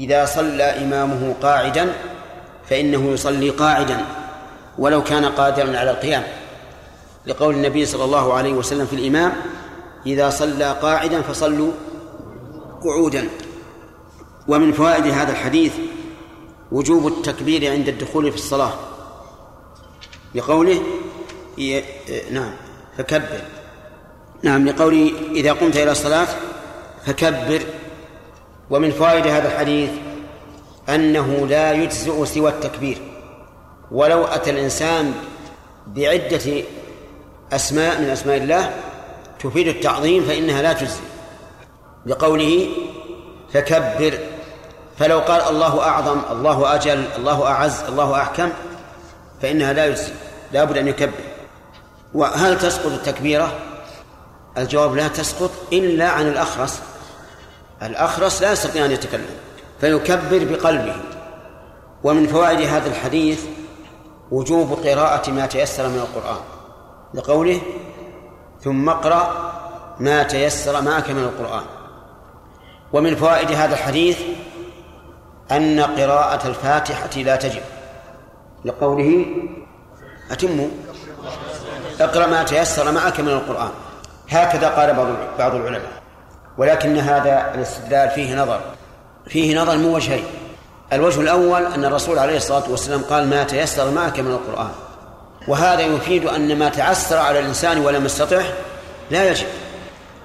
[0.00, 1.92] إذا صلى إمامه قاعدا
[2.70, 4.04] فإنه يصلي قاعدا
[4.78, 6.22] ولو كان قادرا على القيام.
[7.26, 9.32] لقول النبي صلى الله عليه وسلم في الإمام
[10.06, 11.72] إذا صلى قاعدا فصلوا
[12.84, 13.28] قعودا
[14.48, 15.72] ومن فوائد هذا الحديث
[16.72, 18.72] وجوب التكبير عند الدخول في الصلاة.
[20.34, 20.82] لقوله
[22.30, 22.52] نعم
[22.98, 23.40] فكبر.
[24.42, 26.28] نعم لقوله إذا قمت إلى الصلاة
[27.06, 27.62] فكبر.
[28.70, 29.90] ومن فوائد هذا الحديث
[30.88, 32.98] أنه لا يجزئ سوى التكبير.
[33.90, 35.14] ولو أتى الإنسان
[35.86, 36.62] بعدة
[37.52, 38.74] أسماء من أسماء الله
[39.40, 41.00] تفيد التعظيم فإنها لا تجزي
[42.06, 42.68] لقوله
[43.52, 44.18] فكبر
[44.98, 48.50] فلو قال الله أعظم الله أجل الله أعز الله أحكم
[49.42, 50.12] فإنها لا يجزي
[50.52, 51.12] لا بد أن يكبر.
[52.14, 53.52] وهل تسقط التكبيرة؟
[54.58, 56.80] الجواب لا تسقط إلا عن الأخرس.
[57.82, 59.36] الأخرس لا يستطيع أن يتكلم
[59.80, 60.96] فيكبر بقلبه.
[62.04, 63.44] ومن فوائد هذا الحديث
[64.30, 66.40] وجوب قراءة ما تيسر من القرآن
[67.14, 67.60] لقوله
[68.60, 69.52] ثم اقرأ
[70.00, 71.64] ما تيسر معك من القرآن.
[72.94, 74.18] ومن فوائد هذا الحديث
[75.50, 77.62] أن قراءة الفاتحة لا تجب.
[78.64, 79.26] لقوله
[80.30, 80.68] أتموا
[82.00, 83.70] اقرأ ما تيسر معك من القرآن.
[84.30, 85.06] هكذا قال بعض
[85.38, 86.02] بعض العلماء.
[86.58, 88.60] ولكن هذا الاستدلال فيه نظر.
[89.26, 90.24] فيه نظر من وجهين.
[90.92, 94.70] الوجه الأول أن الرسول عليه الصلاة والسلام قال ما تيسر معك من القرآن.
[95.48, 98.42] وهذا يفيد أن ما تعسر على الإنسان ولم يستطع
[99.10, 99.46] لا يجب.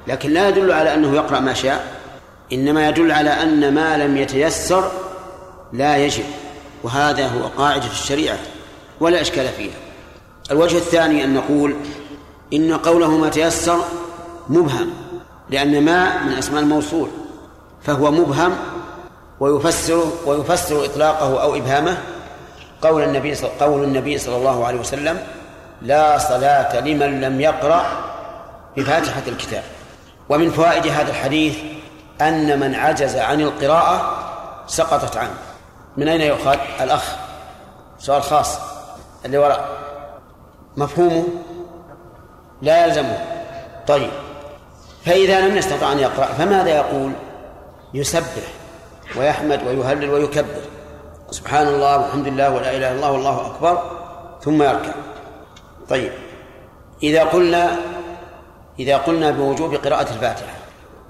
[0.08, 1.99] لكن لا يدل على أنه يقرأ ما شاء.
[2.54, 4.92] إنما يدل على أن ما لم يتيسر
[5.74, 6.24] لا يجب
[6.84, 8.38] وهذا هو قاعدة الشريعة
[9.00, 9.78] ولا إشكال فيها.
[10.52, 11.76] الوجه الثاني أن نقول
[12.54, 13.78] إن قوله ما تيسر
[14.50, 14.90] مبهم
[15.50, 17.10] لأن ما من أسماء الموصول
[17.82, 18.56] فهو مبهم
[19.40, 21.98] ويفسر ويفسر إطلاقه أو إبهامه
[22.82, 25.20] قول النبي قول النبي صلى الله عليه وسلم
[25.82, 27.86] لا صلاة لمن لم يقرأ
[28.78, 29.64] بفاتحة الكتاب
[30.30, 31.56] ومن فوائد هذا الحديث
[32.22, 34.20] أن من عجز عن القراءة
[34.68, 35.38] سقطت عنه.
[35.98, 37.16] من أين يؤخذ؟ الأخ.
[38.00, 38.60] سؤال خاص.
[39.26, 39.70] اللي وراء
[40.78, 41.24] مفهومه
[42.62, 43.18] لا يلزمه.
[43.88, 44.12] طيب.
[45.06, 47.12] فإذا لم يستطع أن يقرأ فماذا يقول؟
[47.94, 48.44] يسبح
[49.18, 50.62] ويحمد ويهلل ويكبر.
[51.32, 53.84] سبحان الله والحمد لله ولا إله إلا الله والله أكبر.
[54.42, 54.92] ثم يركع.
[55.90, 56.12] طيب.
[57.04, 57.76] إذا قلنا
[58.80, 60.59] إذا قلنا بوجوب قراءة الفاتحة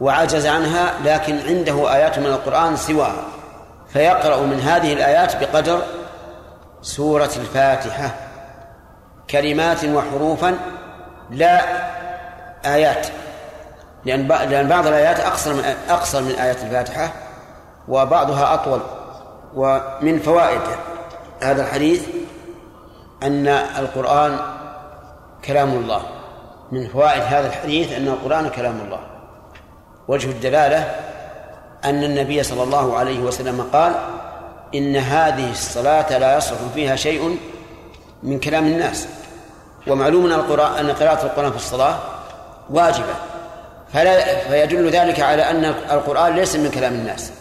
[0.01, 3.23] وعجز عنها لكن عنده آيات من القرآن سواها.
[3.93, 5.81] فيقرأ من هذه الآيات بقدر
[6.81, 8.15] سورة الفاتحة.
[9.29, 10.57] كلمات وحروفا
[11.29, 11.61] لا
[12.65, 13.07] آيات.
[14.05, 17.13] لأن لأن بعض الآيات أقصر من أقصر من آيات الفاتحة
[17.87, 18.79] وبعضها أطول
[19.55, 20.61] ومن فوائد
[21.41, 22.07] هذا الحديث
[23.23, 24.39] أن القرآن
[25.45, 26.01] كلام الله.
[26.71, 29.08] من فوائد هذا الحديث أن القرآن كلام الله.
[30.09, 30.95] وجه الدلالة
[31.85, 33.93] أن النبي صلى الله عليه وسلم قال
[34.75, 37.37] إن هذه الصلاة لا يصلح فيها شيء
[38.23, 39.07] من كلام الناس
[39.87, 40.31] ومعلوم أن
[40.79, 41.95] أن قراءة القرآن في الصلاة
[42.69, 43.13] واجبة
[43.93, 47.31] فلا فيدل ذلك على أن القرآن ليس من كلام الناس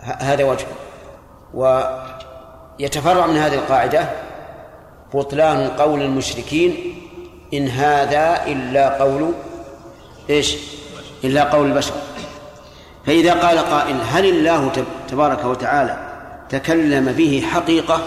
[0.00, 0.66] هذا وجه.
[1.54, 4.08] ويتفرع من هذه القاعدة
[5.14, 6.96] بطلان قول المشركين
[7.54, 9.32] إن هذا إلا قول
[10.30, 10.56] إيش؟
[11.24, 11.92] إلا قول البشر.
[13.06, 14.72] فإذا قال قائل هل الله
[15.08, 15.96] تبارك وتعالى
[16.48, 18.00] تكلم به حقيقة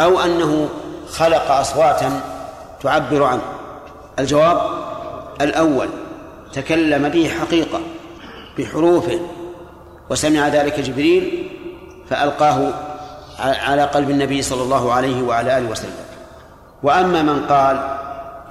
[0.00, 0.68] أو أنه
[1.10, 2.20] خلق أصواتا
[2.82, 3.42] تعبر عنه؟
[4.18, 4.60] الجواب
[5.40, 5.88] الأول
[6.52, 7.80] تكلم به حقيقة
[8.58, 9.20] بحروفه
[10.10, 11.50] وسمع ذلك جبريل
[12.10, 12.72] فألقاه
[13.38, 15.94] على قلب النبي صلى الله عليه وعلى آله وسلم.
[16.82, 17.96] وأما من قال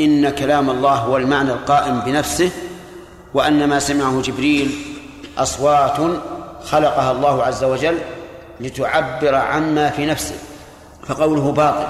[0.01, 2.51] إن كلام الله هو المعنى القائم بنفسه
[3.33, 4.71] وأن ما سمعه جبريل
[5.37, 5.97] أصوات
[6.63, 7.97] خلقها الله عز وجل
[8.59, 10.35] لتعبر عما في نفسه
[11.07, 11.87] فقوله باطل.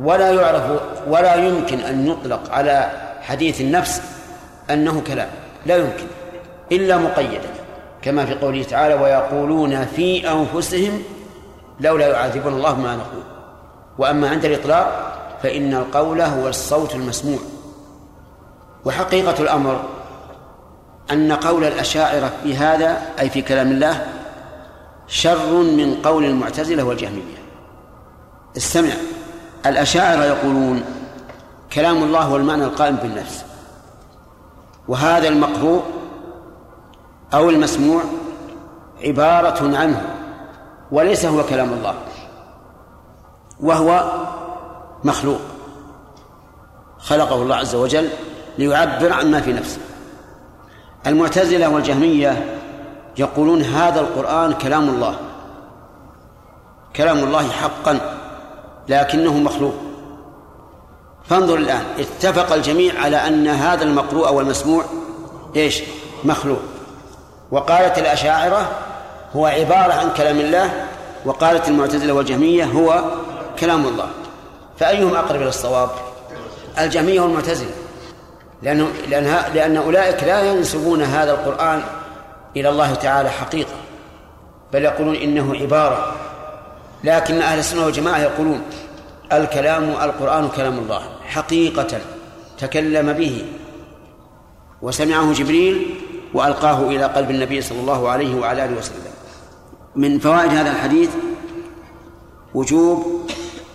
[0.00, 2.90] ولا يعرف ولا يمكن أن يطلق على
[3.20, 4.02] حديث النفس
[4.70, 5.28] أنه كلام.
[5.66, 6.06] لا يمكن
[6.72, 7.50] إلا مقيدا
[8.02, 11.02] كما في قوله تعالى ويقولون في أنفسهم
[11.80, 13.22] لولا يعذبنا الله ما نقول
[13.98, 17.38] وأما عند الإطلاق فإن القول هو الصوت المسموع.
[18.84, 19.80] وحقيقة الأمر
[21.12, 24.06] أن قول الأشاعرة في هذا أي في كلام الله
[25.06, 27.40] شر من قول المعتزلة والجهمية.
[28.56, 28.92] استمع.
[29.66, 30.84] الأشاعرة يقولون
[31.72, 33.44] كلام الله هو المعنى القائم بالنفس
[34.88, 35.82] وهذا المقروء
[37.34, 38.02] أو المسموع
[39.04, 40.16] عبارة عنه
[40.90, 41.94] وليس هو كلام الله
[43.60, 44.12] وهو
[45.04, 45.40] مخلوق.
[46.98, 48.08] خلقه الله عز وجل
[48.58, 49.80] ليعبر عما في نفسه.
[51.06, 52.58] المعتزلة والجهمية
[53.18, 55.16] يقولون هذا القرآن كلام الله.
[56.96, 58.00] كلام الله حقا
[58.88, 59.74] لكنه مخلوق.
[61.28, 64.84] فانظر الآن اتفق الجميع على أن هذا المقروء والمسموع
[65.56, 65.82] إيش؟
[66.24, 66.60] مخلوق.
[67.50, 68.70] وقالت الأشاعرة
[69.36, 70.86] هو عبارة عن كلام الله
[71.24, 73.04] وقالت المعتزلة والجهمية هو
[73.58, 74.06] كلام الله.
[74.78, 75.90] فأيهم أقرب إلى الصواب؟
[76.78, 77.70] الجهمية والمعتزلة.
[78.62, 79.24] لأنه لأن
[79.54, 81.82] لأن أولئك لا ينسبون هذا القرآن
[82.56, 83.74] إلى الله تعالى حقيقة
[84.72, 86.14] بل يقولون إنه عبارة.
[87.04, 88.62] لكن أهل السنة والجماعة يقولون
[89.32, 92.00] الكلام القرآن كلام الله حقيقة
[92.58, 93.44] تكلم به.
[94.82, 95.94] وسمعه جبريل
[96.34, 99.12] وألقاه إلى قلب النبي صلى الله عليه وعلى آله وسلم.
[99.96, 101.10] من فوائد هذا الحديث
[102.54, 103.30] وجوب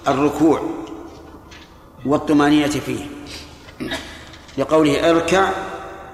[0.08, 0.62] الركوع
[2.06, 3.06] والطمأنينة فيه.
[4.58, 5.50] لقوله اركع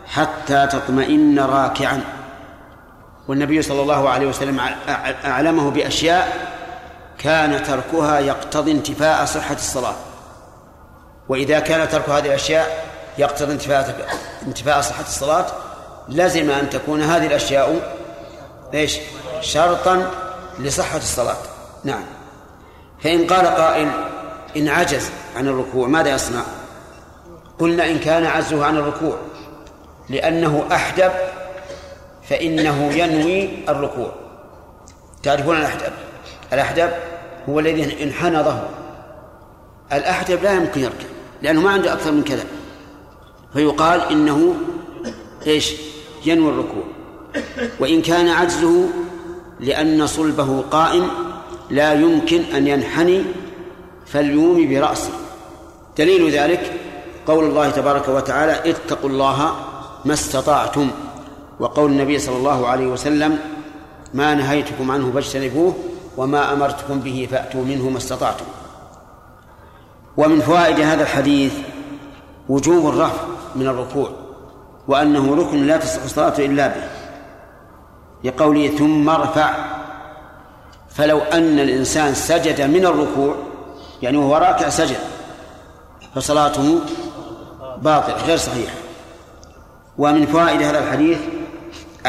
[0.08, 2.02] حتى تطمئن راكعا
[3.28, 4.62] والنبي صلى الله عليه وسلم
[5.26, 6.52] أعلمه بأشياء
[7.18, 9.96] كان تركها يقتضي انتفاء صحة الصلاة
[11.30, 12.86] وإذا كان ترك هذه الأشياء
[13.18, 14.08] يقتضي انتفاء
[14.48, 15.46] انتفاء صحة الصلاة
[16.10, 17.96] لزم أن تكون هذه الأشياء
[18.74, 18.98] إيش؟
[19.42, 20.12] شرطا
[20.60, 21.38] لصحة الصلاة
[21.84, 22.04] نعم
[23.04, 23.92] فإن قال قائل
[24.58, 26.42] إن عجز عن الركوع ماذا يصنع؟
[27.62, 29.18] قلنا إن كان عجزه عن الركوع
[30.10, 31.12] لأنه أحدب
[32.30, 34.12] فإنه ينوي الركوع.
[35.24, 35.94] تعرفون الأحدب؟
[36.54, 36.90] الأحدب
[37.50, 38.70] هو الذي انحنى ظهره
[39.94, 41.06] الأحدب لا يمكن يركع
[41.42, 42.44] لأنه ما عنده أكثر من كذا.
[43.54, 44.56] فيقال إنه
[45.48, 45.74] إيش؟
[46.26, 46.84] ينوي الركوع.
[47.80, 48.90] وإن كان عجزه
[49.60, 51.08] لأن صلبه قائم
[51.70, 53.24] لا يمكن أن ينحني
[54.06, 55.12] فليوم برأسه.
[55.98, 56.74] دليل ذلك
[57.28, 59.52] قول الله تبارك وتعالى اتقوا الله
[60.06, 60.92] ما استطعتم.
[61.60, 63.40] وقول النبي صلى الله عليه وسلم
[64.14, 65.74] ما نهيتكم عنه فاجتنبوه
[66.18, 68.46] وما أمرتكم به فأتوا منه ما استطعتم.
[70.18, 71.54] ومن فوائد هذا الحديث
[72.50, 73.24] وجوب الرفع
[73.56, 74.10] من الركوع
[74.88, 76.84] وأنه ركن لا تصح الصلاة إلا به.
[78.24, 79.50] لقوله ثم ارفع
[80.90, 83.36] فلو أن الإنسان سجد من الركوع
[84.02, 84.98] يعني وهو راكع سجد
[86.16, 86.80] فصلاته
[87.82, 88.74] باطلة غير صحيحة
[89.98, 91.18] ومن فوائد هذا الحديث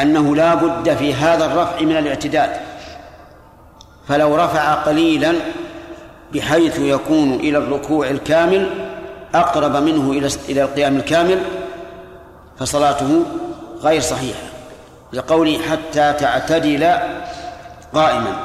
[0.01, 2.49] أنه لا بد في هذا الرفع من الاعتداد.
[4.07, 5.35] فلو رفع قليلا
[6.33, 8.69] بحيث يكون إلى الركوع الكامل
[9.35, 11.41] أقرب منه إلى إلى القيام الكامل
[12.59, 13.23] فصلاته
[13.81, 14.43] غير صحيحة.
[15.13, 16.93] لقوله حتى تعتدل
[17.93, 18.35] قائما.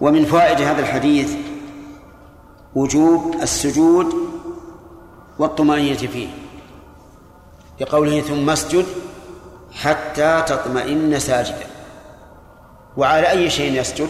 [0.00, 1.34] ومن فوائد هذا الحديث
[2.74, 4.14] وجوب السجود
[5.42, 6.28] والطمأنينة فيه.
[7.80, 8.86] لقوله ثم اسجد
[9.72, 11.66] حتى تطمئن ساجدا.
[12.96, 14.08] وعلى أي شيء يسجد؟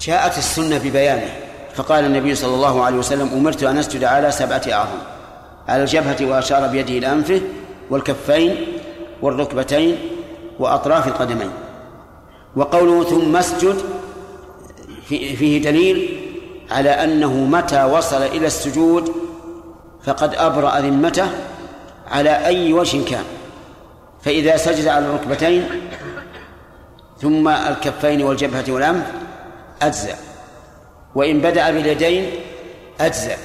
[0.00, 1.32] جاءت السنة ببيانه
[1.74, 4.98] فقال النبي صلى الله عليه وسلم أمرت أن أسجد على سبعة أعظم
[5.68, 7.40] على الجبهة وأشار بيده إلى أنفه
[7.90, 8.66] والكفين
[9.22, 9.98] والركبتين
[10.58, 11.50] وأطراف القدمين.
[12.56, 13.76] وقوله ثم اسجد
[15.08, 16.20] فيه دليل
[16.70, 19.27] على أنه متى وصل إلى السجود
[20.04, 21.28] فقد أبرأ ذمته
[22.10, 23.24] على أي وجه كان.
[24.22, 25.68] فإذا سجد على الركبتين
[27.20, 29.06] ثم الكفين والجبهة والأنف
[29.82, 30.16] أجزأ.
[31.14, 32.30] وإن بدأ باليدين
[33.00, 33.36] أجزأ.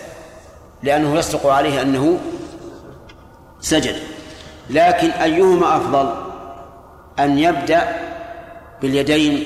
[0.84, 2.20] لأنه يصدق عليه أنه
[3.62, 3.96] سجد.
[4.70, 6.14] لكن أيهما أفضل؟
[7.20, 7.96] أن يبدأ
[8.82, 9.46] باليدين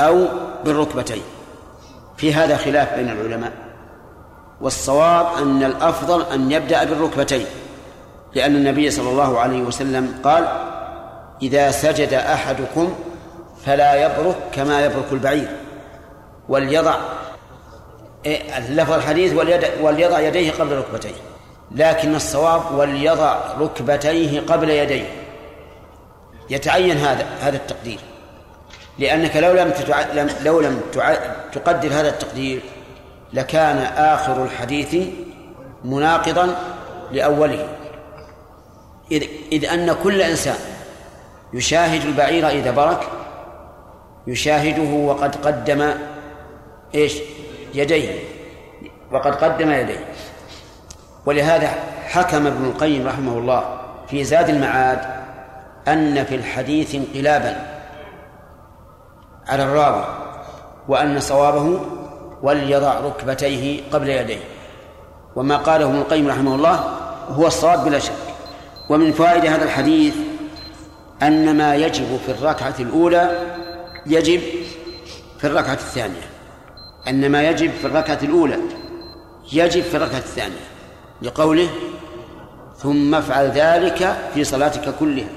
[0.00, 0.26] أو
[0.64, 1.22] بالركبتين.
[2.16, 3.52] في هذا خلاف بين العلماء.
[4.60, 7.46] والصواب أن الأفضل أن يبدأ بالركبتين
[8.34, 10.48] لأن النبي صلى الله عليه وسلم قال
[11.42, 12.94] إذا سجد أحدكم
[13.66, 15.48] فلا يبرك كما يبرك البعير
[16.48, 16.96] وليضع
[18.26, 19.34] اللفظ الحديث
[19.80, 21.14] وليضع يديه قبل ركبتيه
[21.70, 25.08] لكن الصواب وليضع ركبتيه قبل يديه
[26.50, 27.98] يتعين هذا هذا التقدير
[28.98, 29.72] لأنك لو لم.
[30.44, 30.80] لو لم.
[31.52, 32.60] تقدر هذا التقدير
[33.32, 35.08] لكان آخر الحديث
[35.84, 36.54] مناقضا
[37.12, 37.68] لأوله.
[39.12, 40.56] إذ, إذ أن كل إنسان
[41.52, 43.08] يشاهد البعير إذا برك
[44.26, 45.90] يشاهده وقد قدم
[46.94, 47.14] إيش؟
[47.74, 48.18] يديه
[49.12, 50.04] وقد قدم يديه.
[51.26, 51.68] ولهذا
[52.06, 53.78] حكم ابن القيم رحمه الله
[54.08, 54.98] في زاد المعاد
[55.88, 57.56] أن في الحديث انقلابا
[59.48, 60.04] على الراوي
[60.88, 61.80] وأن صوابه
[62.42, 64.40] وليضع ركبتيه قبل يديه.
[65.36, 66.84] وما قاله ابن القيم رحمه الله
[67.28, 68.12] هو الصواب بلا شك.
[68.88, 70.14] ومن فوائد هذا الحديث
[71.22, 73.30] أن ما يجب في الركعة الأولى
[74.06, 74.40] يجب
[75.38, 76.30] في الركعة الثانية.
[77.08, 78.58] أن ما يجب في الركعة الأولى
[79.52, 80.68] يجب في الركعة الثانية.
[81.22, 81.68] لقوله
[82.76, 85.28] ثم افعل ذلك في صلاتك كلها.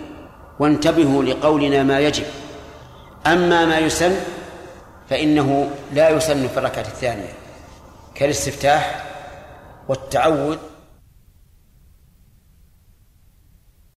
[0.60, 2.26] وانتبهوا لقولنا ما يجب.
[3.28, 4.16] أما ما يسن
[5.12, 7.34] فإنه لا يسن في الركعة الثانية
[8.16, 9.04] كالاستفتاح
[9.88, 10.58] والتعوذ